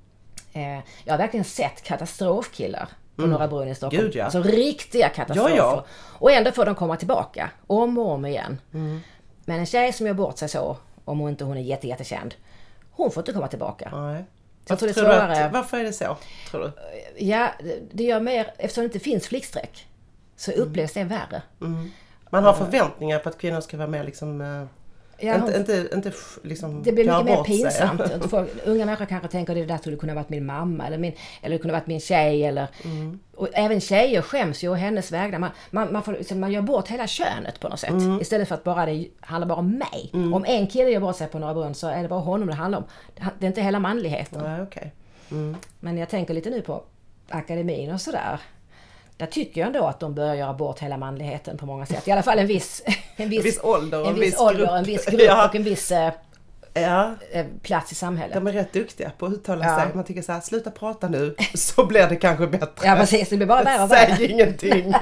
Eh, 0.53 0.81
jag 1.05 1.13
har 1.13 1.19
verkligen 1.19 1.45
sett 1.45 1.83
katastrofkillar 1.83 2.89
på 3.17 3.23
Mm. 3.23 3.31
Norra 3.31 3.49
Brunn 3.49 3.69
i 3.69 3.75
Stockholm. 3.75 4.03
Gud, 4.05 4.15
ja. 4.15 4.25
Alltså 4.25 4.43
riktiga 4.43 5.09
katastrofer. 5.09 5.57
Ja, 5.57 5.57
ja. 5.57 5.85
Och 6.19 6.31
ändå 6.33 6.53
får 6.53 6.65
de 6.65 6.75
komma 6.75 6.97
tillbaka. 6.97 7.51
Om 7.67 7.99
och 7.99 8.11
om 8.11 8.27
igen. 8.27 8.61
Mm. 8.75 9.01
Men 9.45 9.59
en 9.61 9.67
tjej 9.67 9.93
som 9.93 10.07
gör 10.07 10.15
bort 10.15 10.39
sig 10.39 10.49
så, 10.49 10.77
om 11.05 11.19
hon 11.19 11.31
inte 11.31 11.45
hon 11.45 11.57
är 11.57 11.61
jätte, 11.63 11.89
jättekänd. 11.89 12.35
Hon 12.91 13.11
får 13.11 13.21
inte 13.21 13.33
komma 13.33 13.49
tillbaka. 13.49 13.91
Nej. 13.93 14.25
Jag 14.69 14.79
tror 14.79 14.89
Tror 14.89 15.09
att- 15.11 15.53
varför 15.53 15.79
är 15.79 15.85
det 15.85 15.93
så? 15.93 16.17
Tror 16.51 16.61
du? 16.63 16.73
Ja, 17.25 17.49
det- 17.93 18.05
gör 18.05 18.21
mer, 18.21 18.53
eftersom 18.59 18.83
det 18.83 18.87
inte 18.87 18.99
finns 18.99 19.27
flickstreck. 19.29 19.87
Så 20.37 20.53
upplevs 20.53 20.93
det 20.93 21.05
värre. 21.05 21.43
Mm. 21.61 21.91
Man 22.31 22.45
har 22.45 22.53
förväntningar 22.53 23.19
på 23.19 23.29
att 23.29 23.39
kvinnor 23.39 23.61
ska 23.61 23.77
vara 23.77 23.89
mer 23.89 24.05
liksom... 24.05 24.41
Ja, 25.19 25.37
hon- 25.39 25.55
inte, 25.55 25.89
inte 25.95 26.13
liksom 26.43 26.83
Det 26.83 26.93
blir 26.93 27.05
mycket 27.05 27.25
mer 27.25 27.45
pinsamt. 27.45 28.03
Folk, 28.31 28.51
unga 28.65 28.85
människor 28.87 29.05
kanske 29.05 29.29
tänker 29.29 29.53
att 29.53 29.59
det 29.59 29.65
där 29.75 29.79
skulle 29.79 29.97
kunna 29.97 30.15
varit 30.15 30.29
min 30.29 30.47
mamma 30.47 30.87
eller, 30.87 30.99
min, 30.99 31.13
eller 31.43 31.57
det 31.57 31.63
kunde 31.63 31.73
varit 31.73 31.87
min 31.87 32.01
tjej. 32.01 32.45
Eller, 32.45 32.67
Mm. 32.85 33.19
och 33.37 33.49
även 33.53 33.81
tjejer 33.81 34.23
skäms 34.23 34.65
ju 34.65 34.69
å 34.69 34.75
hennes 34.75 35.13
vägnar. 35.13 35.39
Man, 35.39 35.51
man, 35.71 35.93
man, 35.93 36.03
får, 36.03 36.13
liksom, 36.13 36.41
man 36.41 36.53
gör 36.53 36.63
bort 36.63 36.89
hela 36.89 37.07
könet 37.07 37.61
på 37.61 37.69
något 37.69 37.81
sätt. 37.81 37.91
Mm. 37.91 38.21
Istället 38.21 38.49
för 38.49 38.55
att 38.55 38.65
bara 38.65 38.87
det 38.87 39.09
handlar 39.21 39.49
bara 39.49 39.59
om 39.59 39.71
mig. 39.71 40.11
Om 40.13 40.45
en 40.49 40.67
kille 40.67 40.91
gör 40.91 41.01
bort 41.01 41.17
sig 41.17 41.27
på 41.29 41.39
Norra 41.39 41.55
Brunn 41.55 41.75
så 41.75 41.89
är 41.89 42.03
det 42.03 42.09
bara 42.09 42.21
honom 42.21 42.49
det 42.49 42.55
handlar 42.55 42.79
om. 42.79 42.85
Det- 43.39 43.47
är 43.47 43.49
inte 43.49 43.63
hela 43.63 43.79
manligheten. 43.79 44.43
Nej, 44.43 44.63
okej. 44.63 44.93
Mm. 45.31 45.57
Men 45.81 45.99
jag 45.99 46.09
tänker 46.09 46.35
lite 46.35 46.51
nu 46.51 46.63
på 46.63 46.83
akademin 47.29 47.93
och 47.93 48.01
sådär. 48.01 48.41
Där 49.17 49.27
tycker 49.27 49.61
jag 49.61 49.67
ändå 49.67 49.85
att 49.87 50.01
de 50.01 50.15
börjar 50.15 50.35
göra 50.35 50.55
bort 50.55 50.79
hela 50.81 50.97
manligheten 50.97 51.59
på 51.59 51.67
många 51.67 51.87
sätt. 51.87 52.09
I 52.09 52.11
alla 52.11 52.23
fall 52.23 52.39
en 52.39 52.47
viss, 52.47 52.83
en 53.17 53.29
viss, 53.29 53.45
viss 53.45 53.61
ålder 53.63 54.01
och 54.01 54.07
en 54.07 54.15
en 54.15 54.21
viss 54.21 54.33
viss 54.33 54.41
ålder, 54.41 54.77
en 54.77 54.85
viss 54.85 55.05
grupp 55.07 55.21
Ja. 55.21 55.49
och 55.49 55.55
en 55.55 55.63
viss 55.63 55.91
eh, 55.93 56.13
Ja, 56.75 57.15
eh, 57.33 57.47
plats 57.63 57.93
i 57.93 57.95
samhället. 57.95 58.35
de 58.35 58.47
är 58.47 58.53
rätt 58.53 58.73
duktiga 58.73 59.11
på 59.19 59.27
att 59.27 59.33
uttala 59.33 59.65
Ja. 59.65 59.77
sig. 59.81 59.95
Man 59.95 60.05
tycker 60.05 60.23
så 60.23 60.33
här, 60.33 60.41
sluta 60.41 60.71
prata 60.71 61.09
nu 61.09 61.35
så 61.55 61.85
blir 61.87 62.07
det 62.09 62.17
kanske 62.17 62.47
bättre. 62.47 62.87
Ja 62.89 62.97
precis, 62.97 63.29
det 63.29 63.37
blir 63.37 63.47
bara 63.47 63.63
värre 63.63 63.83
och 63.83 63.93
värre. 63.93 64.17
Säg 64.17 64.31
ingenting. 64.33 64.95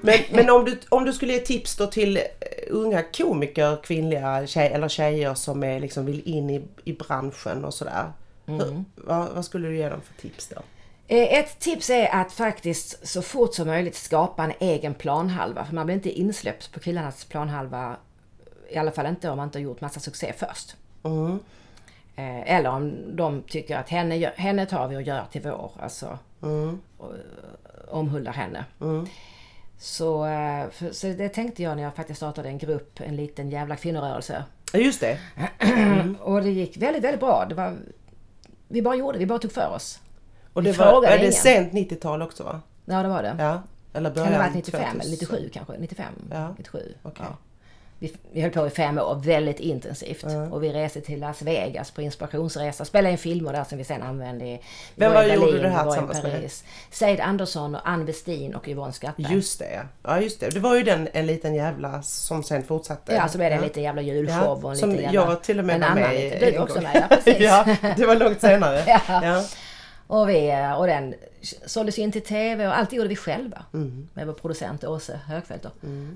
Men, 0.00 0.18
men 0.32 0.50
om, 0.50 0.64
du, 0.64 0.80
om 0.88 1.04
du 1.04 1.12
skulle 1.12 1.32
ge 1.32 1.38
tips 1.38 1.76
då 1.76 1.86
till 1.86 2.16
eh, 2.16 2.22
unga 2.70 3.02
komiker, 3.02 3.78
kvinnliga 3.82 4.46
tjej, 4.46 4.68
eller 4.72 4.88
tjejer 4.88 5.34
som 5.34 5.62
är, 5.64 5.80
liksom 5.80 6.06
vill 6.06 6.22
in 6.28 6.50
i, 6.50 6.62
i 6.84 6.92
branschen 6.92 7.64
och 7.64 7.74
sådär. 7.74 8.12
Hur- 8.46 8.84
Vad, 8.94 9.28
vad 9.34 9.44
skulle 9.44 9.68
du 9.68 9.76
ge 9.76 9.88
dem 9.88 10.00
för 10.00 10.22
tips 10.22 10.48
då? 10.48 10.60
Eh, 11.10 11.38
Ett 11.38 11.58
tips 11.58 11.90
är 11.90 12.14
att 12.14 12.32
faktiskt 12.32 13.06
så 13.08 13.22
fort 13.22 13.54
som 13.54 13.66
möjligt 13.66 13.96
skapa 13.96 14.44
en 14.44 14.52
egen 14.60 14.94
planhalva. 14.94 15.64
För 15.64 15.74
man 15.74 15.86
blir 15.86 15.96
inte 15.96 16.10
insläppt 16.10 16.72
på 16.72 16.80
killarnas 16.80 17.24
planhalva. 17.24 17.96
I 18.70 18.76
alla 18.76 18.90
fall 18.90 19.06
inte 19.06 19.30
om 19.30 19.36
man 19.36 19.46
inte 19.48 19.58
har 19.58 19.62
gjort 19.64 19.80
massa 19.80 20.00
succé 20.00 20.32
först. 20.36 20.76
Mm. 21.04 21.38
Eh, 22.16 22.56
Eller 22.56 22.70
om 22.70 22.94
de 23.16 23.42
tycker 23.42 23.76
att 23.76 23.88
henne, 23.88 24.32
henne 24.36 24.66
tar 24.66 24.88
vi 24.88 24.96
och 24.96 25.02
gör 25.02 25.24
till 25.32 25.42
vår. 25.42 25.70
Alltså 25.80 26.18
Mm. 26.42 26.80
eh, 27.00 27.04
omhuldar 27.88 28.32
henne. 28.32 28.64
Mm. 28.80 29.06
Så, 29.78 30.24
för, 30.72 30.92
så 30.92 31.06
det 31.06 31.28
tänkte 31.28 31.62
jag 31.62 31.76
när 31.76 31.82
jag 31.82 31.94
faktiskt 31.94 32.16
startade 32.16 32.48
en 32.48 32.58
grupp, 32.58 33.00
en 33.00 33.16
liten 33.16 33.50
jävla 33.50 33.76
kvinnorörelse. 33.76 34.44
Just 34.74 35.00
det. 35.00 35.18
Och 36.20 36.42
det 36.42 36.50
gick 36.50 36.76
väldigt, 36.76 37.04
väldigt 37.04 37.20
bra. 37.20 37.46
Det 37.48 37.54
var, 37.54 37.76
vi 38.68 38.82
bara 38.82 38.94
gjorde, 38.94 39.18
vi 39.18 39.26
bara 39.26 39.38
tog 39.38 39.52
för 39.52 39.68
oss. 39.74 40.00
Och 40.58 40.64
det 40.64 40.78
var, 40.78 41.04
är 41.04 41.18
det 41.18 41.32
sent 41.32 41.72
90-tal 41.72 42.22
också 42.22 42.42
va? 42.44 42.60
Ja, 42.84 43.02
det 43.02 43.08
var 43.08 43.22
det. 43.22 43.36
Ja. 43.38 43.62
Eller 43.92 44.10
Kan 44.10 44.14
det 44.14 44.20
ha 44.20 44.26
början 44.26 44.42
varit 44.42 44.54
95 44.54 44.82
eller 44.82 44.90
2000? 45.00 45.10
97 45.10 45.50
kanske? 45.54 45.72
95? 45.78 46.06
Ja. 46.30 46.54
97. 46.58 46.94
Okej. 47.02 47.26
Ja. 47.28 47.36
Vi, 48.00 48.12
vi 48.32 48.40
höll 48.40 48.50
på 48.50 48.66
i 48.66 48.70
fem 48.70 48.98
år, 48.98 49.20
väldigt 49.24 49.60
intensivt. 49.60 50.24
Ja. 50.28 50.42
Och 50.50 50.62
vi 50.64 50.72
reste 50.72 51.00
till 51.00 51.20
Las 51.20 51.42
Vegas 51.42 51.90
på 51.90 52.02
inspirationsresa. 52.02 52.84
Spelade 52.84 53.12
in 53.12 53.18
filmer 53.18 53.52
där 53.52 53.64
som 53.64 53.78
vi 53.78 53.84
sen 53.84 54.02
använde 54.02 54.44
i 54.44 54.60
Vem 54.94 55.12
var 55.12 55.22
var- 55.22 55.34
gjorde 55.34 55.46
Berlin, 55.46 55.62
det 55.62 55.68
här 55.68 55.84
var 55.84 55.92
tillsammans 55.92 56.22
med? 56.22 56.32
Paris. 56.32 56.64
Seid 56.90 57.20
Andersson 57.20 57.74
och 57.74 57.88
Ann 57.88 58.04
Westin 58.04 58.54
och 58.54 58.68
Yvonne 58.68 58.92
Skattberg. 58.92 59.34
Just 59.34 59.58
det 59.58 59.72
ja. 59.74 59.80
ja. 60.02 60.20
just 60.20 60.40
det. 60.40 60.50
Det 60.50 60.60
var 60.60 60.76
ju 60.76 60.82
den 60.82 61.08
en 61.12 61.26
liten 61.26 61.54
jävla 61.54 62.02
som 62.02 62.42
sen 62.42 62.62
fortsatte. 62.62 63.14
Ja, 63.14 63.28
så 63.28 63.38
blev 63.38 63.50
det 63.50 63.56
en 63.56 63.62
liten 63.62 63.82
jävla 63.82 64.02
julshow 64.02 64.64
och 64.64 64.70
en 64.70 64.76
Som 64.76 64.90
liten 64.90 65.04
jävla... 65.04 65.30
jag 65.32 65.42
till 65.42 65.58
och 65.58 65.64
med 65.64 65.80
var 65.80 65.94
med 65.94 66.24
i 66.24 66.38
Du 66.40 66.52
var 66.58 66.64
också 66.64 66.80
med, 66.80 67.06
ja 67.10 67.16
precis. 67.16 67.36
ja, 67.40 67.76
det 67.96 68.06
var 68.06 68.16
långt 68.16 68.40
senare. 68.40 68.82
Ja. 69.08 69.44
Och, 70.10 70.28
vi, 70.28 70.72
och 70.78 70.86
den 70.86 71.14
såldes 71.66 71.98
in 71.98 72.12
till 72.12 72.22
TV 72.24 72.66
och 72.66 72.78
allt 72.78 72.92
gjorde 72.92 73.08
vi 73.08 73.16
själva. 73.16 73.64
Mm. 73.74 74.08
Med 74.14 74.26
vår 74.26 74.34
producent 74.34 74.84
Åse 74.84 75.20
Högfeldt. 75.26 75.62
då. 75.62 75.70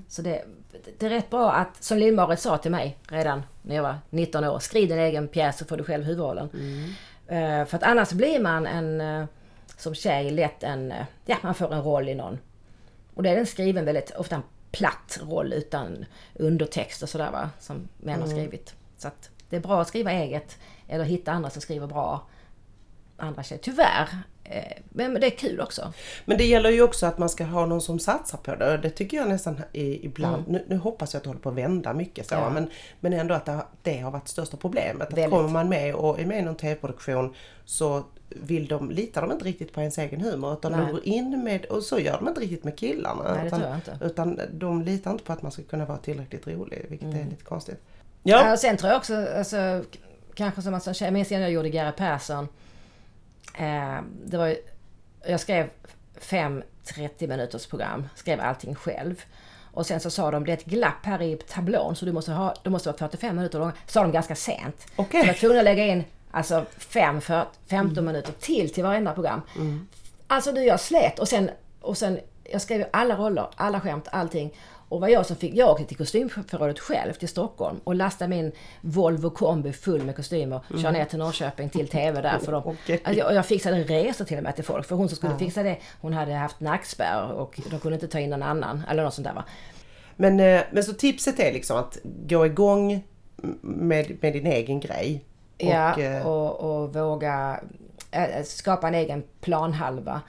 Så 0.09 0.21
det, 0.21 0.43
det 0.99 1.05
är 1.05 1.09
rätt 1.09 1.29
bra 1.29 1.51
att, 1.51 1.83
som 1.83 1.97
Lill-Marit 1.97 2.39
sa 2.39 2.57
till 2.57 2.71
mig 2.71 2.97
redan 3.09 3.43
när 3.61 3.75
jag 3.75 3.83
var 3.83 3.95
19 4.09 4.43
år, 4.43 4.59
skriv 4.59 4.89
din 4.89 4.99
egen 4.99 5.27
pjäs 5.27 5.57
så 5.57 5.65
får 5.65 5.77
du 5.77 5.83
själv 5.83 6.03
huvudrollen. 6.03 6.49
Eh, 7.27 7.65
för 7.65 7.75
att 7.77 7.83
annars 7.83 8.11
blir 8.11 8.39
man 8.39 8.65
en, 8.67 9.01
eh, 9.01 9.25
som 9.77 9.95
tjej 9.95 10.31
lätt 10.31 10.63
en, 10.63 10.91
eh, 10.91 11.05
ja 11.25 11.37
man 11.43 11.55
får 11.55 11.73
en 11.73 11.81
roll 11.83 12.09
i 12.09 12.15
någon. 12.15 12.39
Och 13.13 13.23
det 13.23 13.29
är 13.29 13.35
den 13.35 13.45
skriven 13.45 13.85
väldigt, 13.85 14.11
ofta 14.15 14.35
en 14.35 14.43
platt 14.71 15.19
roll 15.23 15.53
utan 15.53 16.05
undertext 16.35 17.03
och 17.03 17.09
sådär 17.09 17.31
va, 17.31 17.49
som 17.59 17.87
män 17.97 18.19
har 18.21 18.27
Mm. 18.27 18.37
skrivit. 18.37 18.73
Så 18.97 19.07
att 19.07 19.29
det 19.49 19.55
är 19.55 19.59
bra 19.61 19.81
att 19.81 19.87
skriva 19.87 20.11
eget, 20.11 20.57
eller 20.87 21.03
hitta 21.03 21.31
andra 21.31 21.49
som 21.49 21.61
skriver 21.61 21.87
bra 21.87 22.21
andra 23.17 23.43
tjejer. 23.43 23.61
Tyvärr. 23.63 24.09
Eh, 24.43 24.63
Men 24.89 25.13
det 25.13 25.25
är 25.27 25.29
kul 25.37 25.61
också. 25.61 25.93
Men 26.25 26.37
det 26.37 26.45
gäller 26.45 26.69
ju 26.69 26.81
också 26.81 27.05
att 27.05 27.17
man 27.17 27.29
ska 27.29 27.43
ha 27.43 27.65
någon 27.65 27.81
som 27.81 27.99
satsar 27.99 28.37
på 28.37 28.55
det. 28.55 28.77
Det 28.77 28.89
tycker 28.89 29.17
jag 29.17 29.29
nästan 29.29 29.61
ibland. 29.73 30.43
Nu, 30.47 30.65
nu 30.67 30.77
hoppas 30.77 31.13
jag 31.13 31.17
att 31.19 31.23
det 31.23 31.29
håller 31.29 31.41
på 31.41 31.49
att 31.49 31.55
vända 31.55 31.93
mycket 31.93 32.27
så. 32.27 32.35
Mm. 32.35 32.45
Ja. 32.45 32.49
Men, 32.53 32.69
men 32.99 33.13
ändå 33.13 33.33
att 33.33 33.45
det, 33.45 33.51
har- 33.51 33.67
det 33.81 33.97
har 33.99 34.11
varit 34.11 34.27
största 34.27 34.57
problemet. 34.57 35.07
Att 35.07 35.13
Väldigt. 35.17 35.29
kommer 35.31 35.49
man 35.49 35.69
med 35.69 35.95
och 35.95 36.19
är 36.19 36.25
med 36.25 36.39
i 36.39 36.41
någon 36.41 36.55
tv-produktion 36.55 37.33
så 37.65 38.03
vill 38.29 38.67
de, 38.67 38.91
litar 38.91 39.21
de 39.21 39.31
inte 39.31 39.45
riktigt 39.45 39.73
på 39.73 39.79
ens 39.79 39.97
egen 39.97 40.21
humor. 40.21 40.53
Utan 40.53 40.71
de 40.71 40.77
Nej. 40.83 40.91
går 40.91 41.07
in 41.07 41.43
med, 41.43 41.65
och 41.65 41.83
så 41.83 41.99
gör 41.99 42.17
de 42.17 42.27
inte 42.27 42.41
riktigt 42.41 42.63
med 42.63 42.77
killarna. 42.77 43.33
Nej, 43.35 43.47
utan, 43.47 43.61
jag 43.61 43.79
utan 44.09 44.39
de 44.51 44.81
litar 44.81 45.11
inte 45.11 45.23
på 45.23 45.33
att 45.33 45.41
man 45.41 45.51
ska 45.51 45.63
kunna 45.63 45.85
vara 45.85 45.97
tillräckligt 45.97 46.47
rolig. 46.47 46.85
Vilket 46.89 47.07
Mm. 47.07 47.19
är 47.25 47.29
lite 47.29 47.43
konstigt. 47.43 47.79
Ja. 48.23 48.53
Och 48.53 48.59
sen 48.59 48.77
tror 48.77 48.89
jag 48.91 48.97
också, 48.97 49.27
alltså, 49.37 49.83
kanske 50.35 50.61
som 50.61 50.73
att 50.73 50.83
som 50.83 50.93
tjej, 50.93 51.05
jag 51.05 51.13
minns 51.13 51.29
när 51.29 51.39
jag 51.39 51.51
gjorde 51.51 51.69
Gary 51.69 51.91
Persson. 51.91 52.47
Eh, 53.53 54.01
det 54.25 54.37
var 54.37 54.47
ju, 54.47 54.55
jag 55.27 55.39
skrev 55.39 55.69
fem 56.17 56.63
30 56.83 57.27
minuters 57.27 57.67
program, 57.67 58.09
skrev 58.15 58.41
allting 58.41 58.75
själv. 58.75 59.23
Och 59.73 59.85
sen 59.85 59.99
så 59.99 60.09
sa 60.09 60.31
de, 60.31 60.45
det 60.45 60.51
är 60.51 60.57
ett 60.57 60.65
glapp 60.65 61.05
här 61.05 61.21
i 61.21 61.35
tablån 61.35 61.95
så 61.95 62.05
du 62.05 62.11
måste 62.11 62.31
ha, 62.31 62.53
du 62.63 62.69
måste 62.69 62.89
vara 62.89 62.97
45 62.97 63.35
minuter 63.35 63.59
lång. 63.59 63.71
Sa 63.87 64.01
de 64.01 64.11
ganska 64.11 64.35
sent. 64.35 64.87
Okej. 64.95 65.21
Så 65.21 65.27
jag 65.27 65.33
var 65.33 65.39
tvungen 65.39 65.57
att 65.57 65.63
lägga 65.63 65.85
in 65.85 66.03
alltså 66.31 66.65
5, 66.77 67.21
för 67.21 67.45
15 67.67 68.05
minuter 68.05 68.33
till 68.39 68.73
till 68.73 68.83
varenda 68.83 69.13
program. 69.13 69.41
Alltså 70.27 70.51
du, 70.51 70.63
jag 70.63 70.79
slet 70.79 71.19
och 71.19 71.27
sen, 71.27 71.49
och 71.81 71.97
sen 71.97 72.19
jag 72.43 72.61
skrev 72.61 72.85
alla 72.93 73.15
roller, 73.15 73.47
alla 73.55 73.79
skämt, 73.81 74.07
allting. 74.11 74.53
Och 74.93 75.01
var 75.01 75.07
jag 75.07 75.25
som 75.25 75.35
fick, 75.35 75.55
jag 75.55 75.69
åkte 75.69 75.85
till 75.85 75.97
kostymförrådet 75.97 76.79
själv 76.79 77.13
till 77.13 77.27
Stockholm 77.27 77.79
och 77.83 77.95
lastade 77.95 78.29
min 78.29 78.51
Volvo 78.81 79.29
kombi 79.29 79.73
full 79.73 80.03
med 80.03 80.15
kostymer, 80.15 80.61
kör 80.81 80.91
ner 80.91 81.05
till 81.05 81.19
Norrköping 81.19 81.69
till 81.69 81.87
TV 81.87 82.21
där 82.21 82.39
för 82.39 82.51
dem. 82.51 82.63
Okej. 82.65 83.01
Alltså, 83.03 83.19
jag, 83.19 83.33
jag 83.33 83.45
fixade 83.45 83.83
resor 83.83 84.25
till 84.25 84.37
och 84.37 84.43
med 84.43 84.55
till 84.55 84.63
folk, 84.63 84.85
för 84.85 84.95
hon 84.95 85.09
som 85.09 85.15
skulle 85.15 85.37
fixa 85.37 85.63
det, 85.63 85.77
hon 86.01 86.13
hade 86.13 86.33
haft 86.33 86.59
nackspärr 86.59 87.31
och 87.31 87.59
de 87.69 87.79
kunde 87.79 87.95
inte 87.95 88.07
ta 88.07 88.19
in 88.19 88.29
någon 88.29 88.43
annan, 88.43 88.83
eller 88.89 89.03
något 89.03 89.13
sånt 89.13 89.27
där 89.27 89.33
va. 89.33 89.43
men, 90.15 90.39
eh, 90.39 90.61
men 90.71 90.83
så 90.83 90.93
tipset 90.93 91.39
är 91.39 91.53
liksom 91.53 91.77
att 91.77 91.97
gå 92.03 92.45
igång 92.45 93.03
med, 93.61 94.17
med 94.21 94.33
din 94.33 94.47
egen 94.47 94.79
grej. 94.79 95.23
Ja, 95.57 95.93
Och, 95.93 95.99
eh, 95.99 96.27
och, 96.27 96.83
och 96.83 96.95
våga 96.95 97.59
äh, 98.11 98.43
skapa 98.43 98.87
en 98.87 98.95
egen 98.95 99.23
planhalva. 99.41 100.21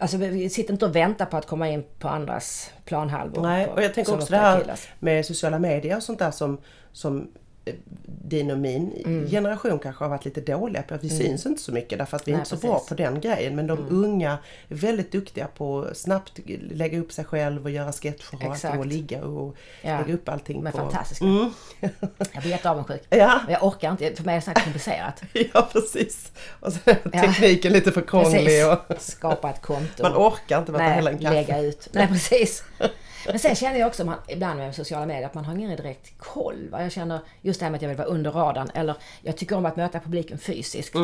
Alltså 0.00 0.16
vi- 0.16 0.48
sitter 0.50 0.72
inte 0.72 0.84
och 0.86 0.96
väntar 0.96 1.26
på 1.26 1.36
att 1.36 1.46
komma 1.46 1.68
in 1.68 1.84
på 1.98 2.08
andras 2.08 2.70
planhalvor. 2.84 3.42
Nej, 3.42 3.66
och 3.66 3.82
jag 3.82 3.94
tänker 3.94 4.14
också 4.14 4.30
det 4.30 4.36
här 4.36 4.74
med 4.98 5.26
sociala 5.26 5.58
medier 5.58 5.96
och 5.96 6.02
sånt 6.02 6.18
där 6.18 6.30
som, 6.30 6.58
som 6.92 7.30
din 8.24 8.50
och 8.50 8.58
min 8.58 8.92
Mm. 9.04 9.30
generation 9.30 9.78
kanske 9.78 10.04
har 10.04 10.08
varit 10.08 10.24
lite 10.24 10.40
dåliga 10.40 10.82
på. 10.82 10.94
Att 10.94 11.04
vi 11.04 11.08
syns 11.10 11.46
inte 11.46 11.62
så 11.62 11.72
mycket 11.72 11.98
därför 11.98 12.16
att 12.16 12.28
vi 12.28 12.32
är 12.32 12.36
Nej, 12.36 12.40
inte 12.40 12.48
så 12.50 12.56
precis. 12.56 12.64
Mm. 12.64 12.74
bra 12.76 12.84
på 12.88 12.94
den 12.94 13.20
grejen. 13.20 13.56
Men 13.56 13.66
de 13.66 13.86
unga 13.90 14.30
är 14.68 14.74
väldigt 14.74 15.12
duktiga 15.12 15.46
på 15.46 15.82
att 15.82 15.96
snabbt 15.96 16.38
lägga 16.70 16.98
upp 17.00 17.12
sig 17.12 17.24
själv 17.24 17.64
och 17.64 17.70
göra 17.70 17.92
sketcher 17.92 18.34
och, 18.34 18.42
allting 18.44 18.78
och 18.78 18.86
ligga 18.86 19.24
och 19.24 19.56
Ja, 19.82 19.98
lägga 19.98 20.14
upp 20.14 20.28
allting 20.28 20.66
är 20.66 20.70
på... 20.70 20.78
fantastiska. 20.78 21.24
Mm. 21.24 21.50
Jag 22.32 22.42
blir 22.42 22.50
jätteavundsjuk. 22.50 23.02
Ja. 23.10 23.40
Men 23.44 23.52
jag 23.52 23.64
orkar 23.64 23.90
inte, 23.90 24.14
för 24.16 24.24
mig 24.24 24.32
är 24.36 24.40
det 24.40 24.44
så 24.54 24.60
komplicerat. 24.60 25.22
ja, 25.54 25.68
precis. 25.72 26.32
Och 26.60 26.72
så 26.72 26.78
är 26.84 26.94
tekniken 27.22 27.72
lite 27.72 27.92
för 27.92 28.02
krånglig. 28.02 28.66
Och 28.68 28.78
Skapa 28.98 29.50
ett 29.50 29.62
konto. 29.62 30.02
man 30.02 30.12
orkar 30.14 30.58
inte 30.58 30.72
Nej, 30.72 30.94
hela 30.94 31.10
en 31.10 31.18
kaffe. 31.18 31.34
lägga 31.34 31.58
ut. 31.60 31.88
Nej, 31.92 32.06
precis. 32.08 32.64
Men 33.26 33.38
sen 33.38 33.54
känner 33.54 33.80
jag 33.80 33.86
också 33.86 34.04
man, 34.04 34.16
ibland 34.28 34.58
med 34.58 34.74
sociala 34.74 35.06
medier 35.06 35.26
att 35.26 35.34
man 35.34 35.44
har 35.44 35.54
ingen 35.54 35.76
direkt 35.76 36.18
koll. 36.18 36.68
Va? 36.70 36.82
Jag 36.82 36.92
känner 36.92 37.20
just 37.40 37.60
det 37.60 37.66
här 37.66 37.70
med 37.70 37.78
att 37.78 37.82
jag 37.82 37.88
vill 37.88 37.98
vara 37.98 38.08
under 38.08 38.30
radarn. 38.30 38.70
Eller 38.74 38.96
jag 39.22 39.36
tycker 39.36 39.56
om 39.56 39.66
att 39.66 39.76
möta 39.76 40.00
publiken 40.00 40.38
fysiskt. 40.38 40.94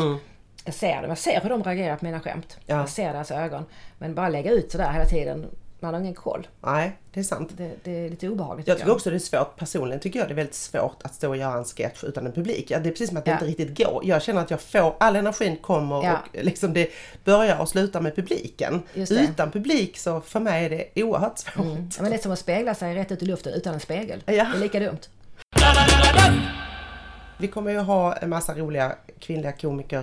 Jag 0.65 0.75
ser 0.75 1.03
dem, 1.03 1.09
jag 1.09 1.19
ser 1.19 1.41
hur 1.41 1.51
de 1.51 1.63
reagerar 1.63 1.97
på 1.97 2.05
mina 2.05 2.21
skämt. 2.21 2.57
Ja. 2.67 2.77
Jag 2.77 2.89
ser 2.89 3.13
deras 3.13 3.31
ögon. 3.31 3.65
Men 3.99 4.15
bara 4.15 4.29
lägga 4.29 4.51
ut 4.51 4.73
sådär 4.73 4.93
hela 4.93 5.05
tiden, 5.05 5.47
man 5.81 5.95
har 5.95 6.01
ingen 6.01 6.15
koll. 6.15 6.47
Nej, 6.61 6.97
det 7.13 7.21
är 7.21 7.25
sant. 7.25 7.51
Det, 7.57 7.71
det 7.85 7.91
är 8.07 8.11
lite 8.11 8.29
obehagligt. 8.29 8.69
Jag 8.69 8.79
tycker 8.79 8.93
också 8.93 9.11
det 9.11 9.17
är 9.17 9.19
svårt, 9.19 9.57
personligen 9.57 10.01
tycker 10.01 10.19
jag 10.19 10.29
det 10.29 10.33
är 10.33 10.37
väldigt 10.37 10.55
svårt 10.55 11.03
att 11.03 11.15
stå 11.15 11.29
och 11.29 11.37
göra 11.37 11.59
en 11.59 11.65
sketch 11.65 12.05
utan 12.05 12.27
en 12.27 12.33
publik. 12.33 12.71
Ja, 12.71 12.79
det 12.79 12.89
är 12.89 12.91
precis 12.91 13.09
som 13.09 13.17
att 13.19 13.25
det 13.25 13.31
Ja. 13.31 13.35
inte 13.35 13.47
riktigt 13.47 13.79
går. 13.87 14.01
Jag 14.05 14.23
känner 14.23 14.41
att 14.41 14.51
jag 14.51 14.61
får, 14.61 14.95
all 15.01 15.17
energin 15.17 15.57
kommer 15.57 16.05
Ja. 16.05 16.19
och 16.39 16.45
liksom 16.45 16.73
det 16.73 16.91
börjar 17.25 17.61
och 17.61 17.69
slutar 17.69 18.01
med 18.01 18.17
publiken. 18.17 18.83
Utan 18.95 19.51
publik 19.51 19.99
så 19.99 20.21
för 20.21 20.41
mig 20.41 20.65
är 20.65 20.71
det 20.71 21.03
oerhört 21.03 21.39
svårt. 21.39 21.57
Ja, 21.67 22.03
men 22.03 22.11
det 22.11 22.17
är 22.17 22.23
som 22.23 22.33
att 22.33 22.39
spegla 22.39 22.75
sig 22.75 22.95
rätt 22.95 23.13
ut 23.13 23.23
i 23.23 23.27
luften 23.27 23.53
utan 23.55 23.75
en 23.75 23.81
spegel. 23.81 24.23
Det 24.27 24.39
är 24.39 24.59
lika 24.59 24.81
dumt. 24.81 24.99
Vi 27.39 27.49
kommer 27.49 27.71
ju 27.71 27.79
ha 27.79 28.17
en 28.17 28.29
massa 28.31 28.55
roliga 28.55 28.97
kvinnliga 29.21 29.53
komiker 29.53 30.03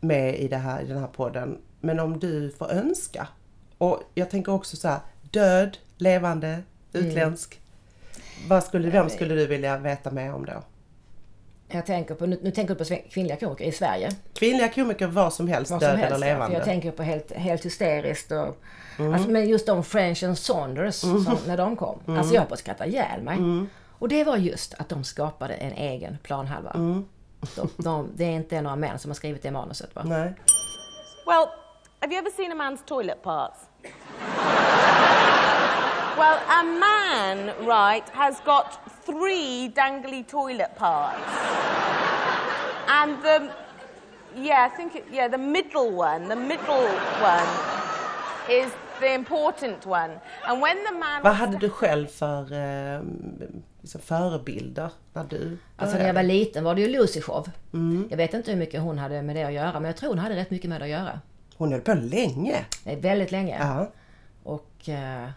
med 0.00 0.38
i, 0.38 0.48
det 0.48 0.56
här, 0.56 0.82
i 0.82 0.86
den 0.86 0.98
här 0.98 1.06
podden. 1.06 1.58
Men 1.80 2.00
om 2.00 2.18
du 2.18 2.50
får 2.58 2.70
önska. 2.72 3.28
Och 3.78 4.02
jag 4.14 4.30
tänker 4.30 4.52
också 4.52 4.76
så 4.76 4.88
här, 4.88 5.00
död, 5.30 5.78
levande, 5.96 6.62
utländsk. 6.92 7.60
Vad 8.48 8.64
skulle, 8.64 8.90
vem 8.90 9.10
skulle 9.10 9.34
du 9.34 9.46
vilja 9.46 9.78
veta 9.78 10.10
mer 10.10 10.34
om 10.34 10.44
då? 10.44 10.62
Jag 11.68 11.86
tänker 11.86 12.14
på, 12.14 12.26
nu, 12.26 12.38
nu 12.42 12.50
tänker 12.50 12.74
du 12.74 12.84
på 12.84 12.96
kvinnliga 13.10 13.36
komiker 13.36 13.64
i 13.64 13.72
Sverige. 13.72 14.10
Kvinnliga 14.34 14.68
komiker, 14.68 15.06
vad 15.06 15.32
som 15.32 15.48
helst, 15.48 15.70
Vad 15.70 15.80
som 15.80 15.90
död 15.90 15.98
helst, 15.98 16.14
eller 16.14 16.26
levande. 16.26 16.56
Jag 16.56 16.64
tänker 16.64 16.90
på 16.90 17.02
helt, 17.02 17.32
helt 17.32 17.64
hysteriskt 17.64 18.32
och... 18.32 18.62
Alltså, 18.98 19.30
men 19.30 19.48
just 19.48 19.66
de 19.66 19.84
French 19.84 20.22
and 20.22 20.38
Saunders, 20.38 20.94
som, 20.94 21.38
när 21.46 21.56
de 21.56 21.76
kom. 21.76 22.00
Alltså 22.06 22.34
jag 22.34 22.40
höll 22.40 22.48
på 22.48 22.54
att 22.54 22.60
skratta 22.60 22.86
ihjäl 22.86 23.22
mig. 23.22 23.38
Och 23.98 24.08
det 24.08 24.24
var 24.24 24.36
just 24.36 24.74
att 24.74 24.88
de 24.88 25.04
skapade 25.04 25.54
en 25.54 25.72
egen 25.72 26.18
planhalva. 26.22 26.72
De, 27.56 27.70
de, 27.76 28.10
det 28.16 28.24
är 28.24 28.30
inte 28.30 28.60
några 28.60 28.76
män 28.76 28.98
som 28.98 29.10
har 29.10 29.14
skrivit 29.14 29.42
det 29.42 29.50
manuset 29.50 29.94
va? 29.94 30.02
Nej. 30.04 30.34
Well, 31.26 31.46
have 32.06 32.12
you 32.12 32.18
ever 32.20 32.30
seen 32.30 32.52
a 32.52 32.54
man's 32.54 32.82
toilet 32.86 33.20
parts? 33.20 33.66
well, 36.16 36.38
a 36.60 36.62
man, 36.62 37.52
right, 37.66 38.08
has 38.10 38.38
got 38.44 38.68
three 39.04 39.72
dangly 39.74 40.22
toilet 40.22 40.70
parts. 40.76 41.18
And 42.86 43.20
the, 43.24 43.50
yeah, 44.36 44.68
I 44.70 44.76
think, 44.76 44.94
it, 44.94 45.04
yeah, 45.12 45.26
the 45.26 45.38
middle 45.38 45.90
one, 45.90 46.28
the 46.28 46.36
middle 46.36 46.86
one 47.20 47.48
is 48.48 48.70
the 49.00 49.12
important 49.12 49.84
one. 49.84 50.12
And 50.46 50.62
when 50.62 50.76
the 50.84 50.92
man... 50.92 51.22
Vad 51.22 51.34
hade 51.34 51.58
du 51.58 51.70
själv 51.70 52.06
för 52.06 52.52
eh, 52.52 53.02
liksom 53.80 54.00
förebilder 54.00 54.90
när 55.12 55.24
du 55.24 55.58
Alltså 55.76 55.96
när 55.96 56.06
jag 56.06 56.14
var 56.14 56.22
började? 56.22 56.34
liten 56.34 56.64
var 56.64 56.74
det 56.74 56.80
ju 56.80 56.88
Lucy 56.88 57.20
show. 57.20 57.48
Jag 58.10 58.16
vet 58.16 58.34
inte 58.34 58.50
hur 58.50 58.58
mycket 58.58 58.80
hon 58.80 58.98
hade 58.98 59.22
med 59.22 59.36
det 59.36 59.44
att 59.44 59.52
göra 59.52 59.72
men 59.72 59.84
jag 59.84 59.96
tror 59.96 60.08
hon 60.08 60.18
hade 60.18 60.36
rätt 60.36 60.50
mycket 60.50 60.70
med 60.70 60.80
det 60.80 60.84
att 60.84 60.90
göra. 60.90 61.20
Hon 61.56 61.72
höll 61.72 61.80
på 61.80 61.94
länge. 61.94 62.64
Det 62.84 62.92
är 62.92 62.96
väldigt 62.96 63.30
länge. 63.32 63.56
Ja. 63.60 63.90
Och 64.42 64.88
eh, 64.88 65.28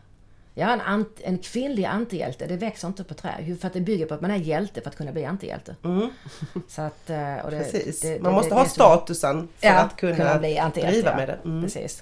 ja, 0.54 0.70
en, 0.74 0.82
ant, 0.82 1.20
en 1.24 1.38
kvinnlig 1.38 1.86
antihjälte, 1.86 2.48
det 2.48 2.58
växer 2.58 2.88
inte 2.88 3.04
på 3.04 3.14
träd. 3.14 3.34
Ju 3.44 3.58
För 3.58 3.68
att 3.68 3.74
det 3.74 3.82
bygger 3.82 4.06
på 4.06 4.14
att 4.14 4.22
man 4.22 4.32
är 4.32 4.36
hjälte 4.36 4.82
för 4.82 4.90
att 4.90 4.96
kunna 4.98 5.12
bli 5.12 5.26
antihjälte. 5.26 5.76
Så 6.68 6.82
att, 6.82 7.10
eh, 7.10 7.36
och 7.38 7.52
det, 7.52 7.58
Precis. 7.60 8.02
det- 8.02 8.14
det- 8.14 8.22
Man 8.22 8.34
måste 8.34 8.50
det- 8.50 8.56
ha 8.56 8.64
det 8.64 8.70
statusen 8.70 9.48
för 9.60 9.68
Ja, 9.68 9.74
att 9.80 9.96
kunna, 9.96 10.16
kunna 10.16 10.38
bli 10.40 10.62
driva 10.74 11.16
med 11.16 11.30
det. 11.30 11.38
Mm. 11.46 11.64
Precis. 11.64 12.02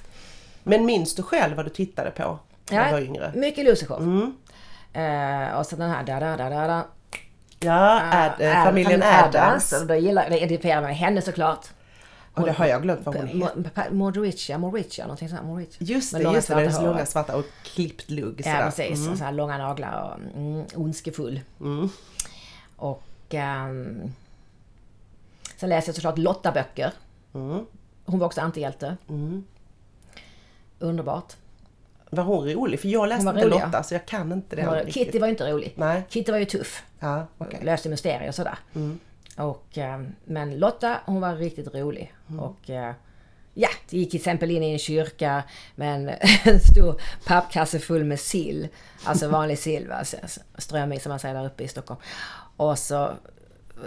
Men 0.63 0.85
minns 0.85 1.15
du 1.15 1.23
själv 1.23 1.55
vad 1.55 1.65
du 1.65 1.69
tittade 1.69 2.11
på 2.11 2.39
när 2.71 2.85
du 2.85 2.91
var 2.91 2.99
yngre? 3.01 3.31
mycket 3.35 3.65
Lucy 3.65 3.85
show. 3.85 4.31
Eh, 4.93 5.57
och 5.59 5.65
så 5.65 5.75
den 5.75 5.89
här 5.89 6.03
da 6.03 6.19
da 6.19 6.37
da 6.37 6.49
da 6.49 6.67
da. 6.67 6.85
Ja, 7.59 8.01
Ad, 8.13 8.45
eh, 8.47 8.63
familjen 8.63 9.03
Addams. 9.03 9.73
Gillar 9.99 10.23
jag, 10.29 10.37
identifierar 10.37 10.81
med 10.81 10.95
henne 10.97 11.21
såklart. 11.21 11.65
Och 12.37 12.45
det 12.45 12.51
har 12.51 12.65
jag 12.65 12.81
glömt 12.81 13.05
vad 13.05 13.15
hon 13.15 13.27
heter. 13.27 13.89
Mordoricia, 13.91 14.57
Moricia, 14.57 15.05
någonting 15.05 15.29
sånt. 15.29 15.43
Moricia. 15.43 15.77
Just 15.79 16.13
det, 16.17 16.21
just 16.23 16.47
det. 16.47 16.53
Hår. 16.71 16.83
långa 16.87 17.05
svarta 17.05 17.35
och 17.35 17.45
klippt 17.63 18.09
lugg. 18.09 18.41
Ja 18.45 18.61
precis, 18.63 18.99
Mm. 18.99 19.11
och 19.11 19.17
så 19.17 19.23
här 19.23 19.31
långa 19.31 19.57
naglar 19.57 20.03
och 20.03 20.37
mm, 20.39 20.65
ondskefull. 20.75 21.41
Och 22.75 23.03
ehm, 23.29 24.01
sen 25.57 25.69
läste 25.69 25.89
jag 25.89 25.95
såklart 25.95 26.17
Lotta-böcker. 26.17 26.91
Mm. 27.33 27.65
Hon 28.05 28.19
var 28.19 28.25
också 28.27 28.41
antihjälte. 28.41 28.97
Underbart. 30.79 31.33
Var 32.09 32.23
hon 32.23 32.49
rolig? 32.49 32.79
För 32.79 32.87
jag 32.87 33.09
läste 33.09 33.29
inte 33.29 33.41
rolig, 33.45 33.55
ja. 33.55 33.65
Lotta 33.65 33.83
så 33.83 33.93
jag 33.93 34.05
kan 34.05 34.31
inte 34.31 34.55
det 34.55 34.65
var. 34.65 34.83
Kitty 34.91 35.19
var 35.19 35.27
ju 35.27 35.31
inte 35.31 35.51
rolig. 35.51 35.73
Nej. 35.75 36.03
Kitty 36.09 36.31
var 36.31 36.39
ju 36.39 36.45
tuff. 36.45 36.83
Ja. 36.99 37.27
Mm. 37.39 37.63
Löste 37.65 37.89
mysterier 37.89 38.27
och 38.29 38.35
sådär. 38.35 38.57
Och, 39.37 39.77
ehm, 39.77 40.15
men 40.25 40.59
Lotta 40.59 40.99
hon 41.05 41.21
var 41.21 41.35
riktigt 41.35 41.75
rolig. 41.75 42.13
Mm. 42.29 42.39
Och 42.39 42.69
eh, 42.69 42.93
ja, 43.53 43.69
det 43.89 43.97
gick 43.97 44.11
till 44.11 44.19
exempel 44.19 44.51
in 44.51 44.63
i 44.63 44.71
en 44.71 44.79
kyrka 44.79 45.43
med 45.75 45.95
en, 46.45 46.59
stor 46.73 47.01
pappkasse 47.25 47.79
full 47.79 48.03
med 48.03 48.19
sill. 48.19 48.67
Alltså 49.03 49.27
vanlig 49.27 49.59
sill, 49.59 49.87
va? 49.87 50.03
Strömming 50.57 50.99
som 50.99 51.09
man 51.09 51.19
säger 51.19 51.35
där 51.35 51.45
uppe 51.45 51.63
i 51.63 51.67
Stockholm. 51.67 51.99
Och 52.57 52.79
så 52.79 53.13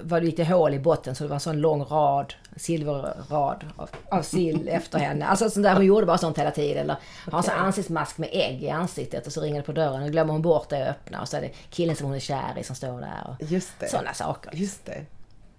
var 0.03 0.21
det 0.21 0.27
lite 0.27 0.45
hål 0.45 0.75
i 0.75 0.79
botten 0.79 1.15
så 1.15 1.25
det 1.25 1.29
var 1.29 1.35
en 1.35 1.41
sån 1.41 1.61
lång 1.61 1.85
rad, 1.85 2.35
silverrad 2.57 3.65
av, 3.77 3.91
av 4.11 4.23
sill 4.23 4.69
efter 4.73 4.99
henne. 4.99 5.27
Alltså 5.27 5.51
sånt 5.51 5.65
där, 5.65 5.75
hon 5.75 5.87
gjorde 5.87 6.07
bara 6.07 6.19
sånt 6.19 6.39
hela 6.39 6.51
tiden. 6.51 6.83
Eller 6.83 6.97
har 7.31 7.39
en 7.39 7.45
sån 7.45 7.55
ansiktsmask 7.55 8.19
med 8.19 8.29
ägg 8.33 8.63
i 8.63 8.71
ansiktet 8.71 9.27
och 9.27 9.33
så 9.33 9.41
ringer 9.41 9.61
det 9.61 9.67
på 9.67 9.73
dörren 9.73 10.03
och 10.03 10.11
glömmer 10.11 10.33
hon 10.33 10.43
bort 10.43 10.69
det 10.69 10.83
och 10.83 10.89
öppnar 10.89 11.21
och 11.21 11.29
så 11.29 11.37
är 11.37 11.41
det 11.41 11.51
killen 11.71 11.97
som 11.97 12.07
hon 12.07 12.17
är 12.17 12.21
kär 12.21 12.59
i 12.61 12.65
som 12.65 12.77
står 12.77 13.01
där. 13.01 13.27
Och 13.27 13.51
Just 13.51 13.81
det. 13.81 13.89
Sådana 13.89 14.15
saker. 14.15 14.53
Just 14.55 14.87
det. 14.87 15.05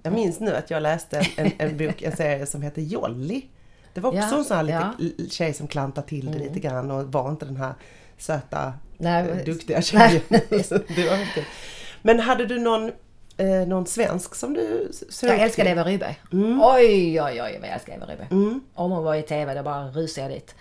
Jag 0.03 0.13
minns 0.13 0.39
nu 0.39 0.55
att 0.55 0.69
jag 0.71 0.83
läste 0.83 1.21
en, 1.37 1.51
en, 1.57 1.77
bok, 1.77 2.01
en 2.01 2.15
serie 2.15 2.45
som 2.45 2.61
heter 2.61 2.81
Jolly. 2.81 3.41
Det 3.93 4.01
var 4.01 4.09
också 4.09 4.21
Ja, 4.31 4.37
en 4.37 4.43
sån 4.45 4.57
här 4.57 4.63
lite 4.63 4.93
ja. 5.23 5.25
tjej 5.29 5.53
som 5.53 5.67
klantade 5.67 6.07
till 6.07 6.31
det 6.31 6.37
lite 6.37 6.59
grann 6.59 6.91
och 6.91 7.11
var 7.11 7.29
inte 7.29 7.45
den 7.45 7.57
här 7.57 7.73
söta, 8.17 8.73
Nej, 8.97 9.29
eh, 9.29 9.45
duktiga 9.45 9.81
tjejen. 9.81 10.21
Men 12.01 12.19
hade 12.19 12.45
du 12.45 12.59
någon, 12.59 12.91
eh, 13.37 13.67
någon 13.67 13.85
svensk 13.85 14.35
som 14.35 14.53
du 14.53 14.87
s- 14.89 15.13
såg 15.19 15.29
Jag 15.29 15.39
älskar 15.39 15.63
till? 15.63 15.71
Eva 15.71 15.83
Rydberg. 15.83 16.19
Mm. 16.33 16.61
Oj, 16.63 17.21
oj, 17.21 17.41
oj 17.41 17.57
vad 17.59 17.69
jag 17.69 17.73
älskar 17.73 17.93
Eva 17.93 18.05
Rydberg. 18.05 18.27
Om 18.73 18.91
hon 18.91 19.03
var 19.03 19.15
i 19.15 19.21
TV, 19.21 19.53
då 19.53 19.63
bara 19.63 19.87
rusade 19.87 20.27
jag 20.27 20.35
dit. 20.37 20.55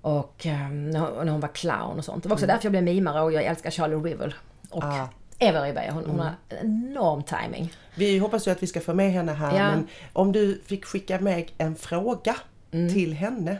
Och 0.00 0.46
um, 0.46 0.90
när 0.90 1.00
hon 1.00 1.26
när 1.26 1.32
hon 1.32 1.40
var 1.40 1.48
clown 1.48 1.98
och 1.98 2.04
sånt. 2.04 2.22
Det 2.22 2.28
var 2.28 2.36
också 2.36 2.46
därför 2.46 2.64
jag 2.64 2.70
blev 2.72 2.84
mimare 2.84 3.20
och 3.22 3.32
jag 3.32 3.44
älskar 3.44 3.70
Charlie 3.70 3.96
Rivel. 3.96 4.34
Och 4.70 4.84
Ah. 4.84 5.08
Eva 5.38 5.64
Rydberg, 5.66 5.90
hon, 5.90 6.04
hon 6.06 6.18
har 6.20 6.34
enorm 6.48 7.22
timing. 7.22 7.72
Vi 7.94 8.18
hoppas 8.18 8.46
ju 8.46 8.50
att 8.50 8.62
vi 8.62 8.66
ska 8.66 8.80
få 8.80 8.94
med 8.94 9.12
henne 9.12 9.32
här 9.32 9.58
Ja. 9.58 9.70
men 9.70 9.88
om 10.12 10.32
du 10.32 10.60
fick 10.66 10.84
skicka 10.84 11.20
med 11.20 11.50
en 11.58 11.76
fråga 11.76 12.36
till 12.70 13.12
henne. 13.14 13.56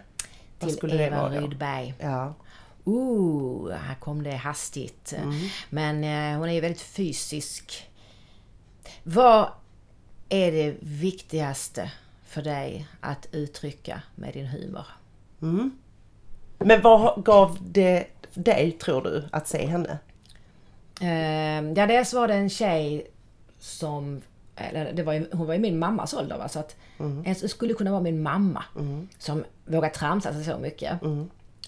Vad 0.58 0.68
Till 0.68 0.76
skulle 0.76 0.96
det 0.96 1.04
Eva 1.04 1.16
vara 1.16 1.40
då? 1.40 1.46
Rydberg. 1.46 1.94
Ja. 1.98 2.34
Ooh, 2.84 3.72
här 3.72 3.94
kom 3.94 4.22
det 4.22 4.36
hastigt. 4.36 5.14
Men 5.70 6.04
eh, 6.04 6.38
hon 6.38 6.48
är 6.48 6.52
ju 6.52 6.60
väldigt 6.60 6.80
fysisk. 6.80 7.90
Vad 9.02 9.48
är 10.28 10.52
det 10.52 10.74
viktigaste 10.80 11.92
för 12.26 12.42
dig 12.42 12.86
att 13.00 13.26
uttrycka 13.32 14.02
med 14.14 14.32
din 14.34 14.46
humor? 14.46 14.86
Men 16.58 16.82
vad 16.82 17.24
gav 17.24 17.58
det 17.60 18.06
dig 18.34 18.72
tror 18.72 19.02
du 19.02 19.24
att 19.32 19.48
se 19.48 19.66
henne? 19.66 19.98
Eh, 21.02 21.72
ja, 21.76 21.86
dels 21.86 22.12
var 22.14 22.28
det 22.28 22.34
en 22.34 22.50
tjej 22.50 23.06
som... 23.58 24.22
Eller 24.56 24.92
det 24.92 25.02
var 25.02 25.12
ju, 25.12 25.26
hon 25.32 25.46
var 25.46 25.54
ju 25.54 25.60
min 25.60 25.78
mammas 25.78 26.14
ålder 26.14 26.38
va, 26.38 26.48
så 26.48 26.58
att 26.60 26.76
en 27.24 27.34
som 27.34 27.48
skulle 27.48 27.74
kunna 27.74 27.90
vara 27.90 28.00
min 28.02 28.22
mamma. 28.22 28.64
Som 29.18 29.44
vågar 29.66 29.88
tramsa 29.88 30.32
sig 30.32 30.44
så 30.44 30.58
mycket. 30.58 31.02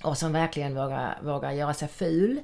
Och 0.02 0.18
som 0.18 0.32
verkligen 0.32 0.74
vågar, 0.74 1.18
vågar 1.22 1.52
göra 1.52 1.74
sig 1.74 1.88
ful. 1.88 2.40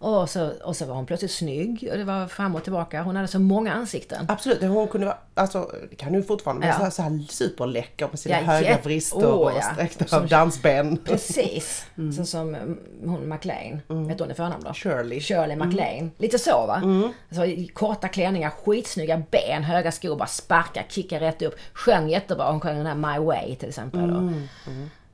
Och 0.00 0.30
så, 0.30 0.50
och 0.64 0.76
så 0.76 0.86
var 0.86 0.94
hon 0.94 1.06
plötsligt 1.06 1.30
snygg 1.30 1.88
och 1.92 1.98
det 1.98 2.04
var 2.04 2.26
fram 2.26 2.54
och 2.54 2.62
tillbaka. 2.62 3.02
Hon 3.02 3.16
hade 3.16 3.28
så 3.28 3.38
många 3.38 3.72
ansikten. 3.72 4.26
Absolut, 4.28 4.62
hon 4.62 4.88
kunde 4.88 5.06
vara, 5.06 5.16
alltså 5.34 5.70
det 5.90 5.96
kan 5.96 6.14
hon 6.14 6.24
fortfarande, 6.24 6.60
men 6.60 6.68
Ja. 6.68 6.76
så, 6.76 6.82
här, 6.82 6.90
så 6.90 7.02
här 7.02 7.26
superläcker 7.28 8.08
med 8.10 8.18
sina 8.18 8.34
Ja, 8.40 8.42
höga 8.46 8.78
vrister 8.84 9.26
åh, 9.26 9.32
och 9.32 9.52
ja. 9.56 9.62
sträckta 9.72 10.06
Som- 10.06 10.26
dansben. 10.26 10.96
Precis. 10.96 11.86
Så 12.16 12.24
som 12.24 12.54
mm, 12.54 12.78
hon 13.04 13.28
McLean. 13.28 13.80
Vet 14.08 14.18
du 14.18 14.24
hon 14.24 14.30
är 14.30 14.34
förnamn 14.34 14.64
då? 14.64 14.72
Shirley. 14.72 15.20
Shirley 15.20 15.56
MacLaine. 15.56 16.10
Lite 16.18 16.38
så 16.38 16.66
va? 16.66 16.82
Så, 17.30 17.44
i 17.44 17.66
korta 17.68 18.08
klänningar, 18.08 18.50
skitsnygga 18.50 19.22
ben, 19.30 19.64
höga 19.64 19.92
skor, 19.92 20.16
bara 20.16 20.28
sparka, 20.28 20.82
kicka 20.88 21.20
rätt 21.20 21.42
upp. 21.42 21.54
Sjöng 21.72 22.08
jättebra. 22.08 22.50
Hon 22.50 22.60
sjöng 22.60 22.76
den 22.76 22.86
här 22.86 22.94
My 23.18 23.24
Way 23.24 23.54
till 23.56 23.68
exempel. 23.68 24.10
då. 24.10 24.32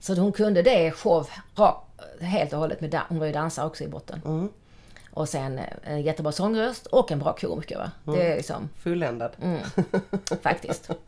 Så 0.00 0.12
att 0.12 0.18
hon 0.18 0.32
kunde 0.32 0.62
det 0.62 0.90
show 0.90 1.28
helt 2.20 2.52
och 2.52 2.58
hållet. 2.58 2.80
Med 2.80 3.00
hon 3.08 3.18
var 3.18 3.26
ju 3.26 3.32
dansare 3.32 3.66
också 3.66 3.84
i 3.84 3.88
botten. 3.88 4.48
Och 5.14 5.28
sen 5.28 5.58
eh, 5.58 5.64
en 5.84 6.02
jättebra 6.02 6.32
sångröst 6.32 6.86
och 6.86 7.12
en 7.12 7.18
bra 7.18 7.32
komiker. 7.32 7.90
Va? 8.04 8.14
Det 8.14 8.32
är 8.32 8.36
liksom, 8.36 8.68
Fulländad. 8.82 9.32
faktiskt. 10.42 10.90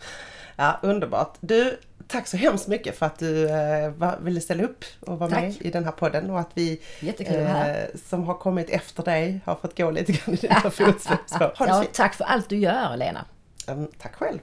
Ja, 0.59 0.79
underbart. 0.83 1.35
Du, 1.41 1.79
tack 2.09 2.27
så 2.27 2.37
hemskt 2.37 2.69
mycket 2.69 2.99
för 2.99 3.07
att 3.07 3.19
du 3.19 3.49
eh, 3.51 3.91
var, 3.91 4.19
ville 4.21 4.41
ställa 4.41 4.63
upp 4.65 4.85
och 5.01 5.19
vara 5.19 5.31
Tack. 5.31 5.43
med 5.43 5.57
i 5.61 5.71
den 5.71 5.85
här 5.85 5.93
podden 5.93 6.31
och 6.31 6.41
att 6.41 6.51
vi 6.55 6.81
eh, 7.19 7.99
som 8.09 8.25
har 8.25 8.35
kommit 8.35 8.71
efter 8.71 9.03
dig 9.03 9.41
har 9.45 9.55
fått 9.55 9.77
gå 9.77 9.91
lite 9.91 10.13
grann 10.13 10.35
i 10.35 10.37
dina 10.37 10.55
fotspår. 10.71 11.53
Ja, 11.59 11.85
tack 11.93 12.15
för 12.15 12.25
allt 12.25 12.49
du 12.49 12.57
gör 12.57 12.97
Lena. 12.97 13.25
Mm, 13.67 13.89
tack 13.99 14.15
själv. 14.15 14.39